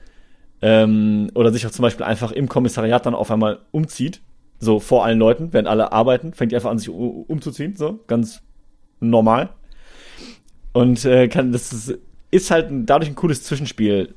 ähm, 0.62 1.30
oder 1.34 1.52
sich 1.52 1.66
auch 1.66 1.70
zum 1.70 1.82
Beispiel 1.82 2.04
einfach 2.04 2.32
im 2.32 2.48
Kommissariat 2.48 3.06
dann 3.06 3.14
auf 3.14 3.30
einmal 3.30 3.60
umzieht. 3.70 4.20
So 4.58 4.78
vor 4.80 5.04
allen 5.04 5.18
Leuten, 5.18 5.52
während 5.52 5.68
alle 5.68 5.92
arbeiten, 5.92 6.34
fängt 6.34 6.52
die 6.52 6.56
einfach 6.56 6.70
an, 6.70 6.78
sich 6.78 6.88
umzuziehen, 6.88 7.76
so 7.76 8.00
ganz 8.06 8.42
normal. 9.00 9.50
Und 10.72 11.04
äh, 11.04 11.28
kann, 11.28 11.52
das 11.52 11.72
ist, 11.72 11.98
ist 12.32 12.50
halt 12.50 12.68
dadurch 12.86 13.10
ein 13.10 13.14
cooles 13.14 13.44
Zwischenspiel 13.44 14.14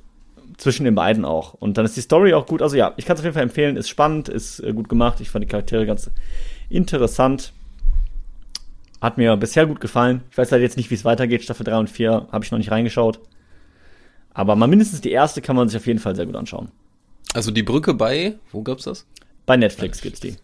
zwischen 0.57 0.85
den 0.85 0.95
beiden 0.95 1.25
auch. 1.25 1.53
Und 1.53 1.77
dann 1.77 1.85
ist 1.85 1.97
die 1.97 2.01
Story 2.01 2.33
auch 2.33 2.47
gut. 2.47 2.61
Also 2.61 2.77
ja, 2.77 2.93
ich 2.97 3.05
kann 3.05 3.15
es 3.15 3.19
auf 3.19 3.25
jeden 3.25 3.35
Fall 3.35 3.43
empfehlen. 3.43 3.77
Ist 3.77 3.89
spannend, 3.89 4.29
ist 4.29 4.61
äh, 4.61 4.73
gut 4.73 4.89
gemacht. 4.89 5.19
Ich 5.19 5.29
fand 5.29 5.43
die 5.43 5.49
Charaktere 5.49 5.85
ganz 5.85 6.09
interessant. 6.69 7.53
Hat 9.01 9.17
mir 9.17 9.35
bisher 9.35 9.67
gut 9.67 9.81
gefallen. 9.81 10.23
Ich 10.31 10.37
weiß 10.37 10.51
halt 10.51 10.61
jetzt 10.61 10.77
nicht, 10.77 10.89
wie 10.89 10.95
es 10.95 11.05
weitergeht. 11.05 11.43
Staffel 11.43 11.65
3 11.65 11.77
und 11.77 11.89
4 11.89 12.29
habe 12.31 12.45
ich 12.45 12.51
noch 12.51 12.57
nicht 12.57 12.71
reingeschaut. 12.71 13.19
Aber 14.33 14.55
mal 14.55 14.67
mindestens 14.67 15.01
die 15.01 15.11
erste 15.11 15.41
kann 15.41 15.57
man 15.57 15.67
sich 15.67 15.77
auf 15.77 15.85
jeden 15.85 15.99
Fall 15.99 16.15
sehr 16.15 16.25
gut 16.25 16.35
anschauen. 16.35 16.71
Also 17.33 17.51
die 17.51 17.63
Brücke 17.63 17.93
bei, 17.93 18.35
wo 18.51 18.63
gab's 18.63 18.85
das? 18.85 19.05
Bei 19.45 19.57
Netflix 19.57 20.01
gibt's 20.01 20.21
die. 20.21 20.37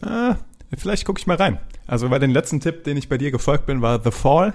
Ah, 0.00 0.36
vielleicht 0.76 1.04
gucke 1.04 1.20
ich 1.20 1.26
mal 1.26 1.36
rein. 1.36 1.58
Also 1.86 2.08
bei 2.08 2.18
den 2.18 2.30
letzten 2.30 2.60
Tipp, 2.60 2.84
den 2.84 2.96
ich 2.96 3.08
bei 3.08 3.18
dir 3.18 3.30
gefolgt 3.30 3.66
bin, 3.66 3.80
war 3.80 4.02
The 4.02 4.10
Fall. 4.10 4.54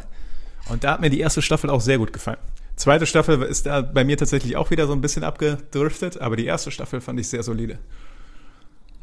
Und 0.70 0.84
da 0.84 0.94
hat 0.94 1.02
mir 1.02 1.10
die 1.10 1.20
erste 1.20 1.42
Staffel 1.42 1.70
auch 1.70 1.82
sehr 1.82 1.98
gut 1.98 2.14
gefallen. 2.14 2.38
Zweite 2.76 3.06
Staffel 3.06 3.42
ist 3.42 3.66
da 3.66 3.82
bei 3.82 4.04
mir 4.04 4.18
tatsächlich 4.18 4.56
auch 4.56 4.70
wieder 4.70 4.86
so 4.86 4.94
ein 4.94 5.02
bisschen 5.02 5.24
abgedriftet, 5.24 6.22
aber 6.22 6.36
die 6.36 6.46
erste 6.46 6.70
Staffel 6.70 7.02
fand 7.02 7.20
ich 7.20 7.28
sehr 7.28 7.42
solide. 7.42 7.80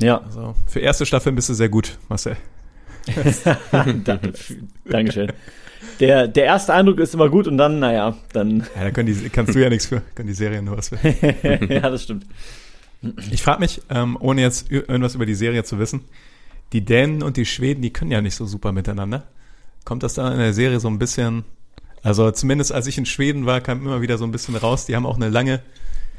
Ja, 0.01 0.19
Also 0.19 0.55
für 0.67 0.81
erste 0.81 1.07
Staffel 1.07 1.33
bist 1.33 1.49
du 1.49 1.55
sehr 1.55 1.69
gut, 1.69 1.99
Marcel. 2.09 2.37
danke, 4.05 4.33
Dankeschön. 4.85 5.33
Der, 6.01 6.27
der 6.29 6.45
erste 6.45 6.73
Eindruck 6.73 6.99
ist 6.99 7.15
immer 7.15 7.29
gut 7.29 7.47
und 7.47 7.59
dann, 7.59 7.79
naja, 7.79 8.17
dann, 8.33 8.61
Ja, 8.75 8.85
da 8.85 8.91
können 8.91 9.13
die, 9.13 9.29
kannst 9.29 9.55
du 9.55 9.59
ja 9.61 9.69
nichts 9.69 9.87
für, 9.87 10.03
können 10.15 10.29
die 10.29 10.35
Serien 10.35 10.65
nur 10.65 10.77
was 10.77 10.89
für. 10.89 10.99
ja, 11.69 11.91
das 11.91 12.05
stimmt. 12.05 12.27
Ich 13.31 13.43
frage 13.43 13.61
mich, 13.61 13.83
ähm, 13.91 14.17
ohne 14.19 14.41
jetzt 14.41 14.71
irgendwas 14.71 15.15
über 15.15 15.27
die 15.27 15.35
Serie 15.35 15.65
zu 15.65 15.79
wissen, 15.79 16.03
die 16.73 16.85
Dänen 16.85 17.23
und 17.23 17.37
die 17.37 17.45
Schweden, 17.45 17.83
die 17.83 17.93
können 17.93 18.11
ja 18.11 18.23
nicht 18.23 18.35
so 18.35 18.47
super 18.47 18.73
miteinander. 18.73 19.25
Kommt 19.85 20.03
das 20.03 20.15
da 20.15 20.31
in 20.33 20.39
der 20.39 20.55
Serie 20.55 20.81
so 20.81 20.89
ein 20.89 20.99
bisschen, 20.99 21.45
also 22.03 22.31
zumindest 22.31 22.73
als 22.73 22.87
ich 22.87 22.99
in 22.99 23.07
Schweden 23.07 23.47
war, 23.47 23.61
kam 23.61 23.81
immer 23.83 24.01
wieder 24.01 24.19
so 24.19 24.25
ein 24.25 24.33
bisschen 24.33 24.57
raus, 24.57 24.87
die 24.87 24.97
haben 24.97 25.07
auch 25.07 25.17
eine 25.17 25.29
lange 25.29 25.61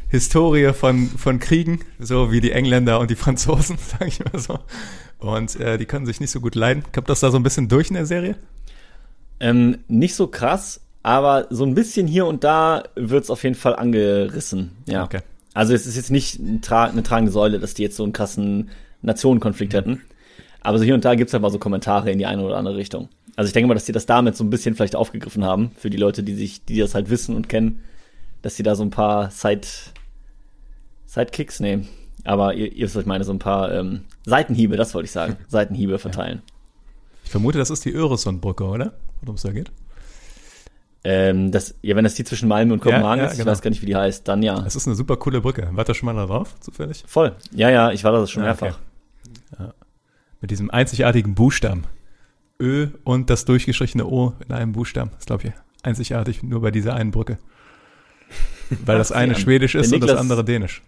Historie 0.10 0.72
von, 0.74 1.08
von 1.08 1.40
Kriegen, 1.40 1.80
so 2.00 2.32
wie 2.32 2.42
die 2.42 2.52
Engländer 2.52 3.00
und 3.00 3.10
die 3.10 3.16
Franzosen, 3.16 3.78
sage 3.92 4.08
ich 4.08 4.24
mal 4.24 4.40
so. 4.40 4.60
Und 5.20 5.60
äh, 5.60 5.78
die 5.78 5.86
können 5.86 6.06
sich 6.06 6.20
nicht 6.20 6.32
so 6.32 6.40
gut 6.40 6.56
leiden. 6.56 6.84
Kommt 6.94 7.10
das 7.10 7.22
da 7.22 7.32
so 7.32 7.38
ein 7.38 7.44
bisschen 7.44 7.68
durch 7.68 7.90
in 7.90 7.96
der 7.96 8.06
Serie? 8.06 8.36
Ähm, 9.40 9.80
nicht 9.88 10.16
so 10.16 10.28
krass, 10.28 10.82
aber 11.04 11.48
so 11.50 11.66
ein 11.66 11.76
bisschen 11.76 12.08
hier 12.08 12.26
und 12.26 12.44
da 12.44 12.84
wird's 12.96 13.30
auf 13.30 13.44
jeden 13.44 13.56
Fall 13.56 13.76
angerissen. 13.76 14.72
Ja. 14.88 15.04
Okay. 15.04 15.22
Also 15.54 15.74
es 15.74 15.86
ist 15.88 15.96
jetzt 15.96 16.12
nicht 16.12 16.40
ein 16.40 16.62
tra 16.62 16.86
eine 16.86 17.04
tragende 17.04 17.32
Säule, 17.32 17.60
dass 17.60 17.74
die 17.74 17.84
jetzt 17.84 17.96
so 17.96 18.04
einen 18.04 18.14
krassen 18.14 18.70
Nationenkonflikt 19.02 19.74
hätten. 19.74 20.02
Aber 20.62 20.80
so 20.80 20.84
hier 20.84 20.96
und 20.96 21.06
da 21.06 21.16
gibt's 21.16 21.34
halt 21.34 21.42
mal 21.42 21.52
so 21.52 21.60
Kommentare 21.60 22.12
in 22.12 22.18
die 22.18 22.26
eine 22.26 22.42
oder 22.42 22.58
andere 22.58 22.76
Richtung. 22.76 23.10
Also 23.36 23.48
ich 23.48 23.54
denke 23.54 23.68
mal, 23.68 23.74
dass 23.74 23.86
die 23.86 23.92
das 23.92 24.06
damit 24.06 24.36
so 24.36 24.44
ein 24.44 24.50
bisschen 24.50 24.76
vielleicht 24.76 24.96
aufgegriffen 24.96 25.44
haben, 25.44 25.72
für 25.78 25.90
die 25.90 25.98
Leute, 25.98 26.24
die 26.24 26.36
sich, 26.36 26.64
die 26.66 26.80
das 26.80 26.96
halt 26.96 27.10
wissen 27.10 27.36
und 27.36 27.50
kennen, 27.50 27.84
dass 28.42 28.56
die 28.56 28.64
da 28.64 28.76
so 28.76 28.84
ein 28.84 28.92
paar 28.92 29.30
Side, 29.32 29.68
Sidekicks 31.06 31.60
nehmen. 31.60 31.88
Aber 32.24 32.54
ihr, 32.54 32.72
ihr 32.72 32.86
wisst, 32.86 32.96
was 32.96 33.02
ich 33.02 33.08
meine, 33.08 33.24
so 33.24 33.34
ein 33.34 33.40
paar 33.40 33.72
ähm, 33.74 34.06
Seitenhiebe, 34.26 34.78
das 34.78 34.94
wollte 34.94 35.06
ich 35.06 35.12
sagen. 35.12 35.36
Seitenhiebe 35.48 36.00
verteilen. 36.00 36.42
Ich 37.24 37.32
vermute, 37.32 37.58
das 37.58 37.70
ist 37.70 37.84
die 37.86 37.94
Öresundbrücke, 37.94 38.64
oder? 38.64 38.94
Worum 39.22 39.36
es 39.36 39.42
da 39.42 39.52
geht. 39.52 39.72
Ähm, 41.04 41.52
das, 41.52 41.76
ja, 41.84 41.96
wenn 41.96 42.04
das 42.04 42.16
die 42.16 42.24
zwischen 42.24 42.48
Malmö 42.48 42.74
und 42.74 42.80
Kopenhagen 42.80 43.20
ja, 43.20 43.26
ist, 43.28 43.34
ich 43.34 43.40
genau. 43.40 43.52
weiß 43.52 43.62
gar 43.62 43.70
nicht, 43.70 43.82
wie 43.82 43.86
die 43.86 43.96
heißt, 43.96 44.28
dann 44.28 44.42
ja. 44.42 44.66
Es 44.66 44.76
ist 44.76 44.88
eine 44.88 44.96
super 44.96 45.18
coole 45.18 45.40
Brücke. 45.42 45.70
Wart 45.74 45.88
ihr 45.88 45.94
schon 45.94 46.08
mal 46.08 46.16
da 46.16 46.26
drauf, 46.26 46.60
zufällig? 46.62 47.04
Voll. 47.06 47.36
Ja, 47.52 47.70
ja, 47.70 47.92
ich 47.92 48.04
war 48.04 48.12
da 48.12 48.26
schon 48.26 48.44
Ja, 48.44 48.54
okay. 48.54 48.74
mehrfach. 49.60 49.74
Mit 50.42 50.52
diesem 50.52 50.72
einzigartigen 50.72 51.36
Buchstaben. 51.36 51.86
Ö 52.60 52.88
und 53.04 53.30
das 53.30 53.46
durchgestrichene 53.46 54.06
O 54.06 54.34
in 54.48 54.54
einem 54.54 54.72
Buchstaben. 54.72 55.12
Das 55.16 55.26
glaube 55.26 55.48
ich 55.48 55.54
einzigartig 55.84 56.42
nur 56.44 56.62
bei 56.62 56.72
dieser 56.72 56.94
einen 56.96 57.12
Brücke. 57.12 57.38
Weil 58.86 58.98
das 58.98 59.12
eine 59.12 59.36
schwedisch 59.36 59.76
ist 59.76 59.92
und 59.94 60.02
das 60.02 60.10
Niklas- 60.12 60.20
andere 60.20 60.44
dänisch. 60.46 60.82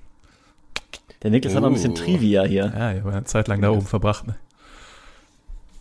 Der 1.23 1.31
Niklas 1.31 1.55
hat 1.55 1.61
noch 1.61 1.69
ein 1.69 1.73
bisschen 1.73 1.91
Oh. 1.91 1.95
Trivia 1.95 2.43
hier. 2.43 2.71
Ja, 2.77 2.91
ich 2.93 2.99
habe 2.99 3.11
eine 3.11 3.23
Zeit 3.25 3.47
lang 3.47 3.61
da 3.61 3.69
oben 3.71 3.85
verbracht. 3.85 4.27
Ne? 4.27 4.35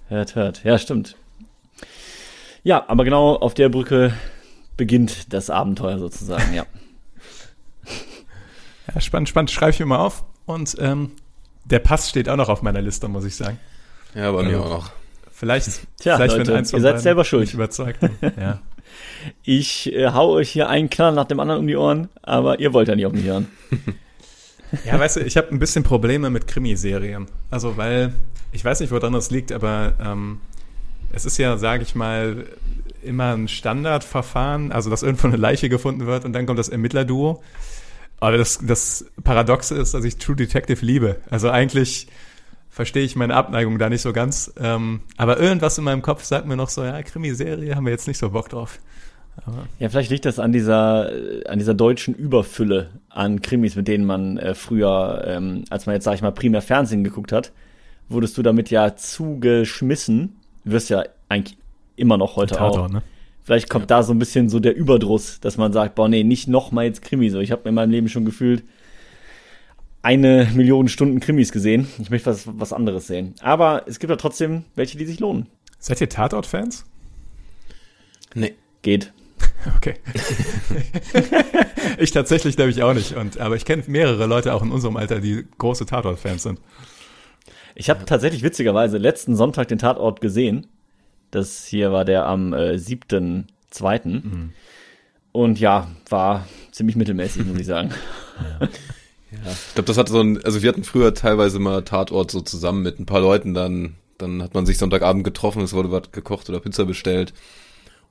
Hört, 0.09 0.35
hört. 0.35 0.64
Ja, 0.64 0.79
stimmt. 0.79 1.16
Ja, 2.62 2.85
aber 2.88 3.05
genau 3.05 3.37
auf 3.37 3.55
der 3.55 3.68
Brücke 3.68 4.12
beginnt 4.77 5.33
das 5.33 5.51
Abenteuer 5.51 5.99
sozusagen, 5.99 6.53
ja. 6.55 6.64
Ja, 8.94 9.01
spannend, 9.01 9.29
spannend. 9.29 9.51
Schreibe 9.51 9.70
ich 9.72 9.81
mir 9.81 9.87
mal 9.87 9.99
auf. 9.99 10.25
Und 10.46 10.77
ähm, 10.79 11.12
der 11.64 11.81
Pass 11.81 12.09
steht 12.09 12.29
auch 12.29 12.37
noch 12.37 12.49
auf 12.49 12.62
meiner 12.62 12.81
Liste, 12.81 13.09
muss 13.09 13.25
ich 13.25 13.35
sagen. 13.37 13.59
Ja, 14.14 14.31
bei 14.33 14.42
mir 14.44 14.53
Ja. 14.53 14.61
auch 14.61 14.70
noch. 14.70 14.90
Vielleicht, 15.37 15.68
Tja, 16.01 16.16
vielleicht 16.16 16.38
Leute, 16.38 16.51
wenn 16.51 16.59
eins 16.59 16.72
ihr 16.72 16.81
seid 16.81 17.01
selber 17.01 17.25
schuld. 17.25 17.53
überzeugt. 17.53 17.99
Ja. 18.40 18.61
Ich 19.42 19.92
äh, 19.92 20.09
hau 20.12 20.31
euch 20.31 20.51
hier 20.51 20.68
einen 20.70 20.88
Knall 20.88 21.12
nach 21.12 21.25
dem 21.25 21.40
anderen 21.40 21.61
um 21.61 21.66
die 21.66 21.77
Ohren, 21.77 22.09
aber 22.22 22.61
ihr 22.61 22.72
wollt 22.72 22.88
ja 22.88 22.94
nicht 22.94 23.07
auf 23.07 23.12
mich 23.12 23.25
hören. 23.25 23.49
Ja, 24.85 24.99
weißt 24.99 25.16
du, 25.16 25.20
ich 25.20 25.37
habe 25.37 25.49
ein 25.53 25.61
bisschen 25.61 25.85
Probleme 25.85 26.29
mit 26.29 26.49
Krimiserien. 26.49 27.27
Also, 27.51 27.77
weil, 27.77 28.12
ich 28.51 28.64
weiß 28.64 28.81
nicht, 28.81 28.90
woran 28.90 29.12
das 29.12 29.31
liegt, 29.31 29.53
aber 29.53 29.94
ähm, 30.05 30.40
es 31.12 31.25
ist 31.25 31.38
ja, 31.38 31.57
sage 31.57 31.85
ich 31.85 31.94
mal, 31.94 32.46
immer 33.01 33.33
ein 33.33 33.46
Standardverfahren, 33.46 34.72
also 34.72 34.90
dass 34.90 35.05
irgendwo 35.05 35.29
eine 35.29 35.37
Leiche 35.37 35.68
gefunden 35.68 36.07
wird 36.07 36.25
und 36.25 36.33
dann 36.33 36.46
kommt 36.46 36.59
das 36.59 36.68
Ermittlerduo. 36.68 37.44
Aber 38.18 38.37
das, 38.37 38.59
das 38.61 39.07
Paradoxe 39.22 39.77
ist, 39.77 39.94
dass 39.94 40.05
ich 40.05 40.16
True 40.16 40.35
Detective 40.35 40.85
liebe. 40.85 41.20
Also 41.31 41.49
eigentlich 41.49 42.09
verstehe 42.76 43.04
ich 43.04 43.16
meine 43.16 43.34
Abneigung 43.34 43.78
da 43.78 43.88
nicht 43.88 44.02
so 44.02 44.12
ganz. 44.12 44.52
Ähm, 44.60 45.00
aber 45.16 45.40
irgendwas 45.40 45.78
in 45.78 45.84
meinem 45.84 46.02
Kopf 46.02 46.24
sagt 46.24 46.46
mir 46.46 46.56
noch 46.56 46.68
so, 46.68 46.84
ja, 46.84 47.02
Krimiserie 47.02 47.74
haben 47.74 47.86
wir 47.86 47.90
jetzt 47.90 48.06
nicht 48.06 48.18
so 48.18 48.28
Bock 48.28 48.50
drauf. 48.50 48.78
Ja, 49.78 49.88
vielleicht 49.88 50.10
liegt 50.10 50.26
das 50.26 50.38
an 50.38 50.52
dieser, 50.52 51.10
an 51.46 51.58
dieser 51.58 51.72
deutschen 51.72 52.14
Überfülle 52.14 52.90
an 53.08 53.40
Krimis, 53.40 53.76
mit 53.76 53.88
denen 53.88 54.04
man 54.04 54.36
äh, 54.36 54.54
früher, 54.54 55.24
ähm, 55.26 55.64
als 55.70 55.86
man 55.86 55.94
jetzt, 55.94 56.04
sag 56.04 56.16
ich 56.16 56.22
mal, 56.22 56.32
primär 56.32 56.60
Fernsehen 56.60 57.02
geguckt 57.02 57.32
hat, 57.32 57.50
wurdest 58.10 58.36
du 58.36 58.42
damit 58.42 58.68
ja 58.68 58.94
zugeschmissen. 58.94 60.36
Du 60.66 60.72
wirst 60.72 60.90
ja 60.90 61.04
eigentlich 61.30 61.56
immer 61.96 62.18
noch 62.18 62.36
heute 62.36 62.60
auch. 62.60 62.74
Tatort, 62.74 62.92
ne? 62.92 63.02
Vielleicht 63.42 63.70
kommt 63.70 63.90
da 63.90 64.02
so 64.02 64.12
ein 64.12 64.18
bisschen 64.18 64.50
so 64.50 64.60
der 64.60 64.76
Überdruss, 64.76 65.40
dass 65.40 65.56
man 65.56 65.72
sagt, 65.72 65.94
boah, 65.94 66.10
nee, 66.10 66.24
nicht 66.24 66.46
noch 66.46 66.72
mal 66.72 66.84
jetzt 66.84 67.00
Krimi. 67.00 67.30
So, 67.30 67.40
ich 67.40 67.52
habe 67.52 67.66
in 67.70 67.74
meinem 67.74 67.90
Leben 67.90 68.10
schon 68.10 68.26
gefühlt 68.26 68.64
eine 70.02 70.50
Million 70.54 70.88
Stunden 70.88 71.20
Krimis 71.20 71.52
gesehen. 71.52 71.88
Ich 71.98 72.11
möchte 72.11 72.30
was, 72.30 72.46
was 72.46 72.72
anderes 72.72 73.06
sehen. 73.06 73.35
Aber 73.40 73.85
es 73.87 73.98
gibt 73.98 74.11
ja 74.11 74.16
trotzdem 74.16 74.64
welche, 74.74 74.98
die 74.98 75.06
sich 75.06 75.20
lohnen. 75.20 75.46
Seid 75.78 76.00
ihr 76.00 76.09
Tatort-Fans? 76.09 76.85
Nee. 78.35 78.54
Geht. 78.82 79.12
Okay. 79.76 79.94
ich 81.98 82.12
tatsächlich 82.12 82.56
glaube 82.56 82.70
ich 82.70 82.82
auch 82.82 82.94
nicht. 82.94 83.16
Und, 83.16 83.38
aber 83.38 83.56
ich 83.56 83.64
kenne 83.64 83.82
mehrere 83.87 84.26
Leute 84.26 84.54
auch 84.54 84.62
in 84.62 84.70
unserem 84.70 84.96
Alter, 84.96 85.20
die 85.20 85.44
große 85.59 85.87
Tatort-Fans 85.87 86.42
sind. 86.42 86.61
Ich 87.74 87.90
habe 87.90 88.04
tatsächlich 88.04 88.42
witzigerweise 88.42 88.98
letzten 88.98 89.37
Sonntag 89.37 89.68
den 89.68 89.78
Tatort 89.78 90.20
gesehen. 90.20 90.66
Das 91.30 91.66
hier 91.66 91.92
war 91.92 92.04
der 92.04 92.26
am 92.26 92.52
äh, 92.52 92.74
7.2. 92.74 94.50
Und 95.32 95.61
ja, 95.61 95.88
war 96.09 96.46
ziemlich 96.72 96.96
mittelmäßig, 96.96 97.44
muss 97.44 97.59
ich 97.59 97.66
sagen. 97.66 97.92
Ich 99.44 99.75
glaube, 99.75 99.87
das 99.87 99.99
hat 99.99 100.09
so 100.09 100.20
ein, 100.20 100.42
also 100.44 100.62
wir 100.62 100.68
hatten 100.68 100.85
früher 100.85 101.14
teilweise 101.14 101.59
mal 101.59 101.83
Tatort 101.83 102.31
so 102.31 102.40
zusammen 102.40 102.83
mit 102.83 102.99
ein 102.99 103.07
paar 103.07 103.20
Leuten, 103.20 103.55
dann, 103.55 103.96
dann 104.18 104.42
hat 104.42 104.55
man 104.55 104.66
sich 104.66 104.79
Sonntagabend 104.79 105.25
getroffen, 105.25 105.62
es 105.62 105.72
wurde 105.72 105.90
was 105.90 106.11
gekocht 106.12 106.49
oder 106.49 106.61
Pizza 106.61 106.85
bestellt. 106.85 107.33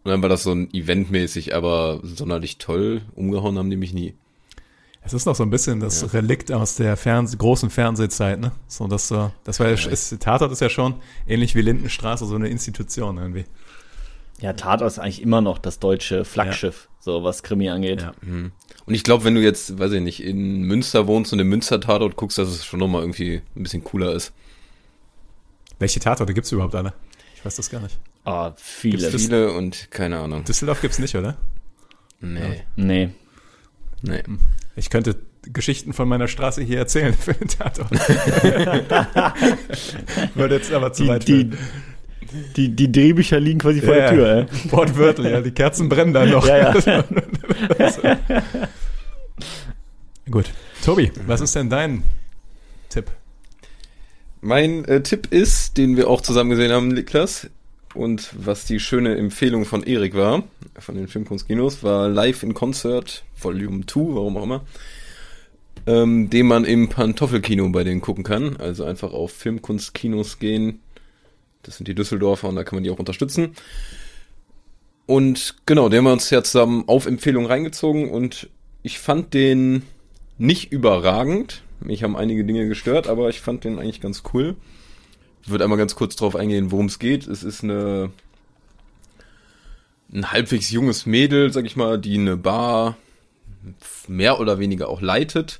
Und 0.03 0.11
dann 0.11 0.21
war 0.21 0.29
das 0.29 0.43
so 0.43 0.51
ein 0.51 0.71
Eventmäßig, 0.71 1.55
aber 1.55 1.99
sonderlich 2.03 2.59
toll 2.59 3.01
umgehauen 3.15 3.57
haben 3.57 3.71
die 3.71 3.77
mich 3.77 3.93
nie. 3.93 4.13
Es 5.01 5.13
ist 5.13 5.25
noch 5.25 5.35
so 5.35 5.43
ein 5.43 5.51
bisschen 5.51 5.79
das 5.79 6.13
Relikt 6.13 6.51
aus 6.51 6.75
der 6.75 6.97
Fernseh 6.97 7.37
großen 7.37 7.69
Fernsehzeit, 7.69 8.39
ne? 8.39 8.51
So, 8.67 8.87
das 8.87 9.07
so, 9.07 9.31
das 9.43 9.59
war 9.59 9.69
ja, 9.69 9.73
ist, 9.73 10.19
Tatort 10.19 10.51
ist 10.51 10.61
ja 10.61 10.69
schon 10.69 10.95
ähnlich 11.27 11.53
wie 11.53 11.61
Lindenstraße 11.61 12.25
so 12.25 12.35
eine 12.35 12.49
Institution 12.49 13.17
irgendwie. 13.17 13.45
Ja, 14.41 14.53
Tatort 14.53 14.91
ist 14.91 14.99
eigentlich 14.99 15.21
immer 15.21 15.41
noch 15.41 15.57
das 15.57 15.79
deutsche 15.79 16.25
Flaggschiff, 16.25 16.89
so 16.99 17.23
was 17.23 17.41
Krimi 17.43 17.69
angeht. 17.69 18.01
Ja. 18.01 18.13
Und 18.21 18.93
ich 18.93 19.03
glaube, 19.03 19.23
wenn 19.23 19.33
du 19.35 19.41
jetzt, 19.41 19.79
weiß 19.79 19.93
ich 19.93 20.01
nicht, 20.01 20.21
in 20.23 20.63
Münster 20.63 21.07
wohnst 21.07 21.31
und 21.33 21.39
im 21.39 21.47
Münster-Tatort 21.49 22.15
guckst, 22.17 22.37
dass 22.37 22.49
es 22.49 22.65
schon 22.65 22.79
nochmal 22.79 23.01
irgendwie 23.01 23.41
ein 23.55 23.63
bisschen 23.63 23.83
cooler 23.83 24.11
ist. 24.13 24.33
Welche 25.79 25.99
Tatorte 25.99 26.33
gibt's 26.33 26.51
überhaupt 26.51 26.75
alle? 26.75 26.93
Ich 27.35 27.45
weiß 27.45 27.55
das 27.55 27.69
gar 27.69 27.81
nicht. 27.81 27.97
Ah, 28.25 28.51
viele. 28.57 29.09
Gibt's 29.09 29.23
Viele 29.23 29.53
und 29.53 29.89
keine 29.91 30.19
Ahnung. 30.19 30.43
Düsseldorf 30.43 30.81
gibt's 30.81 30.99
nicht, 30.99 31.15
oder? 31.15 31.37
Nee, 32.19 32.63
Nee. 32.75 33.09
nee. 34.01 34.23
Ich 34.75 34.89
könnte 34.89 35.15
Geschichten 35.43 35.93
von 35.93 36.07
meiner 36.09 36.27
Straße 36.27 36.61
hier 36.63 36.79
erzählen 36.79 37.13
für 37.19 37.33
den 37.35 37.47
Tatort. 37.47 37.91
Würde 40.35 40.55
jetzt 40.55 40.71
aber 40.73 40.91
zu 40.93 41.03
Die, 41.03 41.09
weit 41.09 41.27
die, 41.27 41.33
führen. 41.45 41.57
Die, 42.55 42.69
die 42.69 42.91
Drehbücher 42.91 43.39
liegen 43.39 43.59
quasi 43.59 43.81
vor 43.81 43.95
Ja, 43.95 44.11
der 44.11 44.11
Tür. 44.11 44.47
Wortwörtlich, 44.71 45.31
ja, 45.31 45.41
die 45.41 45.51
Kerzen 45.51 45.89
brennen 45.89 46.13
da 46.13 46.25
noch. 46.25 46.47
Ja, 46.47 46.73
ja. 46.73 47.03
Gut. 50.29 50.45
Tobi, 50.83 51.11
was 51.25 51.41
ist 51.41 51.55
denn 51.55 51.69
dein 51.69 52.03
Tipp? 52.89 53.11
Mein 54.41 54.85
äh, 54.85 55.01
Tipp 55.01 55.31
ist, 55.31 55.77
den 55.77 55.97
wir 55.97 56.09
auch 56.09 56.21
zusammen 56.21 56.51
gesehen 56.51 56.71
haben, 56.71 56.89
Niklas, 56.89 57.49
und 57.95 58.29
was 58.37 58.65
die 58.65 58.79
schöne 58.79 59.15
Empfehlung 59.17 59.65
von 59.65 59.81
Erik 59.83 60.15
war, 60.15 60.43
von 60.77 60.95
den 60.95 61.07
Filmkunstkinos, 61.07 61.81
war 61.81 62.09
Live 62.09 62.43
in 62.43 62.53
Concert 62.53 63.23
Volume 63.39 63.85
2, 63.85 63.99
warum 64.15 64.37
auch 64.37 64.43
immer, 64.43 64.65
ähm, 65.87 66.29
den 66.29 66.45
man 66.45 66.65
im 66.65 66.89
Pantoffelkino 66.89 67.67
bei 67.69 67.83
denen 67.83 68.01
gucken 68.01 68.23
kann. 68.23 68.57
Also 68.57 68.83
einfach 68.83 69.13
auf 69.13 69.31
Filmkunstkinos 69.31 70.39
gehen. 70.39 70.81
Das 71.65 71.77
sind 71.77 71.87
die 71.87 71.95
Düsseldorfer 71.95 72.47
und 72.47 72.55
da 72.55 72.63
kann 72.63 72.77
man 72.77 72.83
die 72.83 72.89
auch 72.89 72.99
unterstützen. 72.99 73.55
Und 75.05 75.55
genau, 75.65 75.89
den 75.89 75.99
haben 75.99 76.05
wir 76.05 76.13
uns 76.13 76.29
ja 76.29 76.43
zusammen 76.43 76.83
auf 76.87 77.05
Empfehlung 77.05 77.45
reingezogen 77.45 78.09
und 78.09 78.49
ich 78.81 78.99
fand 78.99 79.33
den 79.33 79.83
nicht 80.37 80.71
überragend. 80.71 81.63
Mich 81.79 82.03
haben 82.03 82.15
einige 82.15 82.43
Dinge 82.43 82.67
gestört, 82.67 83.07
aber 83.07 83.29
ich 83.29 83.41
fand 83.41 83.63
den 83.63 83.79
eigentlich 83.79 84.01
ganz 84.01 84.23
cool. 84.33 84.55
Ich 85.43 85.49
würde 85.49 85.63
einmal 85.63 85.77
ganz 85.77 85.95
kurz 85.95 86.15
drauf 86.15 86.35
eingehen, 86.35 86.71
worum 86.71 86.87
es 86.87 86.97
geht. 86.97 87.27
Es 87.27 87.43
ist 87.43 87.63
eine 87.63 88.11
ein 90.13 90.31
halbwegs 90.31 90.71
junges 90.71 91.05
Mädel, 91.05 91.51
sag 91.51 91.65
ich 91.65 91.75
mal, 91.75 91.99
die 91.99 92.17
eine 92.17 92.37
Bar 92.37 92.97
mehr 94.07 94.39
oder 94.39 94.59
weniger 94.59 94.89
auch 94.89 95.01
leitet. 95.01 95.59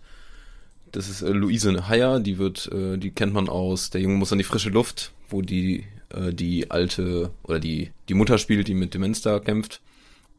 Das 0.92 1.10
ist 1.10 1.22
äh, 1.22 1.30
Luise 1.30 1.88
Heyer, 1.90 2.20
die 2.20 2.38
wird, 2.38 2.72
äh, 2.72 2.98
die 2.98 3.12
kennt 3.12 3.34
man 3.34 3.50
aus 3.50 3.90
Der 3.90 4.02
Junge 4.02 4.16
muss 4.16 4.32
an 4.32 4.38
die 4.38 4.44
frische 4.44 4.70
Luft, 4.70 5.12
wo 5.30 5.42
die 5.42 5.86
äh, 6.16 6.34
die 6.34 6.72
alte 6.72 7.32
oder 7.44 7.60
die 7.60 7.92
die 8.10 8.14
Mutter 8.14 8.38
spielt, 8.38 8.68
die 8.68 8.74
mit 8.74 8.94
Demenz 8.94 9.22
da 9.22 9.40
kämpft 9.40 9.82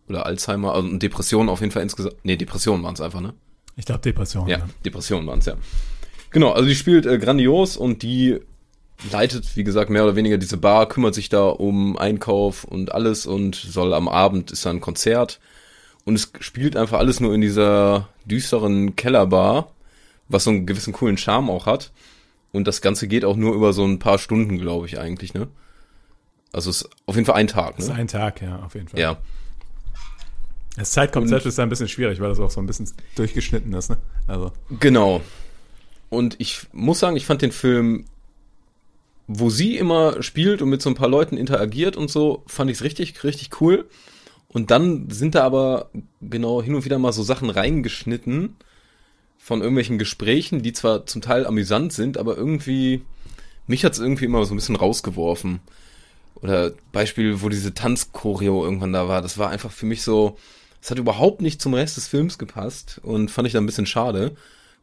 oder 0.09 0.27
Alzheimer, 0.27 0.75
also 0.75 0.97
Depression 0.97 1.49
auf 1.49 1.61
jeden 1.61 1.73
Fall 1.73 1.83
insgesamt. 1.83 2.17
Nee, 2.23 2.37
Depressionen 2.37 2.83
waren 2.83 2.95
es 2.95 3.01
einfach, 3.01 3.21
ne? 3.21 3.35
Ich 3.77 3.85
glaube 3.85 4.01
Depression. 4.01 4.49
Ja, 4.49 4.67
Depressionen 4.85 5.27
waren 5.27 5.41
es, 5.41 5.47
ja. 5.47 5.57
Genau, 6.31 6.53
also 6.53 6.69
die 6.69 6.75
spielt 6.75 7.07
äh, 7.07 7.19
grandios 7.19 7.77
und 7.77 8.03
die 8.03 8.41
leitet, 9.11 9.57
wie 9.57 9.65
gesagt, 9.65 9.91
mehr 9.91 10.05
oder 10.05 10.17
weniger 10.17 10.39
diese 10.39 10.57
Bar, 10.57 10.89
kümmert 10.89 11.15
sich 11.15 11.29
da 11.29 11.47
um 11.47 11.99
Einkauf 11.99 12.65
und 12.65 12.93
alles 12.93 13.27
und 13.27 13.55
soll 13.55 13.93
am 13.93 14.09
Abend 14.09 14.51
ist 14.51 14.65
da 14.65 14.71
ein 14.71 14.81
Konzert. 14.81 15.41
Und 16.05 16.15
es 16.15 16.33
spielt 16.41 16.77
einfach 16.77 16.99
alles 16.99 17.21
nur 17.21 17.35
in 17.35 17.41
dieser 17.41 18.09
düsteren 18.25 18.97
Kellerbar, 18.97 19.73
was 20.29 20.45
so 20.45 20.51
einen 20.51 20.67
gewissen 20.67 20.93
coolen 20.93 21.19
Charme 21.19 21.51
auch 21.51 21.67
hat. 21.67 21.91
Und 22.53 22.67
das 22.67 22.81
Ganze 22.81 23.07
geht 23.09 23.25
auch 23.25 23.37
nur 23.37 23.55
über 23.55 23.73
so 23.73 23.85
ein 23.85 23.99
paar 23.99 24.19
Stunden, 24.19 24.59
glaube 24.59 24.87
ich, 24.87 24.99
eigentlich, 24.99 25.35
ne? 25.35 25.49
Also 26.53 26.71
es 26.71 26.83
ist 26.83 26.91
auf 27.07 27.15
jeden 27.17 27.27
Fall 27.27 27.35
ein 27.35 27.49
Tag, 27.49 27.77
Das 27.77 27.87
ist 27.87 27.91
ne? 27.93 27.97
ein 27.99 28.09
Tag, 28.09 28.41
ja, 28.41 28.61
auf 28.65 28.75
jeden 28.75 28.89
Fall. 28.89 28.99
Ja. 29.01 29.19
Das 30.77 30.91
Zeitkonzept 30.93 31.43
Und- 31.45 31.49
ist 31.49 31.59
da 31.59 31.63
ein 31.63 31.69
bisschen 31.69 31.89
schwierig, 31.89 32.21
weil 32.21 32.29
das 32.29 32.39
auch 32.41 32.51
so 32.51 32.61
ein 32.61 32.67
bisschen 32.67 32.91
durchgeschnitten 33.15 33.73
ist, 33.75 33.91
ne? 33.91 33.97
Also, 34.27 34.53
Genau. 34.81 35.21
Und 36.09 36.37
ich 36.39 36.67
muss 36.73 37.01
sagen, 37.01 37.17
ich 37.17 37.27
fand 37.27 37.43
den 37.43 37.53
Film, 37.53 38.05
wo 39.27 39.51
sie 39.51 39.77
immer 39.77 40.23
spielt 40.23 40.63
und 40.63 40.69
mit 40.69 40.81
so 40.83 40.89
ein 40.89 40.95
paar 40.95 41.09
Leuten 41.09 41.37
interagiert 41.37 41.97
und 41.97 42.11
so, 42.11 42.43
fand 42.47 42.71
ich 42.71 42.79
es 42.79 42.85
richtig, 42.85 43.25
richtig 43.25 43.61
cool. 43.61 43.87
Und 44.49 44.71
dann 44.71 45.11
sind 45.11 45.35
da 45.35 45.43
aber 45.43 45.91
genau 46.23 46.63
hin 46.63 46.75
und 46.77 46.85
wieder 46.85 46.99
mal 46.99 47.13
so 47.13 47.23
Sachen 47.23 47.51
reingeschnitten 47.51 48.57
von 49.47 49.61
irgendwelchen 49.61 49.97
Gesprächen, 49.97 50.63
die 50.63 50.73
zwar 50.73 51.07
zum 51.07 51.23
Teil 51.23 51.47
amüsant 51.47 51.93
sind, 51.93 52.19
aber 52.19 52.37
irgendwie, 52.37 53.03
mich 53.69 53.85
hat's 53.85 54.01
irgendwie 54.01 54.25
immer 54.25 54.45
so 54.45 54.53
ein 54.53 54.57
bisschen 54.57 54.75
rausgeworfen. 54.75 55.61
Oder 56.43 56.73
Beispiel, 56.91 57.41
wo 57.43 57.49
diese 57.49 57.73
Tanzchoreo 57.73 58.65
irgendwann 58.65 58.93
da 58.93 59.07
war, 59.07 59.23
das 59.23 59.39
war 59.39 59.51
einfach 59.51 59.71
für 59.71 59.87
mich 59.87 60.03
so, 60.03 60.37
es 60.83 60.91
hat 60.91 60.99
überhaupt 60.99 61.43
nicht 61.43 61.63
zum 61.63 61.75
Rest 61.75 61.97
des 61.97 62.09
Films 62.09 62.39
gepasst 62.39 63.01
und 63.05 63.31
fand 63.31 63.47
ich 63.47 63.53
dann 63.53 63.63
ein 63.63 63.67
bisschen 63.67 63.87
schade, 63.87 64.35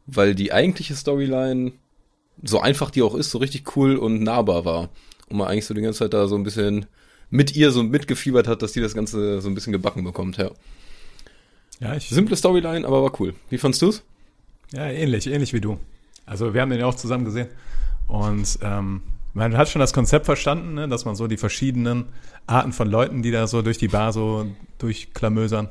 weil 0.05 0.34
die 0.34 0.53
eigentliche 0.53 0.95
Storyline, 0.95 1.74
so 2.41 2.61
einfach 2.61 2.89
die 2.89 3.01
auch 3.01 3.16
ist, 3.16 3.32
so 3.32 3.39
richtig 3.39 3.76
cool 3.76 3.97
und 3.97 4.24
nahbar 4.24 4.64
war. 4.64 4.91
Und 5.28 5.39
man 5.39 5.49
eigentlich 5.49 5.66
so 5.66 5.74
die 5.74 5.82
ganze 5.82 5.99
Zeit 5.99 6.14
da 6.14 6.30
so 6.30 6.38
ein 6.38 6.43
bisschen 6.43 6.86
mit 7.30 7.53
ihr 7.53 7.72
so 7.72 7.84
mitgefiebert 7.84 8.47
hat, 8.47 8.61
dass 8.61 8.72
die 8.72 8.80
das 8.80 8.95
Ganze 8.95 9.41
so 9.41 9.49
ein 9.49 9.55
bisschen 9.55 9.74
gebacken 9.74 10.05
bekommt, 10.05 10.38
ja. 10.38 10.51
ja, 11.82 11.97
ich, 11.97 12.07
Simple 12.07 12.38
Storyline, 12.38 12.88
aber 12.88 13.03
war 13.03 13.20
cool. 13.20 13.36
Wie 13.49 13.57
fandst 13.57 13.82
du's? 13.82 14.03
Ja, 14.74 14.88
ähnlich, 14.88 15.28
ähnlich 15.28 15.53
wie 15.53 15.61
du. 15.61 15.80
Also, 16.26 16.53
wir 16.53 16.61
haben 16.61 16.69
den 16.69 16.80
ja 16.80 16.86
auch 16.86 16.95
zusammen 16.95 17.26
gesehen. 17.26 17.47
Und, 18.07 18.59
ähm, 18.61 19.01
man 19.34 19.57
hat 19.57 19.69
schon 19.69 19.80
das 19.80 19.93
Konzept 19.93 20.26
verstanden, 20.26 20.76
ne, 20.76 20.88
dass 20.88 21.05
man 21.05 21.15
so 21.15 21.28
die 21.28 21.38
verschiedenen 21.38 22.05
Arten 22.45 22.71
von 22.71 22.89
Leuten, 22.89 23.24
die 23.24 23.32
da 23.32 23.47
so 23.47 23.61
durch 23.61 23.78
die 23.78 23.88
Bar 23.88 24.13
so 24.13 24.45
durchklamösern, 24.78 25.69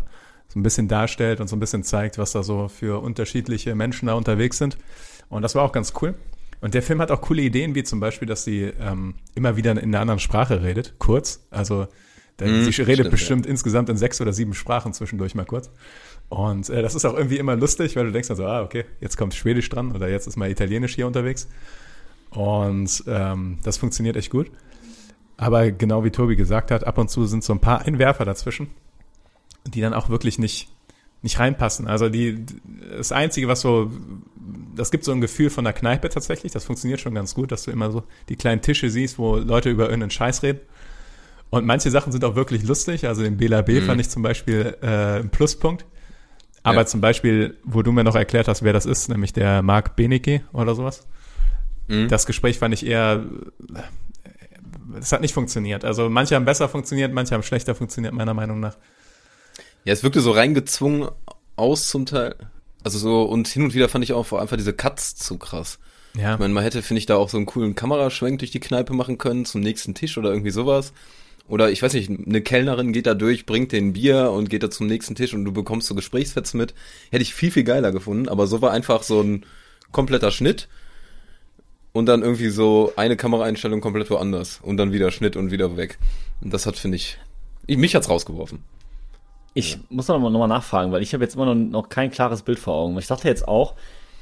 so 0.49 0.59
ein 0.59 0.63
bisschen 0.63 0.89
darstellt 0.89 1.41
und 1.41 1.49
so 1.49 1.57
ein 1.57 1.61
bisschen 1.61 1.85
zeigt, 1.85 2.19
was 2.19 2.33
da 2.33 2.43
so 2.43 2.69
für 2.69 3.01
unterschiedliche 3.03 3.75
Menschen 3.75 4.07
da 4.07 4.15
unterwegs 4.15 4.59
sind. 4.59 4.77
Und 5.29 5.43
das 5.43 5.55
war 5.55 5.63
auch 5.63 5.73
ganz 5.73 5.93
cool. 6.03 6.15
Und 6.61 6.75
der 6.75 6.83
Film 6.83 7.01
hat 7.01 7.11
auch 7.11 7.21
coole 7.21 7.43
Ideen, 7.43 7.75
wie 7.75 7.83
zum 7.83 8.01
Beispiel, 8.01 8.27
dass 8.27 8.45
sie 8.45 8.73
ähm, 8.81 9.15
immer 9.35 9.57
wieder 9.57 9.73
in 9.73 9.79
einer 9.79 10.01
anderen 10.01 10.21
Sprache 10.21 10.63
redet, 10.63 10.95
kurz. 10.99 11.47
Also 11.51 11.87
da, 12.37 12.47
Mhm, 12.47 12.71
sie 12.71 12.83
redet 12.83 13.07
stimmt, 13.07 13.11
bestimmt 13.11 13.47
insgesamt 13.47 13.89
in 13.89 13.97
sechs 13.97 14.21
oder 14.21 14.33
sieben 14.33 14.55
Sprachen 14.55 14.93
zwischendurch 14.93 15.35
mal 15.35 15.45
kurz. 15.45 15.71
Und 16.33 16.71
äh, 16.71 16.81
das 16.81 16.95
ist 16.95 17.05
auch 17.05 17.15
irgendwie 17.15 17.37
immer 17.37 17.57
lustig, 17.57 17.95
weil 17.95 18.07
du 18.07 18.13
denkst 18.13 18.29
dann 18.29 18.39
so, 18.39 18.47
ah, 18.47 18.63
okay, 18.63 18.87
jetzt 19.03 19.19
kommt 19.19 19.35
Schwedisch 19.35 19.69
dran 19.69 19.93
oder 19.93 20.09
jetzt 20.09 20.27
ist 20.27 20.37
mal 20.37 20.51
Italienisch 20.51 20.95
hier 20.95 21.07
unterwegs. 21.07 21.47
Und 22.31 23.05
ähm, 23.07 23.59
das 23.63 23.77
funktioniert 23.77 24.17
echt 24.17 24.31
gut. 24.31 24.51
Aber 25.37 25.71
genau 25.71 26.05
wie 26.05 26.11
Tobi 26.11 26.35
gesagt 26.35 26.71
hat, 26.71 26.87
ab 26.87 26.97
und 26.97 27.11
zu 27.11 27.27
sind 27.27 27.45
so 27.45 27.53
ein 27.53 27.61
paar 27.61 27.83
Einwerfer 27.83 28.25
dazwischen, 28.25 28.69
die 29.67 29.83
dann 29.83 29.93
auch 29.93 30.09
wirklich 30.09 30.39
nicht, 30.39 30.71
nicht 31.21 31.39
reinpassen. 31.39 31.87
Also 31.87 32.09
die, 32.09 32.47
das 32.97 33.13
Einzige, 33.13 33.47
was 33.47 33.61
so, 33.61 33.91
das 34.75 34.91
gibt 34.91 35.05
so 35.05 35.13
ein 35.13 35.21
Gefühl 35.21 35.51
von 35.51 35.65
der 35.65 35.75
Kneipe 35.75 36.09
tatsächlich, 36.09 36.51
das 36.51 36.65
funktioniert 36.65 37.01
schon 37.01 37.15
ganz 37.15 37.35
gut, 37.35 37.53
dass 37.53 37.65
du 37.65 37.71
immer 37.71 37.91
so 37.91 38.05
die 38.31 38.37
kleinen 38.37 38.63
Tische 38.63 38.89
siehst, 38.89 39.19
wo 39.19 39.37
Leute 39.37 39.69
über 39.69 39.85
irgendeinen 39.85 40.11
Scheiß 40.11 40.43
reden. 40.43 40.61
Und 41.51 41.67
manche 41.67 41.91
Sachen 41.91 42.11
sind 42.11 42.25
auch 42.25 42.37
wirklich 42.37 42.63
lustig. 42.63 43.07
Also 43.07 43.21
den 43.23 43.37
Bela 43.37 43.61
B 43.61 43.83
fand 43.83 44.01
ich 44.01 44.09
zum 44.09 44.23
Beispiel 44.23 44.79
äh, 44.81 45.21
ein 45.21 45.29
Pluspunkt. 45.29 45.85
Aber 46.63 46.79
Ja. 46.81 46.87
zum 46.87 47.01
Beispiel, 47.01 47.59
wo 47.65 47.83
du 47.83 47.93
mir 47.93 48.05
noch 48.05 48.15
erklärt 48.15 48.49
hast, 48.49 48.63
wer 48.63 48.73
das 48.73 48.87
ist, 48.87 49.09
nämlich 49.09 49.33
der 49.33 49.63
Marc 49.63 49.97
Benecke 49.97 50.43
oder 50.53 50.75
sowas. 50.75 51.07
Mhm. 51.89 52.09
Das 52.09 52.27
Gespräch 52.27 52.59
fand 52.59 52.73
ich 52.75 52.87
eher, 52.87 53.25
das 54.95 55.13
hat 55.13 55.21
nicht 55.21 55.35
funktioniert. 55.35 55.85
Also 55.85 56.09
manche 56.09 56.35
haben 56.37 56.45
besser 56.45 56.69
funktioniert, 56.69 57.13
manche 57.13 57.35
haben 57.35 57.43
schlechter 57.43 57.75
funktioniert, 57.75 58.15
meiner 58.15 58.35
Meinung 58.35 58.61
nach. 58.61 58.77
Ja, 59.85 59.93
es 59.93 60.03
wirkte 60.05 60.21
so 60.21 60.31
reingezwungen 60.31 61.09
aus 61.57 61.89
zum 61.89 62.07
Teil. 62.07 62.37
Also 62.85 62.99
so, 62.99 63.23
und 63.23 63.49
hin 63.49 63.65
und 63.65 63.75
wieder 63.75 63.89
fand 63.89 64.05
ich 64.05 64.13
auch 64.13 64.33
einfach 64.33 64.57
diese 64.57 64.73
Cuts 64.73 65.17
zu 65.17 65.39
krass. 65.39 65.79
Ja. 66.15 66.35
Ich 66.35 66.39
meine, 66.39 66.53
man 66.53 66.63
hätte, 66.63 66.83
finde 66.83 66.99
ich, 66.99 67.07
da 67.07 67.17
auch 67.17 67.29
so 67.29 67.37
einen 67.39 67.47
coolen 67.47 67.75
Kameraschwenk 67.75 68.39
durch 68.41 68.51
die 68.51 68.61
Kneipe 68.61 68.93
machen 68.93 69.19
können 69.19 69.45
zum 69.45 69.61
nächsten 69.61 69.95
Tisch 69.95 70.19
oder 70.19 70.31
irgendwie 70.31 70.51
sowas. 70.51 70.93
Oder 71.53 71.71
ich 71.71 71.83
weiß 71.83 71.93
nicht, 71.93 72.09
eine 72.09 72.41
Kellnerin 72.41 72.95
geht 72.95 73.07
da 73.07 73.13
durch, 73.13 73.45
bringt 73.45 73.73
den 73.73 73.93
Bier 73.93 74.31
und 74.31 74.49
geht 74.49 74.63
da 74.63 74.71
zum 74.71 74.87
nächsten 74.87 75.15
Tisch 75.15 75.35
und 75.35 75.45
du 75.45 75.53
bekommst 75.53 75.87
so 75.87 75.95
Gesprächsfetzen 75.95 76.57
mit. 76.57 76.73
Hätte 77.11 77.21
ich 77.21 77.35
viel, 77.35 77.51
viel 77.51 77.63
geiler 77.63 77.93
gefunden, 77.93 78.31
aber 78.31 78.47
so 78.47 78.63
war 78.63 78.71
einfach 78.71 79.03
so 79.03 79.21
ein 79.21 79.45
kompletter 79.91 80.31
Schnitt 80.31 80.71
und 81.93 82.07
dann 82.07 82.23
irgendwie 82.23 82.49
so 82.49 82.95
eine 82.97 83.19
Kameraeinstellung 83.19 83.83
komplett 83.83 84.09
woanders 84.09 84.61
und 84.63 84.79
dann 84.79 84.95
wieder 84.95 85.11
Schnitt 85.11 85.37
und 85.37 85.51
wieder 85.51 85.77
weg. 85.77 85.99
Und 86.41 86.55
das 86.55 86.65
hat, 86.65 86.77
finde 86.77 86.97
ich, 86.97 87.19
ich, 87.67 87.77
mich 87.77 87.95
hat's 87.95 88.09
rausgeworfen. 88.09 88.65
Ich 89.53 89.79
muss 89.91 90.09
noch 90.09 90.19
mal, 90.19 90.31
noch 90.31 90.39
mal 90.39 90.47
nachfragen, 90.47 90.91
weil 90.91 91.03
ich 91.03 91.13
habe 91.13 91.23
jetzt 91.23 91.35
immer 91.35 91.55
noch, 91.55 91.55
noch 91.55 91.91
kein 91.91 92.11
klares 92.11 92.41
Bild 92.41 92.61
vor 92.61 92.77
Augen. 92.77 92.97
Ich 92.97 93.09
dachte 93.09 93.29
jetzt 93.29 93.47
auch, 93.47 93.75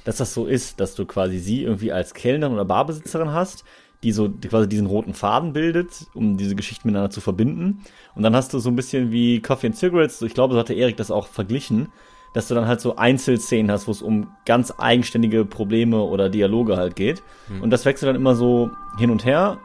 dass 0.02 0.16
das 0.16 0.34
so 0.34 0.46
ist, 0.46 0.80
dass 0.80 0.96
du 0.96 1.06
quasi 1.06 1.38
sie 1.38 1.62
irgendwie 1.62 1.92
als 1.92 2.12
Kellnerin 2.12 2.54
oder 2.54 2.64
Barbesitzerin 2.64 3.32
hast, 3.32 3.62
die 4.02 4.12
so 4.12 4.30
quasi 4.30 4.68
diesen 4.68 4.86
roten 4.86 5.14
Faden 5.14 5.52
bildet, 5.52 6.06
um 6.14 6.36
diese 6.36 6.54
Geschichten 6.54 6.88
miteinander 6.88 7.10
zu 7.10 7.20
verbinden. 7.20 7.82
Und 8.14 8.22
dann 8.22 8.34
hast 8.34 8.54
du 8.54 8.58
so 8.58 8.70
ein 8.70 8.76
bisschen 8.76 9.10
wie 9.10 9.40
Coffee 9.40 9.68
and 9.68 9.76
Cigarettes, 9.76 10.22
ich 10.22 10.34
glaube, 10.34 10.54
so 10.54 10.60
hatte 10.60 10.74
Erik 10.74 10.96
das 10.96 11.10
auch 11.10 11.26
verglichen, 11.26 11.88
dass 12.32 12.48
du 12.48 12.54
dann 12.54 12.66
halt 12.66 12.80
so 12.80 12.96
Einzelszenen 12.96 13.70
hast, 13.70 13.88
wo 13.88 13.90
es 13.90 14.02
um 14.02 14.28
ganz 14.46 14.72
eigenständige 14.78 15.44
Probleme 15.44 16.00
oder 16.00 16.30
Dialoge 16.30 16.76
halt 16.76 16.96
geht. 16.96 17.22
Und 17.60 17.70
das 17.70 17.84
wechselt 17.84 18.08
dann 18.08 18.16
immer 18.16 18.34
so 18.34 18.70
hin 18.98 19.10
und 19.10 19.24
her. 19.24 19.58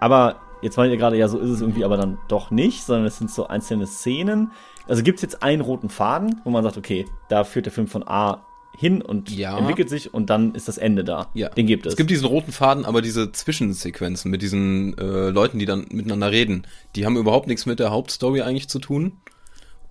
Aber 0.00 0.36
jetzt 0.62 0.76
meint 0.76 0.92
ihr 0.92 0.98
gerade, 0.98 1.16
ja, 1.18 1.28
so 1.28 1.38
ist 1.38 1.50
es 1.50 1.60
irgendwie 1.60 1.84
aber 1.84 1.96
dann 1.96 2.18
doch 2.28 2.50
nicht, 2.50 2.82
sondern 2.84 3.06
es 3.06 3.18
sind 3.18 3.30
so 3.30 3.48
einzelne 3.48 3.86
Szenen. 3.86 4.52
Also 4.88 5.02
gibt 5.02 5.18
es 5.18 5.22
jetzt 5.22 5.42
einen 5.42 5.62
roten 5.62 5.88
Faden, 5.88 6.40
wo 6.44 6.50
man 6.50 6.62
sagt, 6.62 6.76
okay, 6.76 7.06
da 7.28 7.44
führt 7.44 7.66
der 7.66 7.72
Film 7.72 7.88
von 7.88 8.06
A 8.06 8.45
hin 8.78 9.02
und 9.02 9.30
Ja. 9.30 9.58
entwickelt 9.58 9.88
sich 9.88 10.12
und 10.12 10.28
dann 10.30 10.54
ist 10.54 10.68
das 10.68 10.78
Ende 10.78 11.02
da. 11.04 11.30
Ja. 11.34 11.48
Den 11.50 11.66
gibt 11.66 11.86
es. 11.86 11.92
Es 11.94 11.96
gibt 11.96 12.10
diesen 12.10 12.26
roten 12.26 12.52
Faden, 12.52 12.84
aber 12.84 13.02
diese 13.02 13.32
Zwischensequenzen 13.32 14.30
mit 14.30 14.42
diesen 14.42 14.96
äh, 14.98 15.30
Leuten, 15.30 15.58
die 15.58 15.64
dann 15.66 15.86
miteinander 15.90 16.30
reden, 16.30 16.66
die 16.94 17.06
haben 17.06 17.16
überhaupt 17.16 17.46
nichts 17.46 17.66
mit 17.66 17.78
der 17.80 17.90
Hauptstory 17.90 18.42
eigentlich 18.42 18.68
zu 18.68 18.78
tun. 18.78 19.12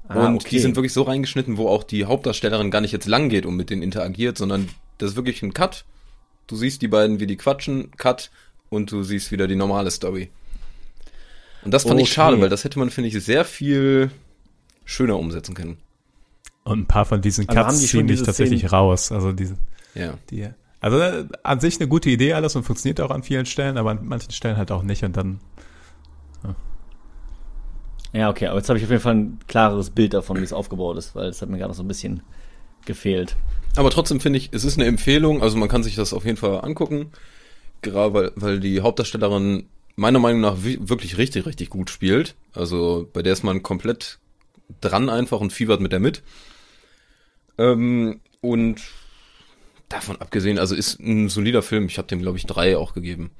Ah, 0.07 0.27
und 0.27 0.35
okay. 0.35 0.49
die 0.51 0.59
sind 0.59 0.75
wirklich 0.75 0.93
so 0.93 1.01
reingeschnitten, 1.01 1.57
wo 1.57 1.67
auch 1.67 1.83
die 1.83 2.05
Hauptdarstellerin 2.05 2.69
gar 2.69 2.81
nicht 2.81 2.91
jetzt 2.91 3.07
lang 3.07 3.29
geht 3.29 3.45
und 3.47 3.55
mit 3.55 3.71
denen 3.71 3.81
interagiert, 3.81 4.37
sondern 4.37 4.69
das 4.99 5.11
ist 5.11 5.15
wirklich 5.15 5.41
ein 5.41 5.53
Cut. 5.53 5.83
Du 6.45 6.55
siehst 6.55 6.83
die 6.83 6.87
beiden, 6.87 7.19
wie 7.19 7.25
die 7.25 7.37
quatschen, 7.37 7.89
Cut, 7.97 8.29
und 8.69 8.91
du 8.91 9.01
siehst 9.01 9.31
wieder 9.31 9.47
die 9.47 9.55
normale 9.55 9.89
Story. 9.89 10.29
Und 11.63 11.73
das 11.73 11.83
fand 11.83 11.99
ich 11.99 12.05
Okay. 12.05 12.13
schade, 12.13 12.39
weil 12.39 12.49
das 12.49 12.63
hätte 12.63 12.77
man, 12.77 12.91
finde 12.91 13.07
ich, 13.09 13.23
sehr 13.23 13.45
viel 13.45 14.11
schöner 14.83 15.17
umsetzen 15.17 15.55
können. 15.55 15.77
Und 16.65 16.79
ein 16.79 16.85
paar 16.87 17.05
von 17.05 17.21
diesen 17.21 17.47
Also 17.47 17.61
Cuts 17.61 17.79
die 17.79 17.87
schon 17.87 17.99
ziehen 18.01 18.07
dich 18.07 18.23
tatsächlich 18.23 18.61
Szenen- 18.61 18.69
raus. 18.73 19.11
Also 19.11 19.31
diese, 19.31 19.55
Ja. 19.93 20.15
die, 20.29 20.49
also 20.81 20.99
äh, 20.99 21.25
an 21.43 21.59
sich 21.61 21.79
eine 21.79 21.87
gute 21.87 22.09
Idee 22.09 22.33
alles 22.33 22.55
und 22.55 22.63
funktioniert 22.63 22.99
auch 23.01 23.11
an 23.11 23.23
vielen 23.23 23.45
Stellen, 23.45 23.77
aber 23.77 23.91
an 23.91 23.99
manchen 24.05 24.31
Stellen 24.31 24.57
halt 24.57 24.71
auch 24.71 24.83
nicht 24.83 25.03
und 25.03 25.15
dann, 25.15 25.39
Ja, 28.13 28.29
okay, 28.29 28.47
aber 28.47 28.57
jetzt 28.59 28.69
habe 28.69 28.79
ich 28.79 28.85
auf 28.85 28.89
jeden 28.91 29.01
Fall 29.01 29.15
ein 29.15 29.39
klareres 29.47 29.89
Bild 29.89 30.13
davon, 30.13 30.37
wie 30.37 30.43
es 30.43 30.53
aufgebaut 30.53 30.97
ist, 30.97 31.15
weil 31.15 31.27
es 31.27 31.41
hat 31.41 31.49
mir 31.49 31.57
gerade 31.57 31.69
noch 31.71 31.75
so 31.75 31.83
ein 31.83 31.87
bisschen 31.87 32.21
gefehlt. 32.85 33.35
Aber 33.75 33.89
trotzdem 33.89 34.21
finde 34.21 34.37
ich, 34.37 34.49
es 34.53 34.63
ist 34.63 34.77
eine 34.77 34.87
Empfehlung, 34.87 35.41
also 35.43 35.57
man 35.57 35.67
kann 35.67 35.83
sich 35.83 35.95
das 35.95 36.13
auf 36.13 36.23
jeden 36.23 36.37
Fall 36.37 36.61
angucken, 36.63 37.11
gerade 37.81 38.13
weil, 38.13 38.31
weil 38.37 38.59
die 38.61 38.79
Hauptdarstellerin 38.79 39.67
meiner 39.97 40.19
Meinung 40.19 40.39
nach 40.41 40.63
wi- 40.63 40.79
wirklich 40.81 41.17
richtig, 41.17 41.45
richtig 41.45 41.69
gut 41.69 41.89
spielt. 41.89 42.35
Also 42.53 43.09
bei 43.11 43.21
der 43.21 43.33
ist 43.33 43.43
man 43.43 43.63
komplett 43.63 44.19
dran 44.79 45.09
einfach 45.09 45.41
und 45.41 45.51
fiebert 45.51 45.81
mit 45.81 45.91
der 45.91 45.99
mit. 45.99 46.23
Ähm, 47.57 48.19
und 48.41 48.81
davon 49.89 50.17
abgesehen, 50.21 50.59
also 50.59 50.75
ist 50.75 50.99
ein 50.99 51.29
solider 51.29 51.61
Film. 51.61 51.85
Ich 51.85 51.97
habe 51.97 52.07
dem, 52.07 52.21
glaube 52.21 52.37
ich, 52.37 52.45
drei 52.45 52.77
auch 52.77 52.93
gegeben. 52.93 53.31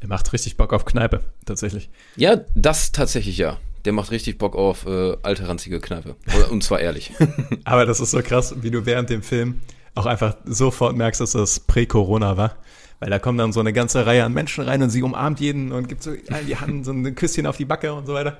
er 0.00 0.08
macht 0.08 0.32
richtig 0.32 0.56
Bock 0.56 0.72
auf 0.72 0.84
Kneipe, 0.84 1.24
tatsächlich. 1.44 1.88
Ja, 2.16 2.40
das 2.54 2.92
tatsächlich 2.92 3.38
ja. 3.38 3.58
der 3.84 3.92
macht 3.92 4.10
richtig 4.10 4.38
Bock 4.38 4.56
auf 4.56 4.86
äh, 4.86 5.16
alte 5.22 5.48
ranzige 5.48 5.80
Kneipe. 5.80 6.16
Und 6.50 6.62
zwar 6.62 6.80
ehrlich. 6.80 7.12
Aber 7.64 7.86
das 7.86 8.00
ist 8.00 8.10
so 8.10 8.22
krass, 8.22 8.54
wie 8.62 8.70
du 8.70 8.86
während 8.86 9.10
dem 9.10 9.22
Film 9.22 9.60
auch 9.94 10.06
einfach 10.06 10.36
sofort 10.44 10.96
merkst, 10.96 11.20
dass 11.20 11.32
das 11.32 11.60
Prä-Corona 11.60 12.36
war. 12.36 12.56
Weil 13.00 13.10
da 13.10 13.18
kommen 13.20 13.38
dann 13.38 13.52
so 13.52 13.60
eine 13.60 13.72
ganze 13.72 14.06
Reihe 14.06 14.24
an 14.24 14.32
Menschen 14.32 14.64
rein 14.64 14.82
und 14.82 14.90
sie 14.90 15.02
umarmt 15.02 15.38
jeden 15.38 15.70
und 15.70 15.88
gibt 15.88 16.02
so 16.02 16.10
allen 16.30 16.46
die 16.46 16.56
Hand, 16.56 16.84
so 16.84 16.90
ein 16.92 17.14
Küsschen 17.14 17.46
auf 17.46 17.56
die 17.56 17.64
Backe 17.64 17.92
und 17.92 18.06
so 18.06 18.14
weiter. 18.14 18.38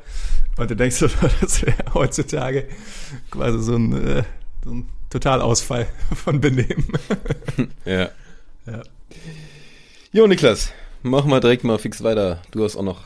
Und 0.56 0.68
du 0.70 0.74
denkst 0.74 0.96
so, 0.96 1.06
das 1.40 1.62
wäre 1.62 1.76
heutzutage 1.94 2.66
quasi 3.30 3.60
so 3.60 3.76
ein, 3.76 3.92
äh, 4.06 4.22
so 4.64 4.70
ein 4.70 4.88
Totalausfall 5.10 5.86
von 6.14 6.40
Benehmen. 6.40 6.86
ja. 7.84 8.10
Ja. 8.66 8.82
Jo, 10.12 10.26
Niklas, 10.26 10.72
mach 11.02 11.24
mal 11.24 11.40
direkt 11.40 11.64
mal 11.64 11.78
fix 11.78 12.02
weiter. 12.02 12.42
Du 12.50 12.64
hast 12.64 12.76
auch 12.76 12.82
noch 12.82 13.04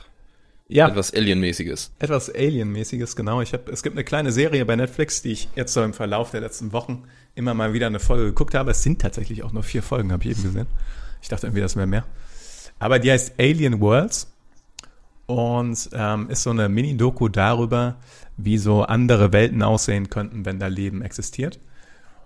Ja, 0.68 0.88
etwas 0.88 1.12
Alien-mäßiges. 1.14 1.92
etwas 1.98 2.34
Alien-mäßiges, 2.34 3.14
genau. 3.16 3.40
Ich 3.42 3.53
hab, 3.53 3.68
es 3.68 3.82
gibt 3.82 3.96
eine 3.96 4.05
kleine 4.05 4.32
Serie 4.32 4.64
bei 4.64 4.74
Netflix, 4.76 5.22
die 5.22 5.32
ich 5.32 5.48
jetzt 5.55 5.72
so 5.72 5.82
im 5.82 5.94
Verlauf 5.94 6.30
der 6.32 6.40
letzten 6.40 6.72
Wochen 6.72 7.05
immer 7.34 7.55
mal 7.55 7.72
wieder 7.72 7.86
eine 7.86 8.00
Folge 8.00 8.26
geguckt 8.26 8.55
habe. 8.55 8.72
Es 8.72 8.82
sind 8.82 9.00
tatsächlich 9.00 9.42
auch 9.44 9.53
nur 9.53 9.62
vier 9.62 9.82
Folgen, 9.82 10.12
habe 10.12 10.24
ich 10.24 10.30
eben 10.30 10.42
gesehen. 10.42 10.66
Ich 11.22 11.28
dachte 11.28 11.46
irgendwie, 11.46 11.61
das 11.62 11.76
wäre 11.76 11.86
mehr. 11.86 12.05
Aber 12.80 12.98
die 12.98 13.11
heißt 13.12 13.34
Alien 13.38 13.80
Worlds 13.80 14.26
und 15.26 15.88
ähm, 15.92 16.28
ist 16.30 16.42
so 16.42 16.50
eine 16.50 16.68
Mini-Doku 16.68 17.28
darüber, 17.28 17.96
wie 18.36 18.59
so 18.59 18.82
andere 18.82 19.32
Welten 19.32 19.62
aussehen 19.62 20.11
könnten, 20.11 20.44
wenn 20.44 20.59
da 20.59 20.66
Leben 20.66 21.03
existiert. 21.03 21.61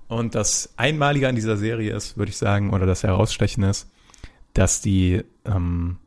Und 0.09 0.35
das 0.35 0.71
Einmalige 0.77 1.29
an 1.29 1.35
dieser 1.35 1.57
Serie 1.57 1.95
ist, 1.95 2.17
würde 2.17 2.31
ich 2.31 2.37
sagen, 2.37 2.73
oder 2.73 2.87
das 2.87 3.03
Herausstechende 3.03 3.71
ist, 3.71 3.89
dass 4.55 4.81
die, 4.81 5.23
ähm, 5.45 5.99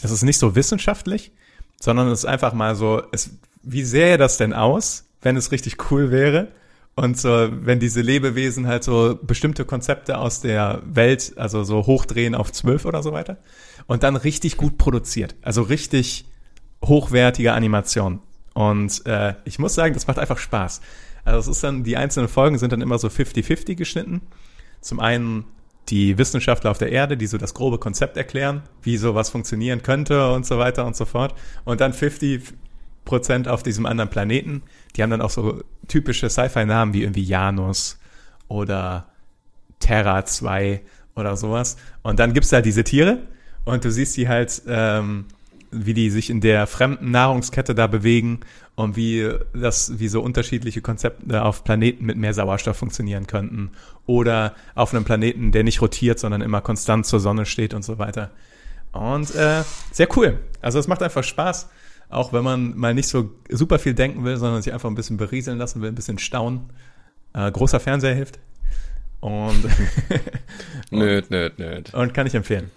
das 0.00 0.10
ist 0.10 0.22
nicht 0.22 0.38
so 0.38 0.54
wissenschaftlich, 0.54 1.32
sondern 1.80 2.08
es 2.08 2.20
ist 2.20 2.24
einfach 2.26 2.52
mal 2.52 2.76
so, 2.76 3.02
es, 3.12 3.30
wie 3.62 3.82
sähe 3.82 4.16
das 4.16 4.36
denn 4.36 4.52
aus, 4.52 5.08
wenn 5.20 5.36
es 5.36 5.52
richtig 5.52 5.90
cool 5.90 6.10
wäre? 6.10 6.48
Und 6.94 7.18
so, 7.18 7.48
wenn 7.50 7.80
diese 7.80 8.02
Lebewesen 8.02 8.66
halt 8.66 8.84
so 8.84 9.18
bestimmte 9.22 9.64
Konzepte 9.64 10.18
aus 10.18 10.40
der 10.40 10.82
Welt, 10.84 11.32
also 11.36 11.64
so 11.64 11.86
hochdrehen 11.86 12.34
auf 12.34 12.52
zwölf 12.52 12.84
oder 12.84 13.02
so 13.02 13.12
weiter, 13.12 13.38
und 13.86 14.02
dann 14.02 14.14
richtig 14.14 14.56
gut 14.56 14.78
produziert. 14.78 15.34
Also 15.42 15.62
richtig 15.62 16.26
hochwertige 16.84 17.54
Animation. 17.54 18.20
Und 18.54 19.06
äh, 19.06 19.34
ich 19.44 19.58
muss 19.58 19.74
sagen, 19.74 19.94
das 19.94 20.06
macht 20.06 20.18
einfach 20.18 20.38
Spaß. 20.38 20.82
Also 21.24 21.50
es 21.50 21.56
ist 21.56 21.64
dann, 21.64 21.84
die 21.84 21.96
einzelnen 21.96 22.28
Folgen 22.28 22.58
sind 22.58 22.72
dann 22.72 22.80
immer 22.80 22.98
so 22.98 23.08
50-50 23.08 23.74
geschnitten. 23.74 24.22
Zum 24.80 25.00
einen 25.00 25.44
die 25.88 26.16
Wissenschaftler 26.18 26.70
auf 26.70 26.78
der 26.78 26.92
Erde, 26.92 27.16
die 27.16 27.26
so 27.26 27.38
das 27.38 27.54
grobe 27.54 27.78
Konzept 27.78 28.16
erklären, 28.16 28.62
wie 28.82 28.96
sowas 28.96 29.30
funktionieren 29.30 29.82
könnte 29.82 30.32
und 30.32 30.46
so 30.46 30.58
weiter 30.58 30.86
und 30.86 30.96
so 30.96 31.04
fort. 31.04 31.34
Und 31.64 31.80
dann 31.80 31.92
50 31.92 32.42
Prozent 33.04 33.48
auf 33.48 33.62
diesem 33.62 33.86
anderen 33.86 34.10
Planeten. 34.10 34.62
Die 34.94 35.02
haben 35.02 35.10
dann 35.10 35.22
auch 35.22 35.30
so 35.30 35.62
typische 35.88 36.30
Sci-Fi-Namen 36.30 36.94
wie 36.94 37.02
irgendwie 37.02 37.24
Janus 37.24 37.98
oder 38.48 39.08
Terra 39.80 40.24
2 40.24 40.80
oder 41.16 41.36
sowas. 41.36 41.76
Und 42.02 42.20
dann 42.20 42.32
gibt's 42.32 42.50
da 42.50 42.60
diese 42.60 42.84
Tiere 42.84 43.18
und 43.64 43.84
du 43.84 43.90
siehst 43.90 44.16
die 44.16 44.28
halt, 44.28 44.62
ähm, 44.66 45.26
wie 45.72 45.94
die 45.94 46.10
sich 46.10 46.30
in 46.30 46.40
der 46.40 46.66
fremden 46.66 47.10
Nahrungskette 47.10 47.74
da 47.74 47.86
bewegen 47.86 48.40
und 48.74 48.96
wie 48.96 49.28
das, 49.54 49.98
wie 49.98 50.08
so 50.08 50.20
unterschiedliche 50.22 50.80
Konzepte 50.82 51.42
auf 51.42 51.64
Planeten 51.64 52.04
mit 52.04 52.16
mehr 52.16 52.34
Sauerstoff 52.34 52.76
funktionieren 52.76 53.26
könnten. 53.26 53.70
Oder 54.06 54.54
auf 54.74 54.94
einem 54.94 55.04
Planeten, 55.04 55.52
der 55.52 55.64
nicht 55.64 55.80
rotiert, 55.80 56.18
sondern 56.18 56.42
immer 56.42 56.60
konstant 56.60 57.06
zur 57.06 57.20
Sonne 57.20 57.46
steht 57.46 57.74
und 57.74 57.84
so 57.84 57.98
weiter. 57.98 58.30
Und 58.92 59.34
äh, 59.34 59.62
sehr 59.90 60.08
cool. 60.16 60.38
Also 60.60 60.78
es 60.78 60.86
macht 60.88 61.02
einfach 61.02 61.24
Spaß, 61.24 61.68
auch 62.10 62.32
wenn 62.32 62.44
man 62.44 62.76
mal 62.76 62.94
nicht 62.94 63.08
so 63.08 63.30
super 63.48 63.78
viel 63.78 63.94
denken 63.94 64.24
will, 64.24 64.36
sondern 64.36 64.62
sich 64.62 64.72
einfach 64.72 64.90
ein 64.90 64.94
bisschen 64.94 65.16
berieseln 65.16 65.58
lassen 65.58 65.80
will, 65.80 65.88
ein 65.88 65.94
bisschen 65.94 66.18
staunen. 66.18 66.70
Äh, 67.34 67.50
großer 67.50 67.80
Fernseher 67.80 68.14
hilft. 68.14 68.38
Und, 69.20 69.64
Nöd, 70.90 71.30
nöd, 71.30 71.58
nöd. 71.58 71.94
und 71.94 72.12
kann 72.12 72.26
ich 72.26 72.34
empfehlen. 72.34 72.70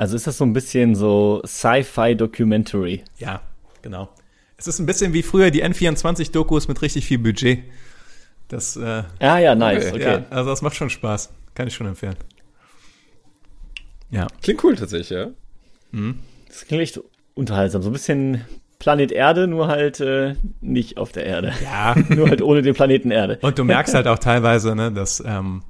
Also 0.00 0.16
ist 0.16 0.26
das 0.26 0.38
so 0.38 0.46
ein 0.46 0.54
bisschen 0.54 0.94
so 0.94 1.42
Sci-Fi-Documentary. 1.44 3.04
Ja, 3.18 3.42
genau. 3.82 4.08
Es 4.56 4.66
ist 4.66 4.78
ein 4.78 4.86
bisschen 4.86 5.12
wie 5.12 5.22
früher 5.22 5.50
die 5.50 5.62
N24-Dokus 5.62 6.68
mit 6.68 6.80
richtig 6.80 7.04
viel 7.04 7.18
Budget. 7.18 7.64
Das, 8.48 8.76
äh, 8.76 9.02
Ah 9.18 9.36
ja, 9.36 9.54
nice, 9.54 9.88
Okay, 9.88 9.96
okay. 9.96 10.12
ja, 10.22 10.24
also 10.30 10.48
das 10.48 10.62
macht 10.62 10.74
schon 10.74 10.88
Spaß. 10.88 11.28
Kann 11.52 11.68
ich 11.68 11.74
schon 11.74 11.86
empfehlen. 11.86 12.14
Ja. 14.10 14.26
Klingt 14.40 14.64
cool 14.64 14.74
tatsächlich, 14.74 15.10
ja. 15.10 15.26
Das 16.48 16.66
klingt 16.66 16.82
echt 16.82 16.98
unterhaltsam. 17.34 17.82
So 17.82 17.90
ein 17.90 17.92
bisschen 17.92 18.46
Planet 18.78 19.12
Erde, 19.12 19.48
nur 19.48 19.68
halt 19.68 20.00
äh, 20.00 20.34
nicht 20.62 20.96
auf 20.96 21.12
der 21.12 21.26
Erde. 21.26 21.52
Ja. 21.62 21.94
nur 22.08 22.30
halt 22.30 22.40
ohne 22.40 22.62
den 22.62 22.72
Planeten 22.72 23.10
Erde. 23.10 23.38
Und 23.42 23.58
du 23.58 23.64
merkst 23.64 23.92
halt 23.92 24.06
auch 24.06 24.18
teilweise, 24.18 24.74
ne, 24.74 24.90
dass 24.90 25.22
ähm, 25.26 25.62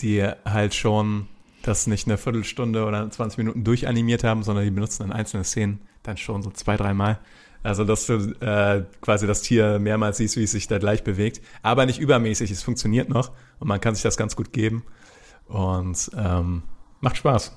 die 0.00 0.22
halt 0.44 0.74
schon 0.74 1.26
das 1.66 1.86
nicht 1.86 2.06
eine 2.06 2.18
Viertelstunde 2.18 2.84
oder 2.84 3.10
20 3.10 3.38
Minuten 3.38 3.64
durchanimiert 3.64 4.24
haben, 4.24 4.42
sondern 4.42 4.64
die 4.64 4.70
benutzen 4.70 5.02
dann 5.02 5.12
einzelne 5.12 5.44
Szenen 5.44 5.80
dann 6.02 6.16
schon 6.16 6.42
so 6.42 6.50
zwei, 6.50 6.76
dreimal. 6.76 7.18
Also, 7.62 7.84
dass 7.84 8.06
du 8.06 8.14
äh, 8.40 8.84
quasi 9.00 9.26
das 9.26 9.40
Tier 9.40 9.78
mehrmals 9.78 10.18
siehst, 10.18 10.36
wie 10.36 10.42
es 10.42 10.52
sich 10.52 10.68
da 10.68 10.78
gleich 10.78 11.02
bewegt. 11.02 11.40
Aber 11.62 11.86
nicht 11.86 11.98
übermäßig, 11.98 12.50
es 12.50 12.62
funktioniert 12.62 13.08
noch 13.08 13.32
und 13.58 13.68
man 13.68 13.80
kann 13.80 13.94
sich 13.94 14.02
das 14.02 14.16
ganz 14.18 14.36
gut 14.36 14.52
geben. 14.52 14.84
Und 15.46 16.10
ähm, 16.16 16.62
macht 17.00 17.16
Spaß. 17.16 17.56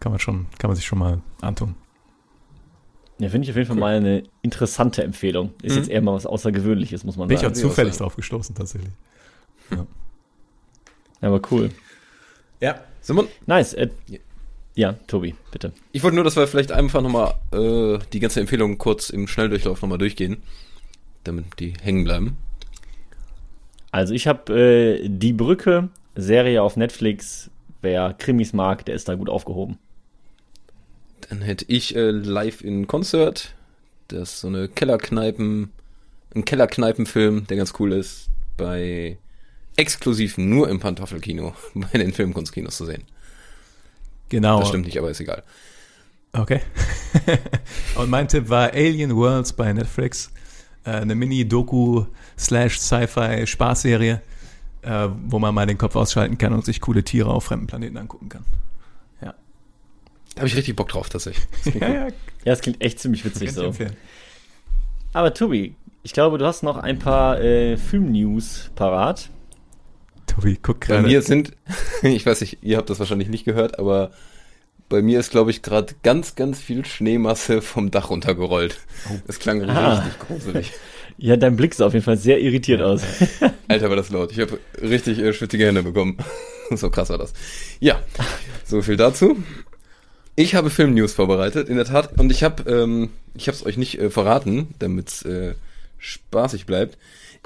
Kann 0.00 0.12
man 0.12 0.20
schon, 0.20 0.46
kann 0.58 0.68
man 0.68 0.76
sich 0.76 0.86
schon 0.86 0.98
mal 0.98 1.20
antun. 1.40 1.74
Ja, 3.18 3.28
finde 3.30 3.46
ich 3.46 3.50
auf 3.50 3.56
jeden 3.56 3.66
Fall 3.66 3.76
mal 3.76 3.96
eine 3.96 4.22
interessante 4.42 5.02
Empfehlung. 5.02 5.52
Ist 5.60 5.74
jetzt 5.74 5.90
eher 5.90 6.02
mal 6.02 6.14
was 6.14 6.24
Außergewöhnliches, 6.24 7.02
muss 7.02 7.16
man 7.16 7.26
Bin 7.26 7.36
sagen. 7.36 7.52
ich 7.52 7.58
auch 7.58 7.62
zufällig 7.68 7.96
drauf 7.96 8.14
gestoßen, 8.14 8.54
tatsächlich. 8.54 8.92
Aber 11.20 11.40
cool. 11.50 11.70
Ja. 12.60 12.80
Simon, 13.08 13.26
Nice. 13.46 13.72
Äh, 13.72 13.88
Ja. 14.74 14.92
Tobi, 15.06 15.34
bitte. 15.50 15.72
ich 15.92 16.02
wollte 16.02 16.14
nur, 16.16 16.24
dass 16.24 16.36
wir 16.36 16.46
vielleicht 16.46 16.72
einfach 16.72 17.00
nochmal 17.00 17.36
äh, 17.52 17.98
die 18.12 18.20
ganze 18.20 18.38
Empfehlung 18.40 18.76
kurz 18.76 19.08
im 19.08 19.26
Schnelldurchlauf 19.26 19.80
nochmal 19.80 19.96
durchgehen, 19.96 20.42
damit 21.24 21.46
die 21.58 21.72
hängen 21.80 22.04
bleiben. 22.04 22.36
Also 23.92 24.12
ich 24.12 24.26
habe 24.26 24.52
äh, 25.00 25.08
Die 25.08 25.32
Brücke, 25.32 25.88
Serie 26.16 26.62
auf 26.62 26.76
Netflix. 26.76 27.50
Wer 27.80 28.12
Krimis 28.12 28.52
mag, 28.52 28.84
der 28.84 28.94
ist 28.94 29.08
da 29.08 29.14
gut 29.14 29.30
aufgehoben. 29.30 29.78
Dann 31.30 31.40
hätte 31.40 31.64
ich 31.68 31.96
äh, 31.96 32.10
live 32.10 32.62
in 32.62 32.86
Concert. 32.86 33.54
Das 34.08 34.34
ist 34.34 34.40
so 34.40 34.48
eine 34.48 34.68
Kellerkneipen, 34.68 35.72
ein 36.34 36.44
Kellerkneipenfilm, 36.44 37.46
der 37.46 37.56
ganz 37.56 37.72
cool 37.78 37.92
ist, 37.92 38.28
bei 38.58 39.16
exklusiv 39.78 40.36
nur 40.38 40.68
im 40.68 40.80
Pantoffelkino 40.80 41.54
bei 41.74 41.98
den 41.98 42.12
Filmkunstkinos 42.12 42.76
zu 42.76 42.84
sehen. 42.84 43.04
Genau. 44.28 44.60
Das 44.60 44.68
stimmt 44.68 44.86
nicht, 44.86 44.98
aber 44.98 45.10
ist 45.10 45.20
egal. 45.20 45.42
Okay. 46.32 46.60
und 47.96 48.10
mein 48.10 48.28
Tipp 48.28 48.50
war 48.50 48.72
Alien 48.72 49.16
Worlds 49.16 49.54
bei 49.54 49.72
Netflix. 49.72 50.30
Äh, 50.84 50.90
eine 50.90 51.14
Mini-Doku 51.14 52.04
slash 52.38 52.78
Sci-Fi 52.78 53.46
Spaßserie, 53.46 54.20
äh, 54.82 55.08
wo 55.26 55.38
man 55.38 55.54
mal 55.54 55.66
den 55.66 55.78
Kopf 55.78 55.96
ausschalten 55.96 56.36
kann 56.36 56.52
und 56.52 56.64
sich 56.64 56.80
coole 56.82 57.02
Tiere 57.02 57.30
auf 57.30 57.44
fremden 57.44 57.66
Planeten 57.66 57.96
angucken 57.96 58.28
kann. 58.28 58.44
Ja. 59.22 59.34
Da 60.34 60.40
habe 60.40 60.48
ich 60.48 60.56
richtig 60.56 60.76
Bock 60.76 60.88
drauf, 60.88 61.08
tatsächlich. 61.08 61.46
Das 61.52 61.72
klingt 61.72 61.82
cool. 61.88 61.94
ja, 61.94 62.08
Ja, 62.44 62.52
es 62.52 62.60
klingt 62.60 62.82
echt 62.82 62.98
ziemlich 62.98 63.24
witzig 63.24 63.52
so. 63.52 63.62
empfehlen. 63.64 63.96
Aber 65.14 65.32
Tobi, 65.32 65.74
ich 66.02 66.12
glaube, 66.12 66.36
du 66.36 66.44
hast 66.44 66.62
noch 66.62 66.76
ein 66.76 66.98
paar 66.98 67.40
äh, 67.40 67.76
Film-News 67.78 68.70
parat. 68.74 69.30
Tobi, 70.40 70.58
guck 70.62 70.80
Bei 70.80 70.86
gerade. 70.86 71.08
mir 71.08 71.22
sind, 71.22 71.52
ich 72.02 72.24
weiß 72.24 72.40
nicht, 72.40 72.58
ihr 72.62 72.76
habt 72.76 72.90
das 72.90 72.98
wahrscheinlich 72.98 73.28
nicht 73.28 73.44
gehört, 73.44 73.78
aber 73.78 74.10
bei 74.88 75.02
mir 75.02 75.20
ist, 75.20 75.30
glaube 75.30 75.50
ich, 75.50 75.62
gerade 75.62 75.94
ganz, 76.02 76.34
ganz 76.34 76.60
viel 76.60 76.84
Schneemasse 76.84 77.60
vom 77.60 77.90
Dach 77.90 78.08
runtergerollt. 78.10 78.78
Das 79.26 79.38
klang 79.38 79.62
Ah. 79.68 79.96
richtig 79.98 80.18
gruselig. 80.20 80.72
Ja, 81.18 81.36
dein 81.36 81.56
Blick 81.56 81.74
sah 81.74 81.86
auf 81.86 81.92
jeden 81.94 82.04
Fall 82.04 82.16
sehr 82.16 82.40
irritiert 82.40 82.80
aus. 82.80 83.02
Alter, 83.68 83.88
war 83.90 83.96
das 83.96 84.10
laut. 84.10 84.30
Ich 84.32 84.38
habe 84.40 84.58
richtig 84.80 85.18
äh, 85.18 85.32
schwitzige 85.32 85.66
Hände 85.66 85.82
bekommen. 85.82 86.16
so 86.70 86.88
krass 86.90 87.10
war 87.10 87.18
das. 87.18 87.32
Ja, 87.80 88.00
so 88.64 88.80
viel 88.80 88.96
dazu. 88.96 89.36
Ich 90.36 90.54
habe 90.54 90.70
Film-News 90.70 91.12
vorbereitet, 91.14 91.68
in 91.68 91.76
der 91.76 91.84
Tat. 91.84 92.18
Und 92.18 92.30
ich 92.30 92.44
habe, 92.44 92.70
ähm, 92.70 93.10
ich 93.34 93.48
habe 93.48 93.56
es 93.56 93.66
euch 93.66 93.76
nicht 93.76 93.98
äh, 94.00 94.08
verraten, 94.10 94.68
damit 94.78 95.08
es 95.08 95.22
äh, 95.22 95.54
spaßig 95.98 96.64
bleibt. 96.64 96.96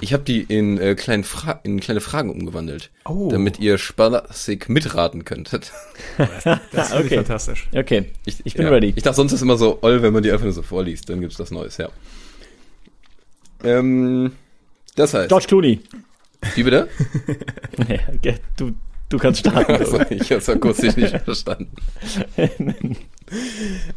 Ich 0.01 0.11
habe 0.11 0.23
die 0.23 0.41
in, 0.41 0.77
äh, 0.79 0.95
kleinen 0.95 1.23
Fra 1.23 1.59
in 1.63 1.79
kleine 1.79 2.01
Fragen 2.01 2.29
umgewandelt, 2.29 2.89
Oh. 3.05 3.29
damit 3.31 3.59
ihr 3.59 3.77
spaßig 3.77 4.67
mitraten 4.67 5.23
könntet. 5.25 5.71
Das 6.17 6.43
finde 6.43 6.59
ich 6.73 6.91
Okay. 7.05 7.15
fantastisch. 7.17 7.67
Okay, 7.73 8.05
Ich, 8.25 8.37
ich 8.45 8.53
bin 8.55 8.63
ja, 8.65 8.71
ready. 8.71 8.93
Ich 8.95 9.03
dachte, 9.03 9.15
sonst 9.17 9.31
ist 9.33 9.41
immer 9.41 9.57
so 9.57 9.79
oll, 9.81 10.01
wenn 10.01 10.11
man 10.13 10.23
die 10.23 10.31
einfach 10.31 10.43
nur 10.45 10.53
so 10.53 10.61
vorliest. 10.63 11.07
Dann 11.09 11.21
gibt's 11.21 11.39
was 11.39 11.51
Neues, 11.51 11.77
ja. 11.77 11.89
Ähm, 13.63 14.31
das 14.95 15.13
heißt, 15.13 15.29
George 15.29 15.45
Clooney. 15.47 15.79
wie 16.55 16.63
bitte? 16.63 16.89
Ja, 17.87 17.97
okay, 18.13 18.35
du, 18.57 18.71
du 19.09 19.17
kannst 19.17 19.39
starten. 19.39 19.71
Also, 19.71 20.01
ich 20.09 20.31
hab's 20.31 20.49
akustisch 20.49 20.95
nicht 20.97 21.17
verstanden. 21.19 21.71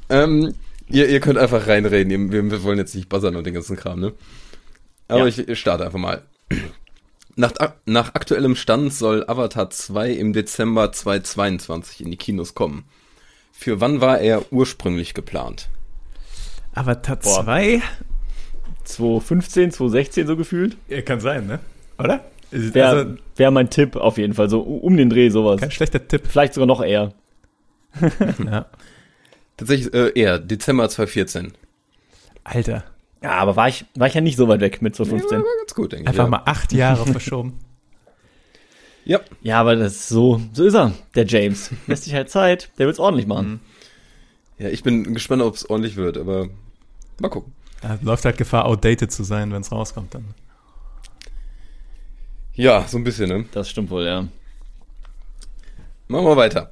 ähm, 0.09 0.55
Ihr, 0.89 1.09
ihr 1.09 1.19
könnt 1.19 1.37
einfach 1.39 1.67
reinreden. 1.67 2.31
Wir, 2.31 2.49
wir 2.49 2.63
wollen 2.63 2.79
jetzt 2.79 2.95
nicht 2.95 3.09
buzzern 3.09 3.35
und 3.35 3.45
den 3.45 3.55
ganzen 3.55 3.77
Kram, 3.77 3.99
ne? 3.99 4.13
Aber 5.09 5.27
Ja. 5.29 5.43
ich, 5.49 5.59
starte 5.59 5.85
einfach 5.87 5.99
mal. 5.99 6.23
Nach, 7.37 7.53
nach 7.85 8.15
aktuellem 8.15 8.57
Stand 8.57 8.93
soll 8.95 9.25
Avatar 9.29 9.69
2 9.71 10.11
im 10.13 10.33
Dezember 10.33 10.91
2022 10.93 12.01
in 12.01 12.11
die 12.11 12.17
Kinos 12.17 12.55
kommen. 12.55 12.85
Für 13.53 13.81
wann 13.81 14.01
war 14.01 14.21
er 14.21 14.51
ursprünglich 14.53 15.15
geplant? 15.15 15.69
Avatar 16.75 17.17
Boah. 17.17 17.45
2? 17.45 17.83
2015, 18.85 19.71
2016 19.73 20.27
so 20.27 20.37
gefühlt. 20.37 20.77
Ja, 20.89 21.03
kann 21.03 21.21
sein, 21.21 21.47
ne? 21.47 21.59
Oder? 21.99 22.25
Wäre 22.51 22.89
Also, 22.89 23.15
wär 23.37 23.51
mein 23.51 23.71
Tipp 23.71 23.97
auf 23.97 24.19
jeden 24.19 24.35
Fall, 24.35 24.49
so 24.49 24.61
um 24.61 24.97
den 24.97 25.11
Dreh 25.11 25.31
sowas. 25.31 25.61
kein 25.61 25.71
schlechter 25.71 26.07
Tipp. 26.07 26.23
Vielleicht 26.29 26.55
sogar 26.55 26.67
noch 26.67 26.83
eher. 26.83 27.13
Ja. 28.45 28.67
Tatsächlich 29.57 29.93
äh, 29.95 30.13
eher 30.15 30.39
Dezember 30.39 30.89
2014. 30.89 31.53
Alter. 32.45 32.85
Ja, 33.23 33.33
aber 33.33 33.57
war 33.57 33.69
ich, 33.69 33.85
war 33.97 34.07
ich 34.07 34.15
ja 34.15 34.21
nicht 34.21 34.37
so 34.37 34.47
weit 34.49 34.61
weg 34.61 34.83
mit 34.83 34.95
Ja, 34.99 35.05
2015. 35.05 35.39
war 35.39 35.45
ganz 35.61 35.75
gut, 35.75 35.93
denke 35.93 36.03
ich. 36.05 36.09
Einfach 36.09 36.25
ja. 36.25 36.31
mal 36.31 36.43
acht 36.45 36.73
Jahre 36.73 37.07
verschoben. 37.11 37.59
Ja, 39.05 39.21
Ja, 39.41 39.61
aber 39.61 39.77
das 39.77 39.93
ist 39.95 40.09
so, 40.09 40.41
so 40.53 40.65
ist 40.65 40.75
er, 40.75 40.93
der 41.15 41.27
James. 41.27 41.71
Lässt 41.87 42.05
sich 42.05 42.15
halt 42.15 42.29
Zeit, 42.29 42.71
der 42.79 42.87
will's 42.87 42.99
ordentlich 42.99 43.27
machen. 43.27 43.61
ja, 44.59 44.69
ich 44.69 44.83
bin 44.83 45.15
gespannt, 45.15 45.43
ob 45.43 45.55
es 45.55 45.69
ordentlich 45.71 45.97
wird, 45.97 46.19
aber 46.19 46.49
mal 47.21 47.29
gucken. 47.29 47.53
Da 47.83 47.99
läuft 48.03 48.25
halt 48.25 48.37
Gefahr, 48.37 48.65
outdated 48.65 49.13
zu 49.13 49.23
sein, 49.23 49.53
wenn 49.53 49.61
es 49.61 49.71
rauskommt 49.71 50.15
dann. 50.15 50.35
Ja, 52.55 52.85
so 52.89 52.97
ein 52.97 53.05
bisschen, 53.05 53.29
ne? 53.29 53.45
Das 53.53 53.69
stimmt 53.69 53.91
wohl, 53.91 54.05
ja. 54.05 54.27
Machen 56.09 56.25
wir 56.25 56.37
weiter. 56.37 56.71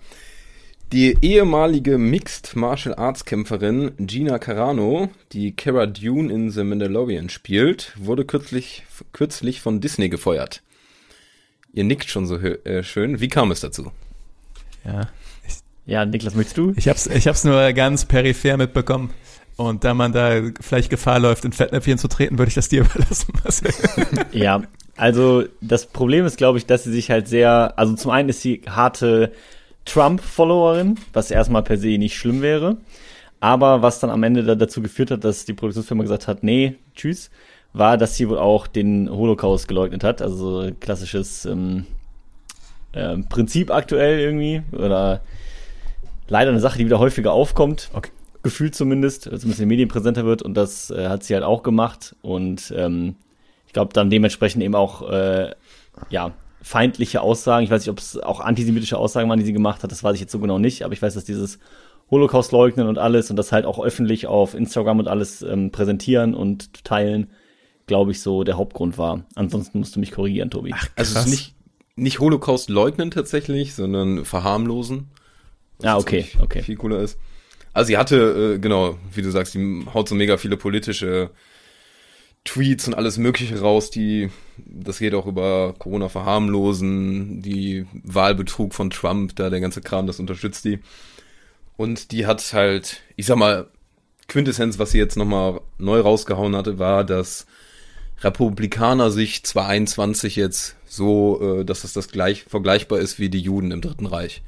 Die 0.93 1.17
ehemalige 1.23 1.99
Mixed 1.99 2.55
Martial 2.55 2.95
Arts 2.95 3.25
Kämpferin 3.25 3.93
Gina 3.99 4.39
Carano, 4.39 5.09
die 5.33 5.57
Cara 5.57 5.87
Dune 5.87 6.33
in 6.33 6.51
The 6.51 6.63
Mandalorian 6.63 7.31
spielt, 7.31 7.93
wurde 7.97 8.25
kürzlich, 8.25 8.85
kürzlich 9.13 9.61
von 9.61 9.81
Disney 9.81 10.09
gefeuert. 10.09 10.63
Ihr 11.73 11.85
nickt 11.85 12.09
schon 12.09 12.27
so 12.27 12.37
äh, 12.37 12.85
schön. 12.85 13.21
Wie 13.21 13.29
kam 13.29 13.51
es 13.51 13.61
dazu? 13.61 13.91
Ja. 14.85 15.09
Ja, 15.87 16.07
Niklas, 16.07 16.35
möchtest 16.35 16.57
du? 16.57 16.73
Ich 16.77 16.89
hab's, 16.89 17.07
ich 17.07 17.27
hab's 17.27 17.45
nur 17.45 17.73
ganz 17.73 18.05
peripher 18.05 18.57
mitbekommen. 18.57 19.11
Und 19.57 19.85
da 19.85 19.95
man 19.95 20.13
da 20.13 20.43
vielleicht 20.61 20.91
Gefahr 20.91 21.19
läuft, 21.19 21.45
in 21.45 21.53
Fettnäpfchen 21.53 21.99
zu 21.99 22.09
treten, 22.09 22.39
würde 22.39 22.49
ich 22.49 22.55
das 22.55 22.69
dir 22.69 22.83
überlassen. 22.95 23.33
Marcel. 23.43 23.73
Ja, 24.33 24.63
also 24.97 25.45
das 25.61 25.87
Problem 25.87 26.25
ist, 26.25 26.39
glaube 26.39 26.59
ich, 26.59 26.67
dass 26.67 26.85
sie 26.85 26.93
sich 26.93 27.11
halt 27.11 27.29
sehr, 27.29 27.75
also 27.77 27.95
zum 27.95 28.11
einen 28.11 28.29
ist 28.29 28.41
sie 28.41 28.63
harte 28.69 29.33
Trump-Followerin, 29.85 30.99
was 31.13 31.31
erstmal 31.31 31.63
per 31.63 31.77
se 31.77 31.99
nicht 31.99 32.17
schlimm 32.17 32.43
wäre. 32.43 32.79
Aber 33.41 33.83
was 33.83 34.01
dann 34.01 34.11
am 34.11 34.23
Ende 34.23 34.43
da 34.43 34.55
dazu 34.55 34.81
geführt 34.81 35.11
hat, 35.11 35.25
dass 35.25 35.45
die 35.45 35.53
Produktionsfirma 35.53 36.03
gesagt 36.03 36.29
hat, 36.29 36.43
nee, 36.43 36.77
tschüss, 36.95 37.31
war, 37.75 37.99
dass 37.99 38.17
sie 38.17 38.29
wohl 38.29 38.39
auch 38.39 38.67
den 38.67 39.11
Holocaust 39.11 39.69
geleugnet 39.69 40.03
hat. 40.03 40.23
Also 40.23 40.63
so 40.63 40.71
klassisches 40.81 41.45
ähm, 41.45 41.87
ähm, 42.95 43.29
Prinzip 43.29 43.71
aktuell 43.71 44.19
irgendwie. 44.21 44.63
Oder 44.73 45.21
leider 46.29 46.51
eine 46.51 46.61
Sache, 46.61 46.79
die 46.79 46.87
wieder 46.87 47.01
häufiger 47.01 47.33
aufkommt. 47.33 47.91
Okay. 47.93 48.11
Gefühlt 48.43 48.75
zumindest, 48.75 49.27
ein 49.27 49.33
bisschen 49.33 49.51
in 49.53 49.59
den 49.59 49.69
Medien 49.69 49.89
präsenter 49.89 50.25
wird. 50.25 50.43
Und 50.43 50.55
das 50.55 50.91
äh, 50.91 51.09
hat 51.09 51.25
sie 51.25 51.35
halt 51.35 51.45
auch 51.45 51.63
gemacht. 51.63 52.15
Und 52.23 52.73
ähm, 52.77 53.17
ich 53.67 53.73
glaube, 53.73 53.93
dann 53.93 54.09
dementsprechend 54.09 54.63
eben 54.63 54.75
auch 54.75 55.11
äh, 55.11 55.51
ja, 56.09 56.33
feindliche 56.65 57.21
Aussagen. 57.21 57.63
Ich 57.63 57.71
weiß 57.71 57.83
nicht, 57.83 57.91
ob 57.91 57.99
es 57.99 58.19
auch 58.19 58.41
antisemitische 58.41 58.97
Aussagen 58.97 59.29
waren, 59.29 59.39
die 59.39 59.45
sie 59.45 59.53
gemacht 59.53 59.83
hat. 59.83 59.93
Das 59.93 60.03
weiß 60.03 60.15
ich 60.15 60.23
jetzt 60.23 60.33
so 60.33 60.39
genau 60.39 60.59
nicht. 60.59 60.83
Aber 60.83 60.95
ich 60.95 61.03
weiß, 61.03 61.13
dass 61.13 61.25
dieses 61.25 61.59
Holocaust 62.11 62.53
leugnen 62.53 62.89
und 62.89 62.97
alles 62.97 63.29
und 63.29 63.37
das 63.37 63.53
halt 63.53 63.67
auch 63.67 63.79
öffentlich 63.79 64.27
auf 64.27 64.55
Instagram 64.55 64.99
und 64.99 65.07
alles 65.07 65.43
ähm, 65.43 65.71
präsentieren 65.71 66.35
und 66.35 66.83
teilen, 66.83 67.29
glaube 67.87 68.13
ich, 68.13 68.23
so 68.23 68.45
der 68.45 68.57
Hauptgrund 68.57 68.97
war. 68.97 69.27
Ansonsten 69.35 69.79
musst 69.79 69.95
du 69.95 70.01
mich 70.01 70.11
korrigieren, 70.11 70.51
Tobi. 70.51 70.73
Also 70.73 70.87
es 70.97 71.13
Krass. 71.13 71.27
ist 71.27 71.31
nicht, 71.31 71.55
nicht 71.97 72.21
Holocaust 72.21 72.71
leugnen 72.71 73.11
tatsächlich, 73.11 73.75
sondern 73.75 74.25
verharmlosen. 74.25 75.11
Was 75.81 75.87
Ah, 75.87 75.99
okay, 75.99 76.27
okay. 76.41 76.63
Viel 76.63 76.77
cooler 76.77 77.01
ist. 77.01 77.19
Also 77.75 77.89
sie 77.89 77.99
hatte, 77.99 78.55
äh, 78.55 78.59
genau, 78.59 78.97
wie 79.13 79.21
du 79.21 79.31
sagst, 79.31 79.53
die 79.55 79.85
haut 79.93 80.09
so 80.09 80.15
mega 80.15 80.39
viele 80.39 80.57
politische 80.57 81.31
Tweets 82.45 82.89
und 82.89 82.95
alles 82.95 83.19
Mögliche 83.19 83.61
raus, 83.61 83.91
die, 83.91 84.31
das 84.59 84.99
geht 84.99 85.15
auch 85.15 85.27
über 85.27 85.75
Corona 85.79 86.09
verharmlosen, 86.09 87.43
die 87.43 87.87
Wahlbetrug 87.93 88.75
von 88.75 88.91
Trump, 88.91 89.37
da 89.37 89.51
der 89.51 89.61
ganze 89.61 89.81
Kram, 89.81 90.07
das 90.07 90.21
unterstützt 90.21 90.65
die. 90.65 90.81
Und 91.77 92.13
die 92.13 92.27
hat 92.27 92.53
halt, 92.53 93.03
ich 93.17 93.27
sag 93.27 93.37
mal, 93.37 93.69
Quintessenz, 94.29 94.79
was 94.79 94.93
sie 94.93 94.99
jetzt 94.99 95.17
nochmal 95.17 95.61
neu 95.79 96.01
rausgehauen 96.01 96.57
hatte, 96.57 96.79
war, 96.79 97.05
dass 97.05 97.47
Republikaner 98.21 99.11
sich 99.11 99.45
2021 99.45 100.37
jetzt 100.37 100.77
so, 100.87 101.61
äh, 101.61 101.65
dass 101.65 101.85
es 101.85 101.93
das 101.93 102.09
gleich 102.09 102.45
vergleichbar 102.45 103.01
ist 103.01 103.19
wie 103.19 103.29
die 103.29 103.41
Juden 103.41 103.71
im 103.71 103.81
Dritten 103.81 104.07
Reich. 104.07 104.43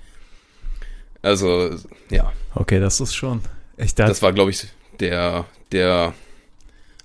Also, 1.21 1.75
ja, 2.11 2.33
Okay, 2.59 2.81
das 2.81 3.01
ist 3.01 3.15
schon. 3.15 3.43
Ich 3.77 3.95
dachte, 3.95 4.11
das 4.11 4.23
war, 4.23 4.33
glaube 4.33 4.51
ich, 4.51 4.67
der, 4.99 5.45
der 5.73 6.15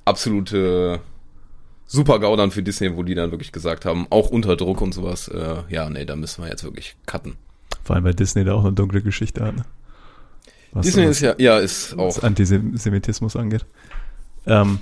absolute 0.05 1.01
Super-GAU 1.91 2.35
dann 2.37 2.51
für 2.51 2.63
Disney, 2.63 2.95
wo 2.95 3.03
die 3.03 3.15
dann 3.15 3.31
wirklich 3.31 3.51
gesagt 3.51 3.85
haben, 3.85 4.07
auch 4.09 4.29
unter 4.29 4.55
Druck 4.55 4.81
und 4.81 4.93
sowas, 4.93 5.27
äh, 5.27 5.55
ja, 5.69 5.89
nee, 5.89 6.05
da 6.05 6.15
müssen 6.15 6.41
wir 6.43 6.49
jetzt 6.49 6.63
wirklich 6.63 6.95
cutten. 7.05 7.35
vor 7.83 7.95
allem, 7.95 8.05
weil 8.05 8.13
Disney 8.13 8.43
da 8.45 8.53
auch 8.53 8.63
eine 8.63 8.73
dunkle 8.73 9.01
Geschichte 9.01 9.43
hat. 9.43 9.55
Ne? 9.57 9.65
Was 10.71 10.85
Disney 10.85 11.03
so- 11.03 11.09
ist 11.09 11.19
ja, 11.21 11.35
ja, 11.37 11.57
ist 11.59 11.97
was 11.97 12.19
auch, 12.19 12.23
Antisemitismus 12.23 13.35
angeht. 13.35 13.65
Ähm, 14.47 14.79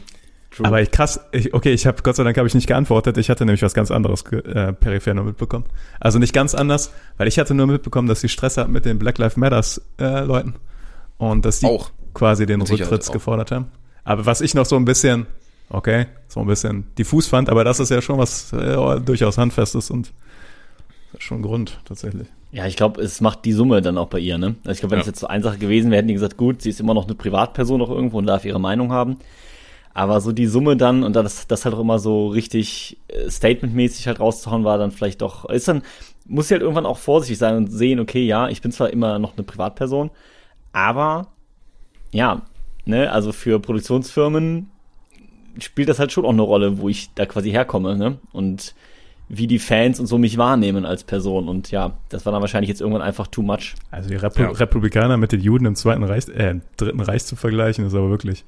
aber 0.61 0.81
ich 0.81 0.91
krass, 0.91 1.19
ich, 1.31 1.53
okay, 1.53 1.73
ich 1.73 1.85
habe 1.87 2.01
Gott 2.03 2.15
sei 2.15 2.23
Dank 2.23 2.37
habe 2.37 2.47
ich 2.47 2.53
nicht 2.55 2.67
geantwortet. 2.67 3.17
Ich 3.17 3.29
hatte 3.29 3.45
nämlich 3.45 3.61
was 3.61 3.73
ganz 3.73 3.91
anderes 3.91 4.23
äh, 4.31 4.73
peripher 4.73 5.13
nur 5.13 5.23
mitbekommen. 5.25 5.65
Also 5.99 6.19
nicht 6.19 6.33
ganz 6.33 6.53
anders, 6.55 6.91
weil 7.17 7.27
ich 7.27 7.39
hatte 7.39 7.53
nur 7.53 7.67
mitbekommen, 7.67 8.07
dass 8.07 8.21
sie 8.21 8.29
Stress 8.29 8.57
hatten 8.57 8.71
mit 8.71 8.85
den 8.85 8.99
Black 8.99 9.17
Lives 9.19 9.37
Matters 9.37 9.81
äh, 9.99 10.23
Leuten 10.25 10.55
und 11.17 11.45
dass 11.45 11.59
die 11.59 11.65
Auch. 11.67 11.91
quasi 12.13 12.45
den 12.45 12.61
Rücktritt 12.61 13.11
gefordert 13.11 13.51
haben. 13.51 13.67
Aber 14.03 14.25
was 14.25 14.41
ich 14.41 14.53
noch 14.53 14.65
so 14.65 14.75
ein 14.75 14.85
bisschen, 14.85 15.27
okay, 15.69 16.07
so 16.27 16.39
ein 16.39 16.47
bisschen 16.47 16.85
diffus 16.97 17.27
fand, 17.27 17.49
aber 17.49 17.63
das 17.63 17.79
ist 17.79 17.89
ja 17.89 18.01
schon 18.01 18.17
was 18.17 18.51
äh, 18.53 18.99
durchaus 19.01 19.37
handfestes 19.37 19.89
und 19.91 20.11
schon 21.17 21.39
ein 21.39 21.43
Grund 21.43 21.79
tatsächlich. 21.85 22.27
Ja, 22.51 22.65
ich 22.65 22.75
glaube, 22.75 23.01
es 23.01 23.21
macht 23.21 23.45
die 23.45 23.53
Summe 23.53 23.81
dann 23.81 23.97
auch 23.97 24.07
bei 24.07 24.19
ihr, 24.19 24.37
ne? 24.37 24.55
Also 24.63 24.71
ich 24.71 24.79
glaube, 24.79 24.91
wenn 24.91 24.97
Ja. 24.99 25.01
es 25.01 25.07
jetzt 25.07 25.19
so 25.19 25.27
eine 25.27 25.43
Sache 25.43 25.57
gewesen 25.59 25.91
wäre, 25.91 25.99
hätten 25.99 26.07
die 26.07 26.13
gesagt, 26.15 26.37
gut, 26.37 26.61
sie 26.61 26.69
ist 26.69 26.79
immer 26.79 26.93
noch 26.95 27.05
eine 27.05 27.15
Privatperson 27.15 27.79
noch 27.79 27.89
irgendwo 27.89 28.17
und 28.17 28.25
darf 28.25 28.45
ihre 28.45 28.59
Meinung 28.59 28.91
haben. 28.91 29.17
Aber 29.93 30.21
so 30.21 30.31
die 30.31 30.47
Summe 30.47 30.77
dann 30.77 31.03
und 31.03 31.15
das, 31.15 31.47
das 31.47 31.65
halt 31.65 31.75
auch 31.75 31.79
immer 31.79 31.99
so 31.99 32.27
richtig 32.27 32.97
äh, 33.07 33.29
statementmäßig 33.29 34.07
halt 34.07 34.19
rauszuhauen 34.19 34.63
war, 34.63 34.77
dann 34.77 34.91
vielleicht 34.91 35.21
doch, 35.21 35.45
ist 35.49 35.67
dann, 35.67 35.83
muss 36.25 36.47
sie 36.47 36.55
halt 36.55 36.61
irgendwann 36.63 36.85
auch 36.85 36.97
vorsichtig 36.97 37.37
sein 37.37 37.55
und 37.57 37.67
sehen, 37.71 37.99
okay, 37.99 38.23
ja, 38.25 38.49
ich 38.49 38.61
bin 38.61 38.71
zwar 38.71 38.91
immer 38.91 39.19
noch 39.19 39.33
eine 39.35 39.43
Privatperson, 39.43 40.11
aber 40.71 41.27
ja, 42.11 42.43
ne, 42.85 43.11
also 43.11 43.31
für 43.31 43.59
Produktionsfirmen 43.59 44.69
spielt 45.61 45.89
das 45.89 45.99
halt 45.99 46.11
schon 46.11 46.25
auch 46.25 46.31
eine 46.33 46.41
Rolle, 46.41 46.77
wo 46.79 46.89
ich 46.89 47.09
da 47.15 47.25
quasi 47.25 47.51
herkomme, 47.51 47.97
ne? 47.97 48.17
Und 48.31 48.73
wie 49.31 49.45
die 49.45 49.59
Fans 49.59 49.99
und 49.99 50.07
so 50.07 50.17
mich 50.17 50.37
wahrnehmen 50.39 50.85
als 50.85 51.03
Person. 51.03 51.47
Und 51.49 51.69
ja, 51.69 51.97
das 52.09 52.25
war 52.25 52.33
dann 52.33 52.41
wahrscheinlich 52.41 52.69
jetzt 52.69 52.81
irgendwann 52.81 53.03
einfach 53.03 53.27
too 53.27 53.43
much. 53.43 53.75
Also 53.91 54.09
die 54.09 54.15
Repu 54.15 54.41
Ja. 54.41 54.49
Republikaner 54.49 55.17
mit 55.17 55.31
den 55.31 55.41
Juden 55.41 55.65
im 55.65 55.75
Zweiten 55.75 56.03
Reich, 56.03 56.27
äh, 56.29 56.49
im 56.51 56.61
Dritten 56.77 56.99
Reich 56.99 57.25
zu 57.25 57.35
vergleichen, 57.35 57.85
ist 57.85 57.93
aber 57.93 58.09
wirklich 58.09 58.43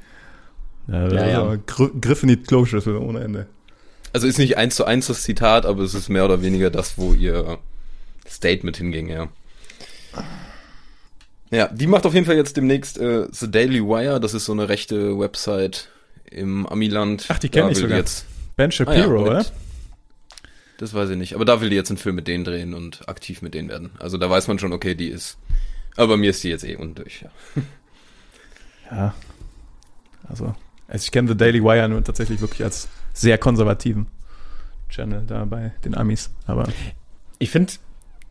ja, 0.87 1.07
Ja, 1.07 1.27
ja. 1.27 1.55
Gr 1.67 1.91
Griff 2.01 2.23
in 2.23 2.29
die 2.29 2.37
Kloschüssel 2.37 2.97
ohne 2.97 3.19
Ende. 3.19 3.45
also 4.11 4.25
ist 4.25 4.39
nicht 4.39 4.57
eins 4.57 4.75
zu 4.75 4.83
eins 4.85 5.05
das 5.05 5.21
Zitat, 5.21 5.67
aber 5.67 5.83
es 5.83 5.93
ist 5.93 6.09
mehr 6.09 6.25
oder 6.25 6.41
weniger 6.41 6.71
das, 6.71 6.97
wo 6.97 7.13
ihr 7.13 7.59
Statement 8.27 8.77
hinging, 8.77 9.07
ja. 9.09 9.27
Ja, 11.51 11.67
die 11.67 11.87
macht 11.87 12.05
auf 12.05 12.13
jeden 12.13 12.25
Fall 12.25 12.37
jetzt 12.37 12.55
demnächst 12.57 12.97
äh, 12.97 13.27
The 13.31 13.51
Daily 13.51 13.81
Wire, 13.83 14.19
das 14.19 14.33
ist 14.33 14.45
so 14.45 14.53
eine 14.53 14.69
rechte 14.69 15.19
Website 15.19 15.89
im 16.31 16.65
Amiland. 16.65 17.25
Ach, 17.29 17.39
die 17.39 17.49
kenn 17.49 17.65
Da 17.65 17.71
ich 17.71 17.77
sogar. 17.77 17.97
Jetzt, 17.97 18.25
Ben 18.55 18.65
Ah 18.65 18.71
ja, 18.71 18.71
Shapiro, 18.71 19.23
oder? 19.23 19.45
Das 20.77 20.93
weiß 20.93 21.11
ich 21.11 21.17
nicht. 21.17 21.35
Aber 21.35 21.45
da 21.45 21.61
will 21.61 21.69
die 21.69 21.75
jetzt 21.75 21.91
einen 21.91 21.97
Film 21.97 22.15
mit 22.15 22.27
denen 22.27 22.43
drehen 22.43 22.73
und 22.73 23.07
aktiv 23.07 23.41
mit 23.41 23.53
denen 23.53 23.69
werden. 23.69 23.91
Also 23.99 24.17
da 24.17 24.29
weiß 24.29 24.47
man 24.47 24.57
schon, 24.57 24.73
okay, 24.73 24.95
die 24.95 25.09
ist. 25.09 25.37
Aber 25.95 26.09
bei 26.13 26.17
mir 26.17 26.31
ist 26.31 26.43
die 26.43 26.49
jetzt 26.49 26.63
eh 26.63 26.75
undurch, 26.75 27.21
ja. 27.21 27.29
Ja. 28.91 29.13
Also, 30.27 30.53
also 30.87 31.03
ich 31.03 31.11
kenne 31.11 31.29
The 31.29 31.37
Daily 31.37 31.63
Wire 31.63 31.87
nur 31.87 32.03
tatsächlich 32.03 32.41
wirklich 32.41 32.63
als 32.63 32.89
sehr 33.13 33.37
konservativen 33.37 34.07
Channel 34.89 35.23
da 35.25 35.45
bei 35.45 35.71
den 35.85 35.95
Amis. 35.95 36.29
Aber 36.45 36.67
Ich 37.39 37.51
finde 37.51 37.73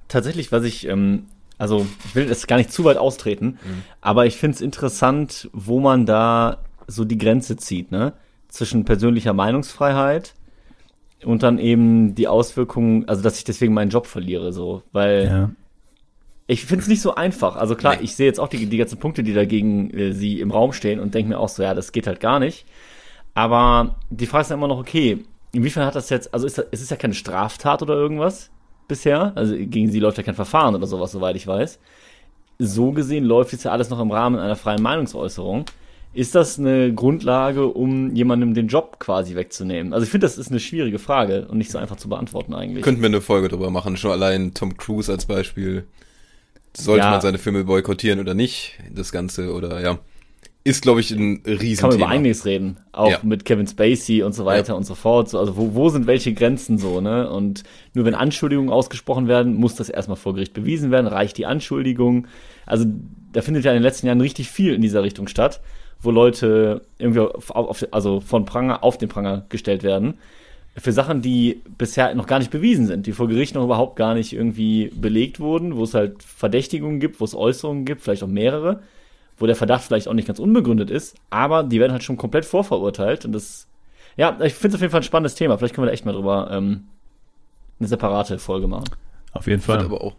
tatsächlich, 0.09 0.53
was 0.53 0.64
ich, 0.64 0.86
ähm, 0.86 1.26
also 1.57 1.86
ich 2.05 2.14
will 2.14 2.26
das 2.26 2.46
gar 2.46 2.57
nicht 2.57 2.72
zu 2.72 2.84
weit 2.84 2.98
austreten, 2.98 3.59
aber 4.01 4.26
ich 4.26 4.36
finde 4.36 4.57
es 4.57 4.61
interessant, 4.61 5.48
wo 5.53 5.80
man 5.80 6.05
da 6.05 6.59
so 6.91 7.05
die 7.05 7.18
Grenze 7.18 7.57
zieht, 7.57 7.91
ne? 7.91 8.12
Zwischen 8.49 8.84
persönlicher 8.84 9.32
Meinungsfreiheit 9.32 10.34
und 11.24 11.43
dann 11.43 11.59
eben 11.59 12.14
die 12.14 12.26
Auswirkungen, 12.28 13.09
also 13.09 13.22
dass 13.22 13.38
ich 13.38 13.45
deswegen 13.45 13.74
meinen 13.74 13.91
Job 13.91 14.07
verliere, 14.07 14.53
so. 14.53 14.82
Weil 14.93 15.24
ja. 15.26 15.51
Ich 16.47 16.64
finde 16.66 16.82
es 16.82 16.88
nicht 16.88 17.01
so 17.01 17.14
einfach. 17.14 17.55
Also 17.55 17.76
klar, 17.76 17.95
Nee. 17.97 18.03
ich 18.03 18.16
sehe 18.16 18.26
jetzt 18.26 18.41
auch 18.41 18.49
die, 18.49 18.66
die 18.66 18.76
ganzen 18.76 18.99
Punkte, 18.99 19.22
die 19.22 19.34
dagegen 19.34 19.88
äh, 19.97 20.12
sie 20.12 20.41
im 20.41 20.51
Raum 20.51 20.72
stehen 20.72 20.99
und 20.99 21.14
denke 21.14 21.28
mir 21.28 21.38
auch 21.38 21.49
so, 21.49 21.62
ja, 21.62 21.74
das 21.74 21.93
geht 21.93 22.09
halt 22.09 22.18
gar 22.18 22.41
nicht. 22.41 22.66
Aber 23.34 23.95
die 24.11 24.26
Frage 24.26 24.43
ist 24.43 24.51
dann 24.51 24.59
immer 24.59 24.66
noch, 24.66 24.80
okay, 24.80 25.24
inwiefern 25.53 25.86
hat 25.86 25.95
das 25.95 26.11
jetzt, 26.11 26.34
also 26.34 26.49
ist 26.49 26.59
das, 26.59 26.66
es 26.72 26.82
ist 26.82 26.91
ja 26.91 26.97
keine 26.97 27.14
Straftat 27.14 27.82
oder 27.82 27.95
irgendwas 27.95 28.51
bisher. 28.88 29.30
Also 29.36 29.55
gegen 29.57 29.93
sie 29.93 30.01
läuft 30.01 30.18
ja 30.18 30.24
kein 30.24 30.34
Verfahren 30.34 30.74
oder 30.74 30.88
sowas, 30.88 31.12
soweit 31.12 31.36
ich 31.36 31.47
weiß. 31.47 31.78
So 32.59 32.91
gesehen 32.91 33.24
läuft 33.26 33.53
jetzt 33.53 33.62
ja 33.64 33.70
alles 33.70 33.88
noch 33.88 34.01
im 34.01 34.11
Rahmen 34.11 34.41
einer 34.41 34.57
freien 34.57 34.82
Meinungsäußerung. 34.82 35.66
Ist 36.12 36.34
das 36.34 36.58
eine 36.58 36.92
Grundlage, 36.92 37.66
um 37.68 38.14
jemandem 38.14 38.52
den 38.54 38.66
Job 38.66 38.98
quasi 38.98 39.36
wegzunehmen? 39.36 39.92
Also 39.92 40.04
ich 40.04 40.11
finde, 40.11 40.26
das 40.26 40.38
ist 40.38 40.50
eine 40.50 40.58
schwierige 40.58 40.98
Frage 40.98 41.46
und 41.48 41.58
nicht 41.58 41.70
so 41.70 41.78
einfach 41.78 41.96
zu 41.96 42.08
beantworten 42.08 42.52
eigentlich. 42.52 42.82
Könnten 42.82 43.00
wir 43.00 43.08
eine 43.08 43.20
Folge 43.20 43.48
drüber 43.48 43.70
machen, 43.70 43.96
schon 43.96 44.11
allein 44.11 44.52
Tom 44.52 44.76
Cruise 44.76 45.11
als 45.11 45.26
Beispiel. 45.26 45.84
Sollte 46.76 47.04
Ja. 47.04 47.11
man 47.12 47.20
seine 47.20 47.38
Filme 47.38 47.64
boykottieren 47.64 48.18
oder 48.20 48.34
nicht? 48.34 48.78
Das 48.92 49.12
Ganze 49.12 49.52
oder 49.54 49.80
ja. 49.80 49.98
Ist, 50.62 50.82
glaube 50.82 51.00
ich, 51.00 51.11
ein 51.11 51.42
kann 51.42 51.56
man 51.88 51.96
über 51.96 52.08
einiges 52.08 52.44
reden. 52.44 52.76
Auch 52.92 53.11
Ja. 53.11 53.20
mit 53.22 53.46
Kevin 53.46 53.66
Spacey 53.66 54.22
und 54.22 54.34
so 54.34 54.44
weiter 54.44 54.72
Ja. 54.72 54.74
und 54.74 54.84
so 54.84 54.94
fort. 54.94 55.30
So, 55.30 55.38
also 55.38 55.56
wo, 55.56 55.74
wo 55.74 55.88
sind 55.88 56.06
welche 56.06 56.34
Grenzen 56.34 56.76
so, 56.76 57.00
ne? 57.00 57.30
Und 57.30 57.62
nur 57.94 58.04
wenn 58.04 58.14
Anschuldigungen 58.14 58.70
ausgesprochen 58.70 59.26
werden, 59.26 59.54
muss 59.54 59.74
das 59.76 59.88
erstmal 59.88 60.18
vor 60.18 60.34
Gericht 60.34 60.52
bewiesen 60.52 60.90
werden, 60.90 61.06
reicht 61.06 61.38
die 61.38 61.46
Anschuldigung. 61.46 62.26
Also 62.66 62.84
da 63.32 63.40
findet 63.40 63.64
ja 63.64 63.70
in 63.70 63.76
den 63.78 63.82
letzten 63.84 64.06
Jahren 64.06 64.20
richtig 64.20 64.50
viel 64.50 64.74
in 64.74 64.82
dieser 64.82 65.02
Richtung 65.02 65.28
statt, 65.28 65.61
wo 66.03 66.11
Leute 66.11 66.82
irgendwie 66.98 67.20
auf, 67.20 67.51
auf, 67.51 67.86
also 67.90 68.20
von 68.20 68.44
Pranger 68.44 68.82
auf 68.82 68.98
den 68.98 69.09
Pranger 69.09 69.44
gestellt 69.48 69.82
werden. 69.82 70.14
Für 70.76 70.92
Sachen, 70.92 71.20
die 71.20 71.62
bisher 71.78 72.14
noch 72.14 72.26
gar 72.26 72.38
nicht 72.38 72.51
bewiesen 72.51 72.86
sind, 72.86 73.07
die 73.07 73.12
vor 73.12 73.28
Gericht 73.28 73.55
noch 73.55 73.64
überhaupt 73.64 73.96
gar 73.96 74.14
nicht 74.14 74.32
irgendwie 74.32 74.90
belegt 74.94 75.40
wurden, 75.40 75.76
wo 75.76 75.82
es 75.82 75.94
halt 75.94 76.22
Verdächtigungen 76.22 77.01
gibt, 77.01 77.20
wo 77.20 77.24
es 77.24 77.34
Äußerungen 77.34 77.84
gibt, 77.84 78.03
vielleicht 78.03 78.22
auch 78.22 78.28
mehrere 78.28 78.80
wo 79.40 79.46
der 79.46 79.57
Verdacht 79.57 79.82
vielleicht 79.82 80.07
auch 80.07 80.12
nicht 80.12 80.28
ganz 80.28 80.38
unbegründet 80.38 80.90
ist, 80.90 81.16
aber 81.30 81.64
die 81.64 81.80
werden 81.80 81.92
halt 81.92 82.05
schon 82.05 82.18
komplett 82.18 82.44
vorverurteilt 82.44 83.24
und 83.24 83.32
das, 83.32 83.66
ja, 84.16 84.38
ich 84.42 84.55
finde 84.55 84.68
es 84.68 84.74
auf 84.74 84.80
jeden 84.82 84.90
Fall 84.90 85.01
ein 85.01 85.05
spannendes 85.05 85.34
Thema. 85.34 85.57
Vielleicht 85.57 85.74
können 85.74 85.86
wir 85.86 85.90
da 85.90 85.94
echt 85.94 86.05
mal 86.05 86.12
drüber 86.12 86.51
ähm, 86.53 86.84
eine 87.78 87.88
separate 87.88 88.38
Folge 88.38 88.68
machen. 88.68 88.84
Auf 89.32 89.46
jeden 89.46 89.62
Fall. 89.62 89.78
aber 89.78 90.03
auch. 90.03 90.14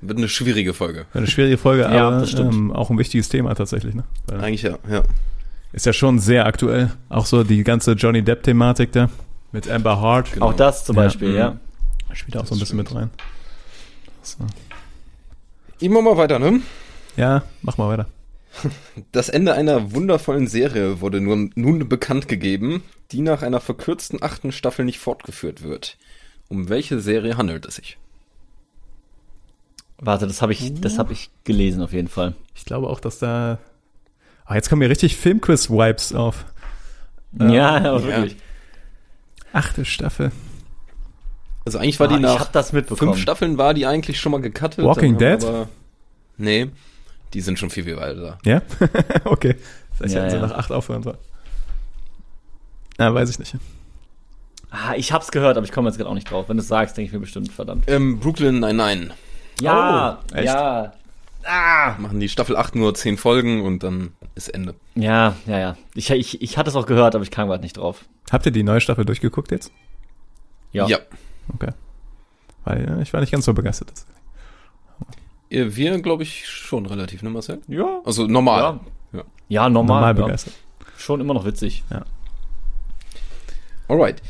Wird 0.00 0.18
eine 0.18 0.28
schwierige 0.28 0.74
Folge. 0.74 1.06
Eine 1.14 1.26
schwierige 1.26 1.56
Folge, 1.58 1.82
Ja, 1.92 2.08
aber 2.08 2.20
das 2.20 2.30
stimmt. 2.30 2.54
ähm, 2.54 2.72
auch 2.72 2.90
ein 2.90 2.98
wichtiges 2.98 3.28
Thema 3.28 3.54
tatsächlich. 3.54 3.94
Ne? 3.94 4.04
Weil 4.26 4.40
Eigentlich 4.40 4.62
ja, 4.62 4.78
ja. 4.90 5.02
ist 5.72 5.86
ja 5.86 5.92
schon 5.92 6.18
sehr 6.18 6.46
aktuell. 6.46 6.90
Auch 7.08 7.26
so 7.26 7.42
die 7.44 7.64
ganze 7.64 7.92
Johnny 7.92 8.22
Depp-Thematik 8.22 8.92
da 8.92 9.08
mit 9.52 9.70
Amber 9.70 10.00
Hart. 10.00 10.32
Genau. 10.32 10.46
Auch 10.46 10.52
das 10.54 10.84
zum 10.84 10.96
Ja. 10.96 11.02
Beispiel, 11.02 11.30
Mhm. 11.30 11.36
ja. 11.36 11.56
Spielt 12.12 12.36
auch 12.38 12.46
so 12.46 12.54
ein 12.54 12.58
bisschen 12.60 12.76
mit 12.78 12.94
rein. 12.94 13.10
So. 14.22 14.38
Immer 15.80 16.00
mal 16.02 16.16
weiter, 16.16 16.38
ne? 16.38 16.60
Ja, 17.16 17.42
mach 17.62 17.76
mal 17.78 17.88
weiter. 17.88 18.06
Das 19.12 19.28
Ende 19.28 19.52
einer 19.52 19.92
wundervollen 19.92 20.46
Serie 20.46 21.00
wurde 21.02 21.20
nun, 21.20 21.52
nun 21.56 21.86
bekannt 21.88 22.26
gegeben, 22.26 22.82
die 23.12 23.20
nach 23.20 23.42
einer 23.42 23.60
verkürzten 23.60 24.22
achten 24.22 24.50
Staffel 24.52 24.84
nicht 24.86 24.98
fortgeführt 24.98 25.62
wird. 25.62 25.98
Um 26.48 26.68
welche 26.70 27.00
Serie 27.00 27.36
handelt 27.36 27.66
es 27.66 27.74
sich? 27.76 27.98
Warte, 29.98 30.26
das 30.26 30.42
habe 30.42 30.52
ich, 30.52 30.74
das 30.80 30.98
habe 30.98 31.12
ich 31.12 31.30
gelesen 31.44 31.82
auf 31.82 31.92
jeden 31.92 32.08
Fall. 32.08 32.34
Ich 32.54 32.64
glaube 32.64 32.88
auch, 32.88 33.00
dass 33.00 33.18
da. 33.18 33.58
Ah, 34.44 34.54
jetzt 34.54 34.68
kommen 34.68 34.80
mir 34.80 34.90
richtig 34.90 35.16
Filmquiz-Vibes 35.16 36.14
auf. 36.14 36.44
Ja, 37.38 37.46
ja, 37.48 37.68
aber 37.92 38.00
Ja. 38.00 38.06
wirklich. 38.18 38.36
Achte 39.52 39.84
Staffel. 39.84 40.32
Also 41.64 41.78
eigentlich 41.78 41.98
war 41.98 42.06
Ah, 42.06 42.10
die 42.10 42.16
ich 42.16 42.20
nach 42.20 42.40
habe 42.40 42.50
das 42.52 42.72
mitbekommen. 42.72 43.12
fünf 43.12 43.22
Staffeln 43.22 43.58
war 43.58 43.74
die 43.74 43.86
eigentlich 43.86 44.20
schon 44.20 44.32
mal 44.32 44.40
gecuttet. 44.40 44.84
Walking 44.84 45.18
Dead? 45.18 45.42
Aber, 45.44 45.68
nee, 46.36 46.68
die 47.32 47.40
sind 47.40 47.58
schon 47.58 47.70
viel, 47.70 47.84
viel 47.84 47.96
weiter. 47.96 48.38
Ja? 48.44 48.62
okay. 49.24 49.56
Vielleicht 49.94 50.14
Ja, 50.14 50.20
hätten 50.20 50.30
sie 50.30 50.36
ja. 50.36 50.46
nach 50.46 50.52
acht 50.56 50.70
aufhören 50.70 51.02
sollen. 51.02 51.18
Ah, 52.98 53.12
weiß 53.12 53.30
ich 53.30 53.38
nicht. 53.38 53.56
Ah, 54.70 54.94
ich 54.96 55.12
hab's 55.12 55.32
gehört, 55.32 55.56
aber 55.56 55.64
ich 55.66 55.72
komme 55.72 55.88
jetzt 55.88 55.96
gerade 55.96 56.08
auch 56.10 56.14
nicht 56.14 56.30
drauf. 56.30 56.48
Wenn 56.48 56.56
du 56.56 56.62
es 56.62 56.68
sagst, 56.68 56.96
denke 56.96 57.08
ich 57.08 57.12
mir 57.12 57.20
bestimmt, 57.20 57.50
verdammt. 57.50 57.84
Ähm, 57.88 58.20
Brooklyn 58.20 58.60
Nine-Nine 58.60 59.10
Ja, 59.60 60.20
Oh, 60.32 60.34
echt? 60.34 60.44
ja. 60.46 60.92
Ah. 61.48 61.94
machen 61.98 62.18
die 62.18 62.28
Staffel 62.28 62.56
8 62.56 62.74
nur 62.74 62.92
10 62.94 63.16
Folgen 63.18 63.62
und 63.62 63.84
dann 63.84 64.12
ist 64.34 64.48
Ende. 64.48 64.74
Ja, 64.96 65.36
ja, 65.46 65.58
ja. 65.58 65.76
Ich, 65.94 66.10
ich, 66.10 66.42
ich 66.42 66.58
hatte 66.58 66.70
es 66.70 66.76
auch 66.76 66.86
gehört, 66.86 67.14
aber 67.14 67.22
ich 67.22 67.30
kam 67.30 67.48
gerade 67.48 67.62
nicht 67.62 67.76
drauf. 67.76 68.04
Habt 68.32 68.46
ihr 68.46 68.52
die 68.52 68.64
neue 68.64 68.80
Staffel 68.80 69.04
durchgeguckt 69.04 69.52
jetzt? 69.52 69.70
Ja. 70.72 70.86
ja. 70.88 70.98
Okay. 71.54 71.70
Weil 72.64 72.84
ja, 72.84 72.98
ich 72.98 73.12
war 73.12 73.20
nicht 73.20 73.30
ganz 73.30 73.44
so 73.44 73.54
begeistert. 73.54 73.92
Äh, 75.48 75.66
Wir, 75.70 76.00
glaube 76.02 76.24
ich, 76.24 76.48
schon 76.48 76.84
relativ, 76.86 77.22
ne, 77.22 77.30
Marcel? 77.30 77.60
Ja. 77.68 78.00
Also 78.04 78.26
normal. 78.26 78.60
Ja. 78.60 78.80
Ja. 79.12 79.24
Ja, 79.48 79.68
normal. 79.68 80.00
Normal 80.00 80.16
ja. 80.18 80.24
begeistert. 80.24 80.54
Schon 80.96 81.20
immer 81.20 81.34
noch 81.34 81.44
witzig. 81.44 81.84
Alright. 83.86 84.20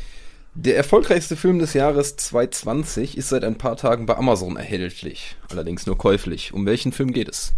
Der 0.59 0.75
erfolgreichste 0.75 1.35
Film 1.35 1.59
des 1.59 1.75
Jahres 1.75 2.15
2020 2.15 3.15
ist 3.15 3.29
seit 3.29 3.43
ein 3.43 3.59
paar 3.59 3.77
Tagen 3.77 4.07
bei 4.07 4.17
Amazon 4.17 4.57
erhältlich. 4.57 5.35
Allerdings 5.51 5.85
nur 5.85 5.99
käuflich. 5.99 6.51
Um 6.51 6.65
welchen 6.65 6.91
Film 6.91 7.13
geht 7.13 7.29
es? 7.29 7.53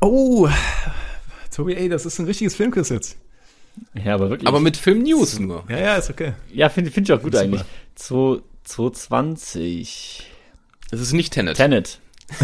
Oh, 0.00 0.48
Tobi, 1.54 1.76
ey, 1.76 1.88
das 1.88 2.04
ist 2.04 2.18
ein 2.18 2.26
richtiges 2.26 2.56
Filmquiz 2.56 2.88
jetzt. 2.88 3.16
Ja, 3.94 4.14
aber 4.14 4.28
wirklich. 4.28 4.48
Aber 4.48 4.58
mit 4.58 4.76
Film-News 4.76 5.38
nur. 5.38 5.62
Ja, 5.68 5.78
ja, 5.78 5.94
ist 5.94 6.10
okay. 6.10 6.32
ja, 6.52 6.68
finde 6.68 6.90
find 6.90 7.08
ich 7.08 7.12
auch 7.14 7.22
gut 7.22 7.36
eigentlich. 7.36 7.62
2, 7.94 8.40
220. 8.64 10.28
Es 10.90 11.00
ist 11.00 11.12
nicht 11.12 11.32
Tenet. 11.32 11.56
Tenet. 11.56 12.00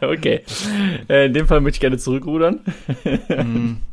okay. 0.00 0.44
Äh, 1.10 1.26
in 1.26 1.34
dem 1.34 1.46
Fall 1.46 1.60
möchte 1.60 1.76
ich 1.76 1.80
gerne 1.80 1.98
zurückrudern. 1.98 2.60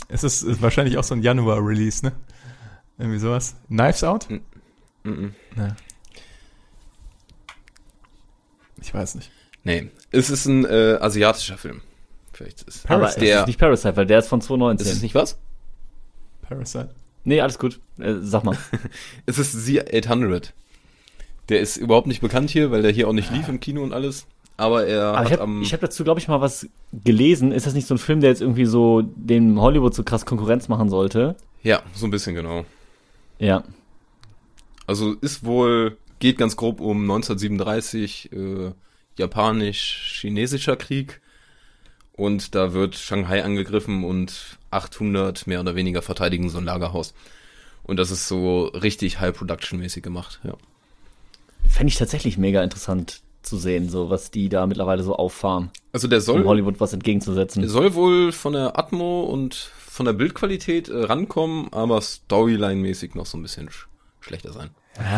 Es 0.07 0.23
ist, 0.23 0.43
ist 0.43 0.61
wahrscheinlich 0.61 0.97
auch 0.97 1.03
so 1.03 1.15
ein 1.15 1.21
Januar-Release, 1.21 2.05
ne? 2.05 2.13
Irgendwie 2.97 3.19
sowas. 3.19 3.55
Knives 3.67 4.03
Out? 4.03 4.27
Mhm. 5.03 5.33
Ja. 5.55 5.75
Ich 8.81 8.93
weiß 8.93 9.15
nicht. 9.15 9.31
Nee, 9.63 9.89
es 10.11 10.29
ist 10.29 10.45
ein 10.45 10.65
äh, 10.65 10.97
asiatischer 10.99 11.57
Film. 11.57 11.81
Vielleicht 12.33 12.61
ist 12.63 12.89
Aber 12.89 13.09
es 13.09 13.15
der. 13.15 13.41
ist 13.41 13.47
nicht 13.47 13.59
Parasite, 13.59 13.95
weil 13.97 14.05
der 14.05 14.19
ist 14.19 14.27
von 14.27 14.39
ist 14.39 14.45
2019. 14.45 14.87
es 14.97 15.01
nicht 15.01 15.15
was? 15.15 15.37
Parasite. 16.43 16.89
nee, 17.23 17.41
alles 17.41 17.57
gut. 17.59 17.79
Äh, 17.99 18.15
sag 18.21 18.43
mal. 18.43 18.57
Es 19.25 19.37
ist 19.39 19.51
The 19.65 19.81
800. 19.81 20.53
Der 21.49 21.59
ist 21.59 21.77
überhaupt 21.77 22.07
nicht 22.07 22.21
bekannt 22.21 22.49
hier, 22.49 22.71
weil 22.71 22.81
der 22.81 22.91
hier 22.91 23.07
auch 23.07 23.13
nicht 23.13 23.31
lief 23.31 23.47
im 23.49 23.59
Kino 23.59 23.81
und 23.81 23.93
alles. 23.93 24.27
Aber 24.57 24.85
er 24.85 25.03
Aber 25.09 25.17
hat 25.19 25.25
ich 25.27 25.31
habe 25.33 25.43
am. 25.43 25.63
hab 25.63 25.81
dazu, 25.81 26.03
glaube 26.03 26.19
ich, 26.19 26.27
mal 26.27 26.41
was 26.41 26.67
gelesen. 26.93 27.51
Ist 27.51 27.65
das 27.67 27.73
nicht 27.73 27.87
so 27.87 27.95
ein 27.95 27.99
Film, 27.99 28.21
der 28.21 28.29
jetzt 28.29 28.41
irgendwie 28.41 28.65
so 28.65 29.01
dem 29.01 29.59
Hollywood 29.61 29.93
so 29.93 30.03
krass 30.03 30.25
Konkurrenz 30.25 30.67
machen 30.67 30.89
sollte? 30.89 31.35
ja, 31.63 31.81
so 31.95 32.05
ein 32.07 32.11
bisschen 32.11 32.35
genau. 32.35 32.65
Ja. 33.39 33.63
Also 34.85 35.13
ist 35.13 35.43
wohl, 35.45 35.97
geht 36.19 36.37
ganz 36.37 36.55
grob 36.55 36.79
um 36.79 37.01
1937, 37.01 38.31
äh, 38.31 38.71
japanisch-chinesischer 39.17 40.75
Krieg. 40.75 41.21
Und 42.13 42.55
da 42.55 42.73
wird 42.73 42.95
Shanghai 42.95 43.43
angegriffen 43.43 44.03
und 44.03 44.57
800 44.71 45.45
mehr 45.45 45.59
oder 45.59 45.75
weniger 45.75 46.01
verteidigen 46.01 46.49
so 46.49 46.57
ein 46.57 46.65
Lagerhaus. 46.65 47.13
Und 47.83 47.97
das 47.97 48.11
ist 48.11 48.27
so 48.27 48.65
richtig 48.65 49.19
High-Production-mäßig 49.19 50.03
gemacht, 50.03 50.39
ja. 50.43 50.55
Fände 51.67 51.89
ich 51.89 51.97
tatsächlich 51.97 52.37
mega 52.37 52.63
interessant 52.63 53.21
zu 53.43 53.57
sehen, 53.57 53.89
so 53.89 54.09
was 54.09 54.31
die 54.31 54.49
da 54.49 54.65
mittlerweile 54.67 55.03
so 55.03 55.15
auffahren, 55.15 55.69
Also 55.93 56.07
der 56.07 56.19
um 56.19 56.23
soll, 56.23 56.45
Hollywood 56.45 56.79
was 56.79 56.93
entgegenzusetzen. 56.93 57.61
der 57.61 57.69
soll 57.69 57.93
wohl 57.93 58.31
von 58.31 58.53
der 58.53 58.77
Atmo 58.77 59.23
und 59.23 59.71
von 59.97 60.05
der 60.05 60.13
Bildqualität 60.13 60.87
äh, 60.89 60.95
rankommen, 61.03 61.67
aber 61.73 61.99
Storyline-mäßig 62.01 63.15
noch 63.15 63.25
so 63.25 63.37
ein 63.37 63.41
bisschen 63.41 63.69
sch 63.69 63.87
schlechter 64.21 64.53
sein. 64.53 64.69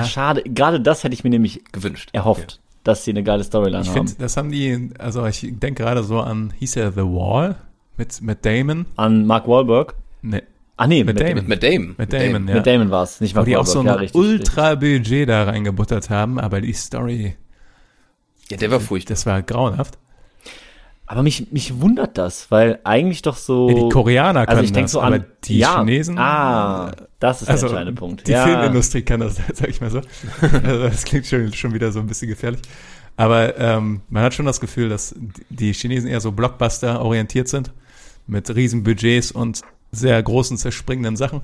Schade, 0.06 0.44
gerade 0.44 0.82
das 0.82 1.04
hätte 1.04 1.14
ich 1.14 1.24
mir 1.24 1.30
nämlich 1.30 1.64
Gewünscht. 1.72 2.10
erhofft, 2.14 2.60
dass 2.84 3.06
sie 3.06 3.12
eine 3.12 3.24
geile 3.24 3.44
Storyline 3.44 3.82
Ich 3.84 3.90
haben. 3.90 4.08
finde, 4.08 4.16
das 4.22 4.36
haben 4.38 4.52
die, 4.52 4.90
also 5.00 5.26
ich 5.26 5.42
denke 5.52 5.84
gerade 5.84 6.04
so 6.04 6.20
an, 6.20 6.52
hieß 6.58 6.76
er 6.76 6.92
The 6.92 7.02
Wall 7.04 7.56
mit, 7.98 8.22
mit 8.22 8.46
Damon? 8.46 8.86
An 8.98 9.26
Mark 9.26 9.48
Wahlberg. 9.48 9.96
Ne, 10.22 10.44
Ah 10.78 10.88
nee, 10.88 11.04
Mit 11.04 11.18
mit, 11.18 11.28
Damon. 11.30 11.46
Mit, 11.48 11.62
Damon. 11.64 11.96
mit 11.98 12.14
Damon, 12.14 12.48
ja. 12.48 12.56
Mit 12.56 12.66
Damon 12.68 12.90
war 12.90 13.04
es, 13.04 13.20
nicht 13.20 13.36
Wo 13.36 13.40
Mark 13.40 13.48
die 13.48 13.58
auch 13.58 13.68
Wahlberg. 13.68 14.10
so 14.14 14.20
ein 14.22 14.26
ja. 14.26 14.30
Ultra-Budget 14.30 15.28
da 15.28 15.44
reingebuttert 15.44 16.10
haben, 16.10 16.40
aber 16.40 16.62
die 16.62 16.72
Story, 16.74 17.36
Ja, 18.50 18.58
der 18.58 18.72
war 18.72 18.80
furchtbar. 18.80 19.14
das 19.14 19.26
war 19.26 19.42
grauenhaft. 19.42 19.98
Aber 21.12 21.24
mich, 21.24 21.52
mich 21.52 21.82
wundert 21.82 22.20
das, 22.20 22.52
weil 22.52 22.82
eigentlich 22.84 23.24
doch 23.24 23.36
so. 23.36 23.68
Ja, 23.68 23.76
die 23.76 23.90
Koreaner 23.90 24.46
können 24.46 24.60
also 24.60 24.64
ich 24.64 24.74
denk 24.74 24.86
das, 24.86 24.92
so 24.92 25.00
an, 25.00 25.16
aber 25.16 25.26
die 25.44 25.58
ja, 25.58 25.80
Chinesen. 25.80 26.20
Ah, 26.20 26.92
das 27.20 27.42
ist 27.42 27.50
also 27.50 27.66
der 27.66 27.70
entscheidende 27.72 28.00
Punkt. 28.00 28.28
Die 28.28 28.32
ja. 28.32 28.46
Filmindustrie 28.46 29.02
kann 29.02 29.20
das, 29.20 29.38
sag 29.56 29.70
ich 29.70 29.82
mal 29.82 29.90
so. 29.90 30.02
also 30.42 30.84
das 30.84 31.06
klingt 31.06 31.26
schon, 31.26 31.52
schon 31.52 31.74
wieder 31.74 31.92
so 31.92 32.00
ein 32.00 32.06
bisschen 32.06 32.28
gefährlich. 32.28 32.62
Aber 33.18 33.58
ähm, 33.58 34.02
man 34.10 34.22
hat 34.22 34.36
schon 34.36 34.46
das 34.46 34.62
Gefühl, 34.62 34.88
dass 34.88 35.16
die 35.50 35.74
Chinesen 35.74 36.12
eher 36.12 36.22
so 36.22 36.32
Blockbuster 36.32 37.02
orientiert 37.02 37.48
sind, 37.48 37.72
mit 38.28 38.56
riesen 38.56 38.84
Budgets 38.84 39.32
und 39.32 39.62
sehr 39.92 40.22
großen 40.22 40.58
zerspringenden 40.58 41.16
Sachen. 41.16 41.42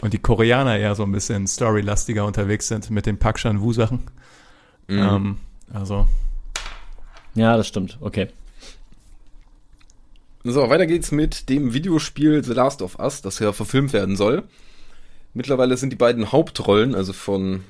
Und 0.00 0.12
die 0.12 0.18
Koreaner 0.18 0.78
eher 0.78 0.94
so 0.94 1.02
ein 1.02 1.10
bisschen 1.10 1.48
storylastiger 1.48 2.24
unterwegs 2.24 2.68
sind 2.68 2.88
mit 2.90 3.06
den 3.06 3.18
Park 3.18 3.38
Chan-Woo 3.38 3.72
Sachen. 3.72 4.04
Mhm. 4.86 4.98
Ähm, 4.98 5.36
also 5.74 6.06
Ja, 7.34 7.56
das 7.56 7.66
stimmt. 7.66 7.98
Okay. 8.00 8.28
So, 10.48 10.70
weiter 10.70 10.86
geht's 10.86 11.10
mit 11.10 11.48
dem 11.48 11.74
Videospiel 11.74 12.44
The 12.44 12.52
Last 12.52 12.80
of 12.80 13.00
Us, 13.00 13.20
das 13.20 13.40
ja 13.40 13.52
verfilmt 13.52 13.92
werden 13.92 14.14
soll. 14.16 14.44
Mittlerweile 15.34 15.76
sind 15.76 15.90
die 15.90 15.96
beiden 15.96 16.30
Hauptrollen, 16.30 16.94
also 16.94 17.12
von 17.12 17.64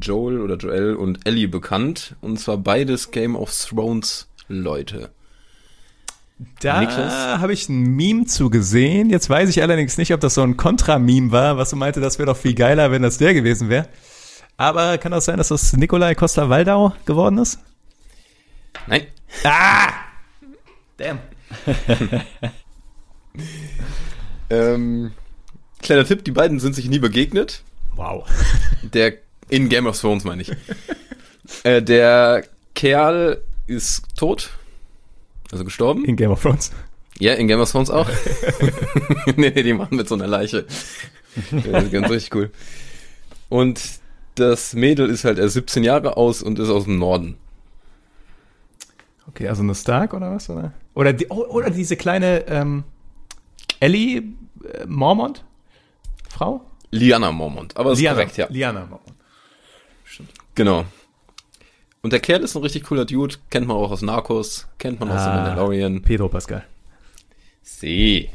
Joel 0.00 0.40
oder 0.40 0.56
Joel 0.56 0.96
und 0.96 1.24
Ellie 1.24 1.46
bekannt. 1.46 2.16
Und 2.20 2.40
zwar 2.40 2.56
beides 2.56 3.12
Game 3.12 3.36
of 3.36 3.54
Thrones 3.56 4.26
Leute. 4.48 5.10
Da 6.60 7.38
habe 7.38 7.52
ich 7.52 7.68
ein 7.68 7.80
Meme 7.94 8.24
zu 8.26 8.50
gesehen. 8.50 9.08
Jetzt 9.08 9.30
weiß 9.30 9.48
ich 9.50 9.62
allerdings 9.62 9.96
nicht, 9.96 10.12
ob 10.12 10.18
das 10.18 10.34
so 10.34 10.42
ein 10.42 10.56
Kontra-Meme 10.56 11.30
war, 11.30 11.58
was 11.58 11.70
du 11.70 11.76
meinte, 11.76 12.00
das 12.00 12.18
wäre 12.18 12.26
doch 12.26 12.36
viel 12.36 12.54
geiler, 12.54 12.90
wenn 12.90 13.02
das 13.02 13.18
der 13.18 13.34
gewesen 13.34 13.68
wäre. 13.68 13.88
Aber 14.56 14.98
kann 14.98 15.12
das 15.12 15.26
sein, 15.26 15.36
dass 15.36 15.46
das 15.46 15.72
Nikolai 15.74 16.16
Costa-Waldau 16.16 16.92
geworden 17.06 17.38
ist? 17.38 17.60
Nein. 18.88 19.06
Damn. 20.96 21.20
Ähm, 24.50 25.12
kleiner 25.82 26.04
Tipp, 26.04 26.24
die 26.24 26.30
beiden 26.30 26.60
sind 26.60 26.74
sich 26.74 26.88
nie 26.88 26.98
begegnet. 26.98 27.62
Wow. 27.96 28.28
Der 28.82 29.14
in 29.48 29.68
Game 29.68 29.86
of 29.86 30.00
Thrones 30.00 30.24
meine 30.24 30.42
ich. 30.42 30.52
äh, 31.64 31.82
der 31.82 32.44
Kerl 32.74 33.40
ist 33.66 34.04
tot. 34.16 34.50
Also 35.52 35.64
gestorben. 35.64 36.04
In 36.04 36.16
Game 36.16 36.30
of 36.30 36.42
Thrones. 36.42 36.72
Ja, 37.18 37.34
in 37.34 37.46
Game 37.46 37.60
of 37.60 37.70
Thrones 37.70 37.90
auch. 37.90 38.08
nee, 39.36 39.50
nee, 39.50 39.62
die 39.62 39.72
machen 39.72 39.96
mit 39.96 40.08
so 40.08 40.14
einer 40.14 40.26
Leiche. 40.26 40.66
Das 41.50 41.84
ist 41.84 41.92
ganz 41.92 42.10
richtig 42.10 42.34
cool. 42.34 42.50
Und 43.48 43.80
das 44.34 44.74
Mädel 44.74 45.08
ist 45.08 45.24
halt 45.24 45.38
erst 45.38 45.54
17 45.54 45.84
Jahre 45.84 46.16
aus 46.16 46.42
und 46.42 46.58
ist 46.58 46.70
aus 46.70 46.84
dem 46.84 46.98
Norden. 46.98 47.36
Okay, 49.28 49.48
also 49.48 49.62
eine 49.62 49.74
Stark 49.74 50.12
oder 50.12 50.32
was? 50.32 50.50
Oder, 50.50 50.72
oder, 50.94 51.12
die, 51.12 51.26
oh, 51.28 51.44
oder 51.46 51.70
diese 51.70 51.96
kleine 51.96 52.46
ähm, 52.48 52.84
Ellie 53.80 54.18
äh, 54.18 54.86
Mormont? 54.86 55.44
Frau? 56.28 56.62
Liana 56.90 57.32
Mormont. 57.32 57.76
Aber 57.76 57.92
ist 57.92 58.00
Liana, 58.00 58.16
korrekt, 58.16 58.36
ja. 58.36 58.46
Liana 58.50 58.80
Mormont. 58.80 59.14
Genau. 60.54 60.84
Und 62.02 62.12
der 62.12 62.20
Kerl 62.20 62.42
ist 62.42 62.54
ein 62.54 62.62
richtig 62.62 62.84
cooler 62.84 63.04
Dude. 63.06 63.36
Kennt 63.50 63.66
man 63.66 63.76
auch 63.76 63.90
aus 63.90 64.02
Narcos. 64.02 64.68
Kennt 64.78 65.00
man 65.00 65.10
aus 65.10 65.22
The 65.24 65.28
Ah. 65.30 65.36
Mandalorian. 65.36 66.02
Pedro 66.02 66.28
Pascal. 66.28 66.64
See. 67.62 68.28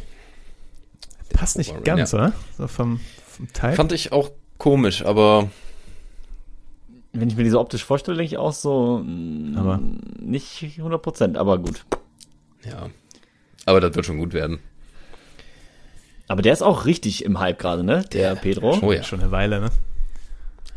Passt 1.34 1.58
nicht 1.58 1.72
Warren, 1.72 1.84
ganz, 1.84 2.12
ja. 2.12 2.18
oder? 2.18 2.34
So 2.58 2.68
vom, 2.68 3.00
vom 3.28 3.54
Teil. 3.54 3.76
Fand 3.76 3.92
ich 3.92 4.12
auch 4.12 4.32
komisch, 4.58 5.06
aber 5.06 5.50
Wenn 7.14 7.30
ich 7.30 7.36
mir 7.38 7.44
diese 7.44 7.60
optisch 7.60 7.86
vorstelle, 7.86 8.18
denke 8.18 8.34
ich 8.34 8.38
auch 8.38 8.52
so, 8.54 9.02
mm, 9.06 9.56
Aber- 9.58 9.80
nicht 10.20 10.62
100 10.78 11.02
Prozent, 11.02 11.38
aber 11.38 11.58
gut. 11.60 11.86
Ja. 12.66 12.88
Aber 13.66 13.80
das 13.82 13.96
wird 13.96 14.06
schon 14.06 14.18
gut 14.18 14.34
werden. 14.34 14.60
Aber 16.28 16.42
der 16.42 16.54
ist 16.54 16.62
auch 16.62 16.86
richtig 16.86 17.26
im 17.26 17.40
Hype 17.40 17.60
gerade, 17.60 17.84
ne? 17.84 18.06
Der 18.14 18.36
Pedro. 18.36 18.78
Oh 18.82 18.92
ja. 18.92 19.04
Schon 19.04 19.20
eine 19.20 19.32
Weile, 19.32 19.60
ne? 19.60 19.70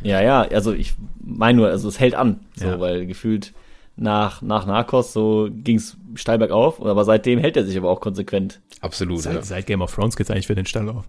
Ja, 0.03 0.21
ja, 0.21 0.43
also 0.43 0.73
ich 0.73 0.95
meine 1.23 1.57
nur, 1.59 1.69
also 1.69 1.89
es 1.89 2.01
hält 2.01 2.15
an, 2.15 2.41
so, 2.57 2.67
Ja. 2.67 2.81
weil 2.81 3.07
gefühlt 3.07 3.53
nach, 3.97 4.43
nach 4.43 4.67
Narcos 4.67 5.13
so 5.13 5.49
ging's 5.53 5.97
steil 6.17 6.39
bergauf, 6.39 6.81
aber 6.85 7.05
seitdem 7.05 7.39
hält 7.39 7.57
er 7.57 7.65
sich 7.65 7.77
aber 7.77 7.91
auch 7.91 8.01
konsequent. 8.01 8.61
Absolut, 8.81 9.21
Seit, 9.21 9.35
ja. 9.35 9.43
seit 9.43 9.67
Game 9.67 9.81
of 9.83 9.95
Thrones 9.95 10.17
geht's 10.17 10.31
eigentlich 10.31 10.47
für 10.49 10.55
den 10.57 10.67
Stall 10.67 10.89
auf. 10.89 11.05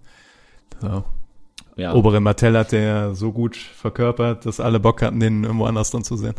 So. 0.79 1.03
Ja. 1.75 1.93
Oberen 1.93 2.21
Martell 2.21 2.55
hat 2.55 2.71
der 2.71 3.15
so 3.15 3.31
gut 3.31 3.55
verkörpert, 3.57 4.45
dass 4.45 4.59
alle 4.59 4.79
Bock 4.79 5.01
hatten, 5.01 5.19
den 5.19 5.43
irgendwo 5.43 5.65
anders 5.65 5.89
drin 5.89 6.03
zu 6.03 6.17
sehen. 6.17 6.35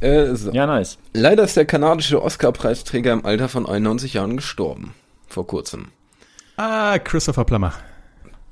Äh, 0.00 0.34
so. 0.34 0.50
ja, 0.52 0.66
nice. 0.66 0.98
Leider 1.12 1.44
ist 1.44 1.56
der 1.56 1.66
kanadische 1.66 2.22
Oscar-Preisträger 2.22 3.12
im 3.12 3.24
Alter 3.24 3.48
von 3.48 3.66
91 3.66 4.14
Jahren 4.14 4.36
gestorben. 4.36 4.94
Vor 5.28 5.46
kurzem. 5.46 5.88
Ah, 6.56 6.98
Christopher 6.98 7.44
Plummer. 7.44 7.74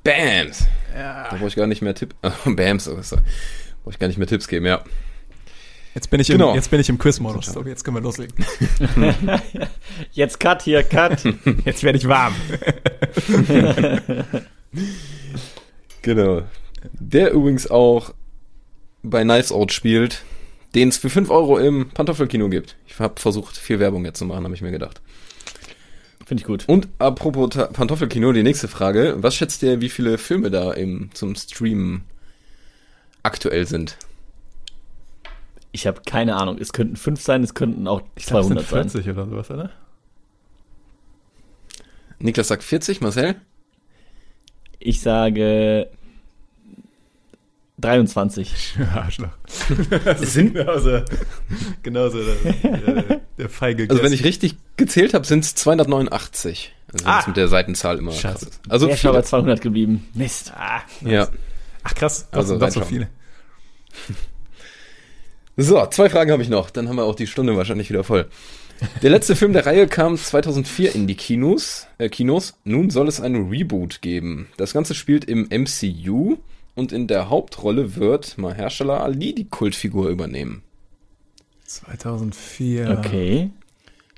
Bams! 0.03 0.67
Da 0.93 1.27
brauche 1.31 1.47
ich 1.47 1.55
gar 1.55 1.67
nicht 1.67 1.81
mehr 1.81 1.93
Tipp. 1.95 2.15
Äh, 2.21 2.29
Bams, 2.51 2.87
oh, 2.87 3.01
sorry. 3.01 3.21
Brauche 3.83 3.93
ich 3.93 3.99
gar 3.99 4.07
nicht 4.07 4.17
mehr 4.17 4.27
Tipps 4.27 4.47
geben, 4.47 4.65
ja. 4.65 4.81
Jetzt 5.95 6.09
bin 6.11 6.19
ich 6.19 6.27
Genau. 6.27 6.49
im, 6.51 6.55
jetzt 6.55 6.69
bin 6.69 6.79
ich 6.79 6.87
im 6.87 6.97
Quiz-Modus. 6.99 7.47
So, 7.47 7.63
jetzt 7.63 7.83
können 7.83 7.97
wir 7.97 8.01
loslegen. 8.01 8.35
Jetzt 10.11 10.39
Cut 10.39 10.61
hier, 10.61 10.83
Cut. 10.83 11.23
Jetzt 11.65 11.83
werde 11.83 11.97
ich 11.97 12.07
warm. 12.07 12.35
Genau. 16.03 16.43
Der 16.93 17.31
übrigens 17.33 17.69
auch 17.69 18.13
bei 19.03 19.23
Knives 19.23 19.51
Out 19.51 19.71
spielt, 19.73 20.23
den 20.75 20.89
es 20.89 20.97
für 20.97 21.09
5 21.09 21.29
Euro 21.29 21.57
im 21.57 21.89
Pantoffelkino 21.89 22.49
gibt. 22.49 22.75
Ich 22.87 22.99
habe 22.99 23.19
versucht, 23.19 23.57
viel 23.57 23.79
Werbung 23.79 24.05
jetzt 24.05 24.19
zu 24.19 24.25
machen, 24.25 24.43
habe 24.43 24.53
ich 24.55 24.61
mir 24.61 24.71
gedacht. 24.71 25.01
Finde 26.25 26.41
ich 26.41 26.45
gut. 26.47 26.65
Und 26.67 26.87
apropos 26.99 27.49
Ta- 27.49 27.67
Pantoffelkino, 27.67 28.31
die 28.33 28.43
nächste 28.43 28.67
Frage. 28.67 29.15
Was 29.19 29.35
schätzt 29.35 29.63
ihr, 29.63 29.81
wie 29.81 29.89
viele 29.89 30.17
Filme 30.19 30.51
da 30.51 30.71
im, 30.73 31.09
zum 31.13 31.33
Streamen 31.35 32.03
aktuell 33.23 33.65
sind? 33.65 33.97
Ich 35.71 35.87
habe 35.87 36.01
keine 36.05 36.35
Ahnung. 36.35 36.57
Es 36.59 36.71
könnten 36.73 36.95
fünf 36.97 37.21
sein, 37.21 37.43
es 37.43 37.53
könnten 37.55 37.87
auch 37.87 38.01
Ich 38.15 38.25
glaube, 38.27 38.41
es 38.41 38.47
200 38.47 38.67
sind 38.67 38.69
sein. 38.91 39.01
40 39.03 39.11
oder 39.11 39.25
sowas, 39.27 39.49
oder? 39.51 39.71
Niklas 42.19 42.47
sagt 42.49 42.63
40, 42.63 43.01
Marcel? 43.01 43.35
Ich 44.79 45.01
sage 45.01 45.89
23. 47.81 48.75
Arschloch. 48.95 49.29
Das 50.05 50.21
ist 50.21 50.35
genauso, 50.35 51.01
genauso 51.83 52.19
der, 52.23 52.53
der, 52.53 53.21
der 53.37 53.49
feige 53.49 53.83
Also 53.89 54.01
wenn 54.03 54.11
Guess. 54.11 54.19
ich 54.19 54.25
richtig 54.25 54.55
gezählt 54.77 55.13
habe, 55.13 55.25
sind 55.25 55.43
es 55.43 55.55
289. 55.55 56.73
Also 56.91 57.05
wenn 57.05 57.11
Ah. 57.13 57.19
es 57.19 57.27
mit 57.27 57.37
der 57.37 57.47
Seitenzahl 57.47 57.97
immer 57.97 58.11
Scheiße. 58.11 58.23
krass 58.23 58.43
ist. 58.43 58.61
Also 58.69 58.87
ist 58.89 58.99
schon 58.99 59.11
bei 59.11 59.19
viele. 59.19 59.29
200 59.29 59.61
geblieben. 59.61 60.07
Mist. 60.13 60.51
Ja. 61.05 61.27
Ach 61.83 61.95
krass, 61.95 62.27
das 62.31 62.37
Also 62.37 62.59
sind 62.59 62.61
doch 62.61 62.69
so 62.71 62.81
viele. 62.81 63.07
So, 65.57 65.85
zwei 65.87 66.09
Fragen 66.09 66.31
habe 66.31 66.41
ich 66.41 66.47
noch. 66.49 66.69
Dann 66.69 66.87
haben 66.87 66.95
wir 66.95 67.03
auch 67.03 67.15
die 67.15 67.27
Stunde 67.27 67.57
wahrscheinlich 67.57 67.89
wieder 67.89 68.03
voll. 68.05 68.27
Der 69.01 69.09
letzte 69.09 69.35
Film 69.35 69.51
der 69.51 69.65
Reihe 69.65 69.87
kam 69.87 70.15
2004 70.17 70.95
in 70.95 71.05
die 71.05 71.15
Kinos. 71.15 71.87
Äh, 71.97 72.07
Kinos. 72.07 72.57
Nun 72.63 72.89
soll 72.89 73.09
es 73.09 73.19
einen 73.19 73.49
Reboot 73.49 74.01
geben. 74.01 74.47
Das 74.55 74.71
Ganze 74.71 74.95
spielt 74.95 75.25
im 75.25 75.49
MCU 75.51 76.37
und 76.79 76.91
in 76.91 77.07
der 77.07 77.29
Hauptrolle 77.29 77.95
wird 77.95 78.37
Mahershala 78.37 78.97
Ali 79.01 79.35
die 79.35 79.45
Kultfigur 79.49 80.09
übernehmen. 80.09 80.63
2004. 81.65 82.97
Okay. 82.97 83.51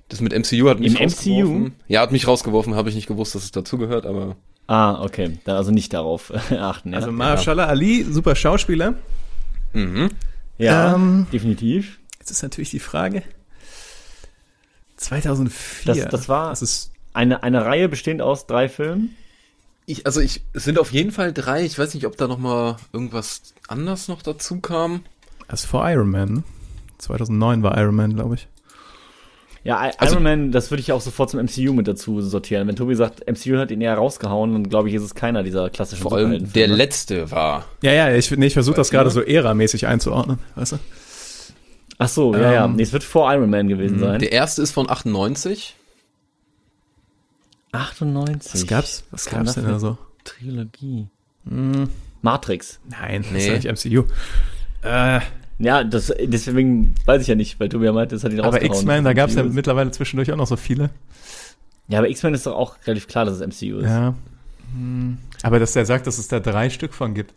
Das 0.07 0.21
mit 0.21 0.33
MCU 0.33 0.69
hat 0.69 0.79
mich 0.79 0.95
Im 0.99 1.03
rausgeworfen. 1.03 1.63
MCU? 1.63 1.71
Ja, 1.87 2.01
hat 2.01 2.11
mich 2.11 2.27
rausgeworfen. 2.27 2.75
Habe 2.75 2.89
ich 2.89 2.95
nicht 2.95 3.07
gewusst, 3.07 3.35
dass 3.35 3.43
es 3.43 3.51
dazugehört, 3.51 4.05
aber 4.05 4.35
Ah, 4.67 5.03
okay. 5.03 5.37
Also 5.45 5.71
nicht 5.71 5.91
darauf 5.93 6.31
achten. 6.51 6.91
Ja. 6.91 6.99
Also 6.99 7.11
Mahershala 7.11 7.65
Ali, 7.65 8.03
super 8.03 8.35
Schauspieler. 8.35 8.93
Ja, 10.57 10.95
Ähm, 10.95 11.27
definitiv. 11.33 11.99
Jetzt 12.19 12.31
ist 12.31 12.43
natürlich 12.43 12.69
die 12.71 12.79
Frage. 12.79 13.23
2004. 14.97 15.93
Das- 15.95 16.09
das 16.09 16.29
war- 16.29 16.49
Das 16.51 16.61
ist 16.61 16.91
Eine, 17.13 17.43
eine 17.43 17.65
Reihe 17.65 17.89
bestehend 17.89 18.21
aus 18.21 18.47
drei 18.47 18.69
Filmen. 18.69 19.17
Ich, 19.91 20.05
also 20.05 20.19
ich, 20.21 20.41
es 20.53 20.63
sind 20.63 20.79
auf 20.79 20.91
jeden 20.91 21.11
Fall 21.11 21.33
drei. 21.33 21.63
Ich 21.65 21.77
weiß 21.77 21.93
nicht, 21.93 22.05
ob 22.05 22.17
da 22.17 22.27
noch 22.27 22.37
mal 22.39 22.77
irgendwas 22.93 23.53
anders 23.67 24.07
noch 24.07 24.21
dazu 24.21 24.59
kam. 24.59 25.01
das 25.47 25.61
ist 25.61 25.65
vor 25.69 25.87
Iron 25.89 26.09
Man. 26.09 26.33
Ne? 26.33 26.43
2009 26.99 27.63
war 27.63 27.77
Iron 27.77 27.95
Man, 27.95 28.15
glaube 28.15 28.35
ich. 28.35 28.47
Ja, 29.63 29.85
I 29.87 29.91
Also- 29.97 30.13
Iron 30.15 30.23
Man, 30.23 30.51
das 30.51 30.71
würde 30.71 30.81
ich 30.81 30.91
auch 30.91 31.01
sofort 31.01 31.29
zum 31.29 31.39
MCU 31.39 31.73
mit 31.73 31.87
dazu 31.87 32.19
sortieren. 32.21 32.67
Wenn 32.67 32.75
Tobi 32.75 32.95
sagt, 32.95 33.27
MCU 33.27 33.57
hat 33.57 33.69
ihn 33.71 33.81
eher 33.81 33.93
rausgehauen, 33.95 34.53
dann 34.53 34.69
glaube 34.69 34.89
ich, 34.89 34.95
ist 34.95 35.03
es 35.03 35.13
keiner 35.13 35.43
dieser 35.43 35.69
klassischen 35.69 36.01
Vor 36.01 36.13
allem 36.13 36.51
der 36.53 36.67
letzte 36.67 37.29
war. 37.29 37.65
Ja, 37.83 37.91
ja, 37.91 38.11
ich, 38.15 38.31
nee, 38.31 38.47
ich 38.47 38.53
versuche 38.53 38.75
das 38.77 38.89
gerade 38.89 39.11
so 39.11 39.21
ära-mäßig 39.21 39.85
einzuordnen, 39.87 40.39
weißt 40.55 40.71
du? 40.73 40.77
Ach 41.99 42.09
so, 42.09 42.33
ja, 42.33 42.51
ja. 42.51 42.65
Ähm, 42.65 42.75
Nee, 42.77 42.83
es 42.83 42.93
wird 42.93 43.03
vor 43.03 43.31
Iron 43.31 43.51
Man 43.51 43.67
gewesen 43.67 43.99
sein. 43.99 44.19
Der 44.19 44.31
erste 44.31 44.63
ist 44.63 44.71
von 44.71 44.89
98. 44.89 45.75
98. 47.71 48.53
Was 48.53 48.67
gab's, 48.67 49.03
was 49.11 49.25
kam 49.25 49.39
gab's 49.45 49.55
das 49.55 49.63
denn 49.63 49.71
da 49.73 49.79
so? 49.79 49.97
Trilogie. 50.23 51.07
Matrix. 52.21 52.79
Nein, 52.89 53.23
das 53.23 53.31
Nee. 53.31 53.37
ist 53.39 53.63
ja 53.63 53.71
nicht 53.71 53.85
MCU. 53.85 54.03
Äh, 54.83 55.21
Ja, 55.59 55.83
das, 55.83 56.11
deswegen 56.19 56.95
weiß 57.05 57.21
ich 57.21 57.27
ja 57.27 57.35
nicht, 57.35 57.59
weil 57.59 57.69
Tobi 57.69 57.85
ja 57.85 57.93
meinte, 57.93 58.15
das 58.15 58.23
hat 58.23 58.31
ihn 58.31 58.41
aber. 58.41 58.63
X-Men, 58.63 59.03
da 59.03 59.13
gab's 59.13 59.35
ja 59.35 59.43
mittlerweile 59.43 59.91
zwischendurch 59.91 60.31
auch 60.31 60.37
noch 60.37 60.47
so 60.47 60.55
viele. 60.57 60.89
Ja, 61.87 61.99
aber 61.99 62.09
X-Men 62.09 62.33
ist 62.33 62.47
doch 62.47 62.55
auch 62.55 62.77
relativ 62.87 63.07
klar, 63.07 63.25
dass 63.25 63.39
es 63.39 63.41
MCU 63.41 63.77
ist. 63.79 63.85
Ja. 63.85 64.15
Hm. 64.73 65.17
Aber 65.43 65.59
dass 65.59 65.73
der 65.73 65.85
sagt, 65.85 66.07
dass 66.07 66.17
es 66.17 66.27
da 66.27 66.39
drei 66.39 66.69
Stück 66.71 66.93
von 66.95 67.13
gibt. 67.13 67.33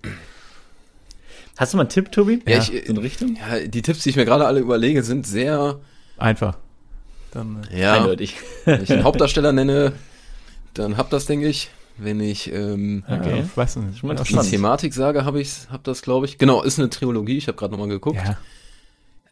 Hast 1.58 1.72
du 1.72 1.76
mal 1.76 1.82
einen 1.82 1.90
Tipp, 1.90 2.12
Tobi? 2.12 2.42
Ja, 2.46 2.58
ich- 2.58 2.66
so 2.66 2.72
in 2.72 2.96
Richtung? 2.96 3.36
Ja, 3.36 3.60
die 3.66 3.82
Tipps, 3.82 4.02
die 4.04 4.10
ich 4.10 4.16
mir 4.16 4.24
gerade 4.24 4.46
alle 4.46 4.60
überlege, 4.60 5.02
sind 5.02 5.26
sehr, 5.26 5.78
Einfach. 6.16 6.56
Dann, 7.32 7.66
ja, 7.76 7.94
Eindeutig. 7.94 8.36
wenn 8.64 8.82
ich 8.84 8.92
einen 8.92 9.02
Hauptdarsteller 9.04 9.52
nenne, 9.52 9.92
dann 10.74 10.96
hab 10.96 11.10
das, 11.10 11.26
denke 11.26 11.48
ich. 11.48 11.70
Wenn 11.96 12.18
ich 12.18 12.52
ähm, 12.52 13.04
Okay. 13.08 13.38
ja, 13.40 13.56
weiß 13.56 13.76
nicht. 13.76 13.98
Schon 14.00 14.08
mal 14.08 14.16
die. 14.16 14.50
Thematik 14.50 14.92
sage, 14.94 15.24
habe 15.24 15.40
ich 15.40 15.52
hab 15.70 15.84
das, 15.84 16.02
glaube 16.02 16.26
ich. 16.26 16.38
Genau, 16.38 16.62
ist 16.62 16.78
eine 16.80 16.90
Trilogie, 16.90 17.36
ich 17.36 17.46
habe 17.46 17.56
gerade 17.56 17.70
nochmal 17.72 17.88
geguckt. 17.88 18.16
Ja. 18.16 18.36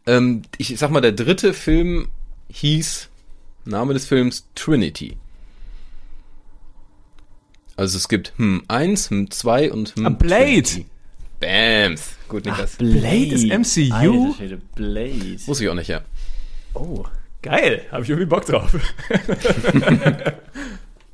Ähm, 0.05 0.43
ich 0.57 0.77
sag 0.77 0.89
mal, 0.89 1.01
der 1.01 1.11
dritte 1.11 1.53
Film 1.53 2.07
hieß, 2.49 3.09
Name 3.65 3.93
des 3.93 4.05
Films, 4.05 4.47
Trinity. 4.55 5.17
Also 7.75 7.97
es 7.97 8.07
gibt 8.07 8.33
Hm 8.37 8.63
1, 8.69 9.09
Hm 9.09 9.29
2 9.31 9.71
und 9.71 9.95
Hm 9.95 10.05
Ah, 10.05 10.09
Blade. 10.09 10.45
Trinity. 10.63 10.85
Bams. 11.41 12.15
Gut, 12.29 12.45
Niklas. 12.45 12.77
Blade 12.77 13.25
ist 13.33 13.43
MCU? 13.45 13.93
Alter 13.93 14.33
Schwede, 14.37 14.61
Blade. 14.75 15.37
Muss 15.47 15.59
ich 15.59 15.67
auch 15.67 15.73
nicht, 15.75 15.89
ja. 15.89 16.01
Oh, 16.73 17.03
geil. 17.41 17.81
Habe 17.91 18.03
ich 18.03 18.09
irgendwie 18.09 18.27
Bock 18.27 18.45
drauf. 18.45 18.73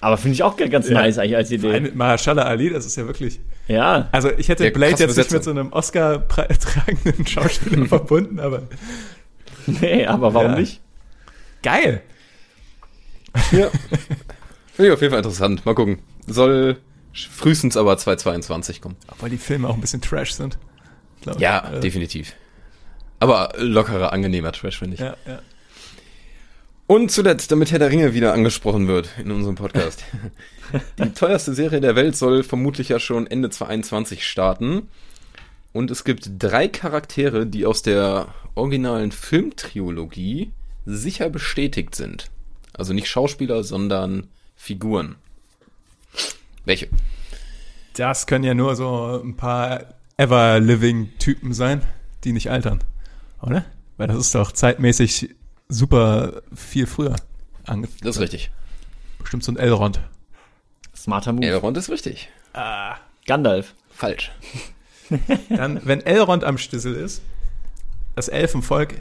Aber 0.02 0.18
finde 0.18 0.34
ich 0.36 0.43
auch 0.43 0.56
ganz 0.56 0.89
nice 0.89 1.18
eigentlich 1.18 1.36
als 1.36 1.52
Idee. 1.52 1.80
Mit 1.82 1.95
Mahershala 1.95 2.43
Ali, 2.43 2.70
das 2.70 2.86
ist 2.86 2.95
ja 2.95 3.06
wirklich. 3.06 3.39
Ja. 3.68 4.08
Also 4.14 4.32
ich 4.38 4.47
hätte 4.47 4.64
Ja, 4.64 4.72
Blade 4.72 4.95
jetzt 4.97 5.18
nicht 5.18 5.32
mit 5.32 5.43
so 5.43 5.52
einem 5.52 5.74
Oscar-tragenden 5.74 7.28
Schauspieler 7.28 7.86
verbunden, 7.88 8.39
aber 8.39 8.64
Nee, 9.68 10.06
aber 10.06 10.34
warum 10.34 10.52
Ja. 10.54 10.58
nicht? 10.60 10.82
geil. 11.62 12.02
Ja. 13.52 13.68
Finde 14.74 14.88
ich 14.88 14.91
auf 14.91 15.02
jeden 15.02 15.12
Fall 15.12 15.20
interessant. 15.20 15.66
Mal 15.66 15.76
gucken. 15.76 16.00
Soll 16.28 16.78
frühestens 17.14 17.76
aber 17.76 17.97
2022 17.97 18.82
kommen. 18.82 18.95
Obwohl 19.12 19.30
die 19.30 19.38
Filme 19.38 19.68
auch 19.68 19.74
ein 19.76 19.82
bisschen 19.82 20.02
Trash 20.02 20.34
sind. 20.34 20.58
glaub 21.22 21.36
ich. 21.36 21.41
Ja, 21.41 21.74
Äh, 21.74 21.80
definitiv. 21.82 22.34
Aber 23.20 23.52
lockerer, 23.58 24.14
angenehmer 24.14 24.54
Trash, 24.54 24.80
finde 24.80 24.93
ich. 24.95 25.02
Ja, 25.02 25.18
ja. 25.28 25.39
Und 26.90 27.12
zuletzt, 27.12 27.52
damit 27.52 27.72
Herr 27.72 27.78
der 27.78 27.92
Ringe 27.92 28.16
wieder 28.16 28.34
angesprochen 28.34 28.88
wird 28.88 29.12
in 29.20 29.30
unserem 29.30 29.54
Podcast. 29.54 30.04
Die 30.98 31.12
teuerste 31.12 31.54
Serie 31.54 31.82
der 31.82 31.96
Welt 31.96 32.18
soll 32.18 32.42
vermutlich 32.42 32.90
ja 32.90 33.00
schon 33.00 33.28
Ende 33.28 33.52
2021 33.52 34.26
starten. 34.26 34.88
Und 35.72 35.92
es 35.92 36.04
gibt 36.04 36.32
drei 36.40 36.68
Charaktere, 36.68 37.46
die 37.46 37.68
aus 37.68 37.84
der 37.84 38.30
originalen 38.56 39.12
Filmtrilogie 39.12 40.52
sicher 40.88 41.30
bestätigt 41.30 41.94
sind. 41.94 42.32
Also 42.74 42.94
nicht 42.94 43.08
Schauspieler, 43.08 43.64
sondern 43.64 44.26
Figuren. 44.56 45.18
Welche? 46.66 46.88
Das 47.94 48.26
können 48.26 48.46
ja 48.46 48.56
nur 48.56 48.76
so 48.76 49.22
ein 49.24 49.36
paar 49.36 49.94
Ever-Living-Typen 50.18 51.54
sein, 51.54 51.84
die 52.24 52.34
nicht 52.34 52.50
altern. 52.50 52.84
Oder? 53.44 53.64
Weil 53.98 54.08
das 54.08 54.18
ist 54.18 54.34
doch 54.34 54.52
zeitmäßig 54.52 55.36
super 55.70 56.41
viel 56.53 56.88
früher. 56.88 57.15
Ange 57.65 57.88
Das 58.01 58.15
ist 58.15 58.22
richtig. 58.22 58.51
Bestimmt 59.20 59.43
so 59.43 59.51
ein 59.51 59.57
Elrond. 59.57 59.99
Smarter 60.95 61.34
Move. 61.34 61.45
Elrond 61.45 61.78
ist 61.78 61.89
richtig. 61.89 62.30
Gandalf. 63.26 63.76
Falsch. 63.91 64.32
Dann, 65.49 65.82
wenn 65.86 66.01
Elrond 66.01 66.43
am 66.43 66.57
Stissel 66.57 66.95
ist, 66.95 67.22
das 68.15 68.28
Elfenvolk 68.28 68.95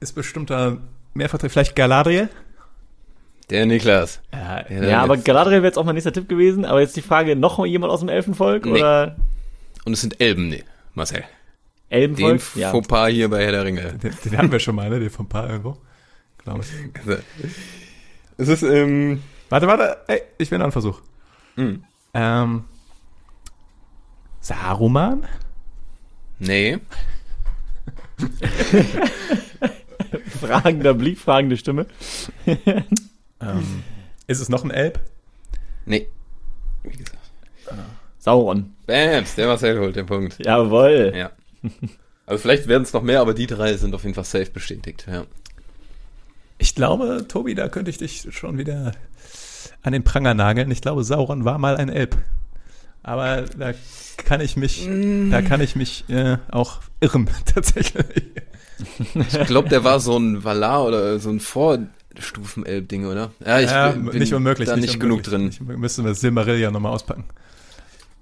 ist 0.00 0.12
bestimmt 0.12 0.50
da 0.50 0.76
mehrfach, 1.14 1.38
vielleicht 1.40 1.76
Galadriel? 1.76 2.28
Der 3.50 3.66
Niklas. 3.66 4.20
Ja, 4.32 4.64
Ja, 4.68 4.82
Ja, 4.84 5.02
aber 5.02 5.16
Galadriel 5.16 5.58
wäre 5.58 5.66
jetzt 5.66 5.78
auch 5.78 5.84
mein 5.84 5.94
nächster 5.94 6.12
Tipp 6.12 6.28
gewesen. 6.28 6.64
Aber 6.64 6.80
jetzt 6.80 6.96
die 6.96 7.02
Frage, 7.02 7.36
noch 7.36 7.64
jemand 7.64 7.92
aus 7.92 8.00
dem 8.00 8.08
Elfenvolk 8.08 8.64
Nee. 8.64 8.72
oder 8.72 9.16
Und 9.84 9.92
es 9.92 10.00
sind 10.00 10.20
Elben, 10.20 10.48
nee, 10.48 10.64
Marcel. 10.94 11.24
Den 11.90 11.98
Elbenvolk? 12.00 12.40
Ja. 12.54 12.70
Fauxpas 12.70 13.08
hier 13.08 13.28
bei 13.28 13.44
Herr 13.44 13.52
der 13.52 13.64
Ringe. 13.64 13.92
den, 13.94 14.14
den 14.24 14.38
haben 14.38 14.50
wir 14.50 14.58
schon 14.58 14.74
mal, 14.74 14.88
ne? 14.88 14.98
Den 15.00 15.10
von 15.10 15.28
Paar 15.28 15.48
irgendwo. 15.50 15.76
Glaube 16.44 16.60
ich. 16.62 16.98
Also, 16.98 17.22
Es 18.36 18.48
ist, 18.48 18.62
ähm, 18.62 19.22
Warte, 19.48 19.66
warte, 19.66 19.98
ey, 20.08 20.22
ich 20.38 20.50
will 20.50 20.58
noch 20.58 20.64
einen 20.64 20.72
Versuch. 20.72 21.00
Mhm. 21.56 21.84
Ähm, 22.14 22.64
Saruman? 24.40 25.26
nee. 26.38 26.78
Fragender 30.40 30.94
Blick, 30.94 31.18
fragende 31.18 31.56
Stimme. 31.56 31.86
Ähm, 33.44 33.82
ist 34.28 34.38
es 34.40 34.48
noch 34.48 34.62
ein 34.62 34.70
Elb? 34.70 35.00
Nee. 35.84 36.06
Wie 36.84 36.96
gesagt. 36.96 37.18
Sauron. 38.18 38.72
Bams, 38.86 39.34
der 39.34 39.48
Marcel 39.48 39.80
holt 39.80 39.96
den 39.96 40.06
Punkt. 40.06 40.38
Jawohl. 40.46 41.12
Ja. 41.12 41.32
Also 42.24 42.40
vielleicht 42.40 42.68
werden 42.68 42.84
es 42.84 42.92
noch 42.92 43.02
mehr, 43.02 43.20
aber 43.20 43.34
die 43.34 43.48
drei 43.48 43.76
sind 43.76 43.96
auf 43.96 44.04
jeden 44.04 44.14
Fall 44.14 44.22
safe 44.22 44.52
bestätigt. 44.52 45.08
Ja. 45.10 45.24
Ich 46.62 46.76
glaube, 46.76 47.26
Tobi, 47.26 47.56
da 47.56 47.68
könnte 47.68 47.90
ich 47.90 47.98
dich 47.98 48.28
schon 48.30 48.56
wieder 48.56 48.92
an 49.82 49.92
den 49.92 50.04
Pranger 50.04 50.32
nageln. 50.32 50.70
Ich 50.70 50.80
glaube, 50.80 51.02
Sauron 51.02 51.44
war 51.44 51.58
mal 51.58 51.76
ein 51.76 51.88
Elb. 51.88 52.16
Aber 53.02 53.42
da 53.58 53.72
kann 54.16 54.40
ich 54.40 54.56
mich, 54.56 54.88
da 55.32 55.42
kann 55.42 55.60
ich 55.60 55.74
mich 55.74 56.08
äh, 56.08 56.38
auch 56.52 56.78
irren, 57.00 57.28
tatsächlich. 57.52 58.04
Ich 59.12 59.46
glaube, 59.48 59.70
der 59.70 59.82
war 59.82 59.98
so 59.98 60.16
ein 60.16 60.44
Valar 60.44 60.84
oder 60.84 61.18
so 61.18 61.30
ein 61.30 61.40
Vorstufen-Elb-Ding, 61.40 63.06
oder? 63.06 63.32
Ja, 63.44 63.58
ich 63.58 63.68
ja, 63.68 63.90
bin 63.90 64.20
nicht 64.20 64.32
unmöglich. 64.32 64.68
da 64.68 64.76
nicht, 64.76 65.00
genug 65.00 65.24
drin. 65.24 65.48
Ich, 65.48 65.60
müssen 65.60 66.04
wir 66.04 66.14
Silmarillion 66.14 66.72
nochmal 66.72 66.92
auspacken. 66.92 67.24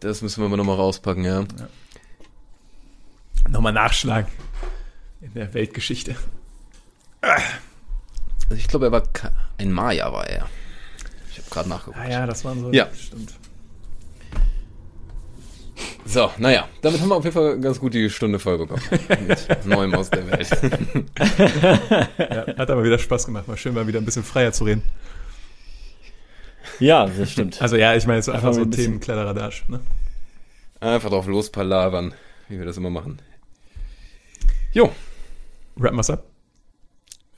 Das 0.00 0.22
müssen 0.22 0.42
wir 0.42 0.48
mal 0.48 0.56
nochmal 0.56 0.76
rauspacken, 0.76 1.24
ja. 1.24 1.44
Nochmal 3.50 3.74
nachschlagen. 3.74 4.32
In 5.20 5.34
der 5.34 5.52
Weltgeschichte. 5.52 6.16
Also 7.20 7.44
ich 8.50 8.68
glaube, 8.68 8.86
er 8.86 8.92
war 8.92 9.02
ein 9.58 9.72
Maya, 9.72 10.12
war 10.12 10.26
er. 10.26 10.48
Ich 11.30 11.38
habe 11.38 11.50
gerade 11.50 11.68
nachgeguckt. 11.68 11.98
Ah 11.98 12.08
ja, 12.08 12.26
das 12.26 12.44
waren 12.44 12.60
so. 12.60 12.72
Ja. 12.72 12.88
Stimmt. 12.94 13.34
So, 16.04 16.30
naja, 16.38 16.68
damit 16.82 17.00
haben 17.00 17.08
wir 17.08 17.16
auf 17.16 17.24
jeden 17.24 17.34
Fall 17.34 17.60
ganz 17.60 17.78
gut 17.78 17.94
die 17.94 18.10
Stunde 18.10 18.38
voll 18.38 18.58
bekommen. 18.58 18.82
Mit 19.26 19.66
Neuem 19.66 19.94
aus 19.94 20.10
der 20.10 20.26
Welt. 20.30 20.50
Ja, 22.18 22.46
hat 22.56 22.70
aber 22.70 22.84
wieder 22.84 22.98
Spaß 22.98 23.26
gemacht. 23.26 23.48
Mal 23.48 23.56
schön 23.56 23.74
mal 23.74 23.86
wieder 23.86 23.98
ein 23.98 24.04
bisschen 24.04 24.24
freier 24.24 24.52
zu 24.52 24.64
reden. 24.64 24.82
Ja, 26.78 27.06
das 27.06 27.30
stimmt. 27.30 27.60
Also 27.60 27.76
ja, 27.76 27.94
ich 27.94 28.06
meine, 28.06 28.22
so 28.22 28.32
einfach 28.32 28.48
Einfach 28.48 28.60
so 28.60 28.66
ein 28.66 28.70
Themen 28.70 29.00
Kladderadatsch, 29.00 29.68
ne? 29.68 29.80
Einfach 30.80 31.10
drauf 31.10 31.26
lospalavern, 31.26 32.14
wie 32.48 32.58
wir 32.58 32.66
das 32.66 32.76
immer 32.76 32.90
machen. 32.90 33.20
Jo. 34.72 34.90
Rappen 35.78 35.96
wir's 35.96 36.10
ab. 36.10 36.24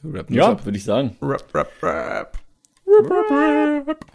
Das 0.02 0.24
Ja, 0.28 0.64
würde 0.64 0.78
ich 0.78 0.84
sagen. 0.84 1.16
Rap, 1.22 1.44
rap, 1.54 1.70
rap. 1.82 2.38
Rap, 2.86 3.10
rap, 3.10 3.88
rap. 3.88 4.06